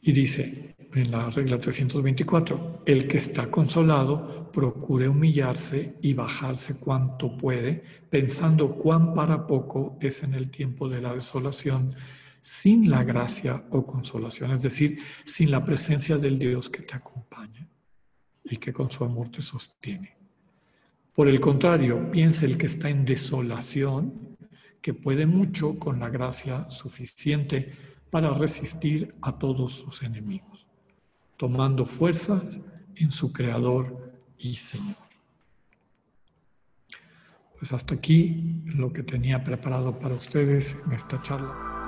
Y 0.00 0.12
dice 0.12 0.73
en 0.94 1.10
la 1.10 1.28
regla 1.30 1.58
324, 1.58 2.82
el 2.86 3.08
que 3.08 3.18
está 3.18 3.50
consolado 3.50 4.50
procure 4.52 5.08
humillarse 5.08 5.96
y 6.02 6.14
bajarse 6.14 6.78
cuanto 6.78 7.36
puede, 7.36 7.82
pensando 8.08 8.74
cuán 8.76 9.14
para 9.14 9.46
poco 9.46 9.98
es 10.00 10.22
en 10.22 10.34
el 10.34 10.50
tiempo 10.50 10.88
de 10.88 11.00
la 11.00 11.14
desolación, 11.14 11.94
sin 12.40 12.90
la 12.90 13.02
gracia 13.04 13.64
o 13.70 13.86
consolación, 13.86 14.50
es 14.50 14.62
decir, 14.62 14.98
sin 15.24 15.50
la 15.50 15.64
presencia 15.64 16.18
del 16.18 16.38
Dios 16.38 16.68
que 16.68 16.82
te 16.82 16.94
acompaña 16.94 17.66
y 18.44 18.58
que 18.58 18.72
con 18.72 18.90
su 18.90 19.02
amor 19.02 19.30
te 19.30 19.42
sostiene. 19.42 20.16
Por 21.14 21.28
el 21.28 21.40
contrario, 21.40 22.10
piensa 22.10 22.44
el 22.44 22.58
que 22.58 22.66
está 22.66 22.90
en 22.90 23.04
desolación, 23.04 24.36
que 24.82 24.92
puede 24.92 25.26
mucho 25.26 25.78
con 25.78 26.00
la 26.00 26.10
gracia 26.10 26.68
suficiente 26.70 27.72
para 28.10 28.34
resistir 28.34 29.14
a 29.22 29.38
todos 29.38 29.72
sus 29.72 30.02
enemigos, 30.02 30.53
tomando 31.36 31.84
fuerzas 31.84 32.60
en 32.96 33.10
su 33.10 33.32
Creador 33.32 34.12
y 34.38 34.54
Señor. 34.54 34.96
Pues 37.58 37.72
hasta 37.72 37.94
aquí 37.94 38.62
lo 38.66 38.92
que 38.92 39.02
tenía 39.02 39.42
preparado 39.42 39.98
para 39.98 40.14
ustedes 40.14 40.76
en 40.86 40.92
esta 40.92 41.22
charla. 41.22 41.83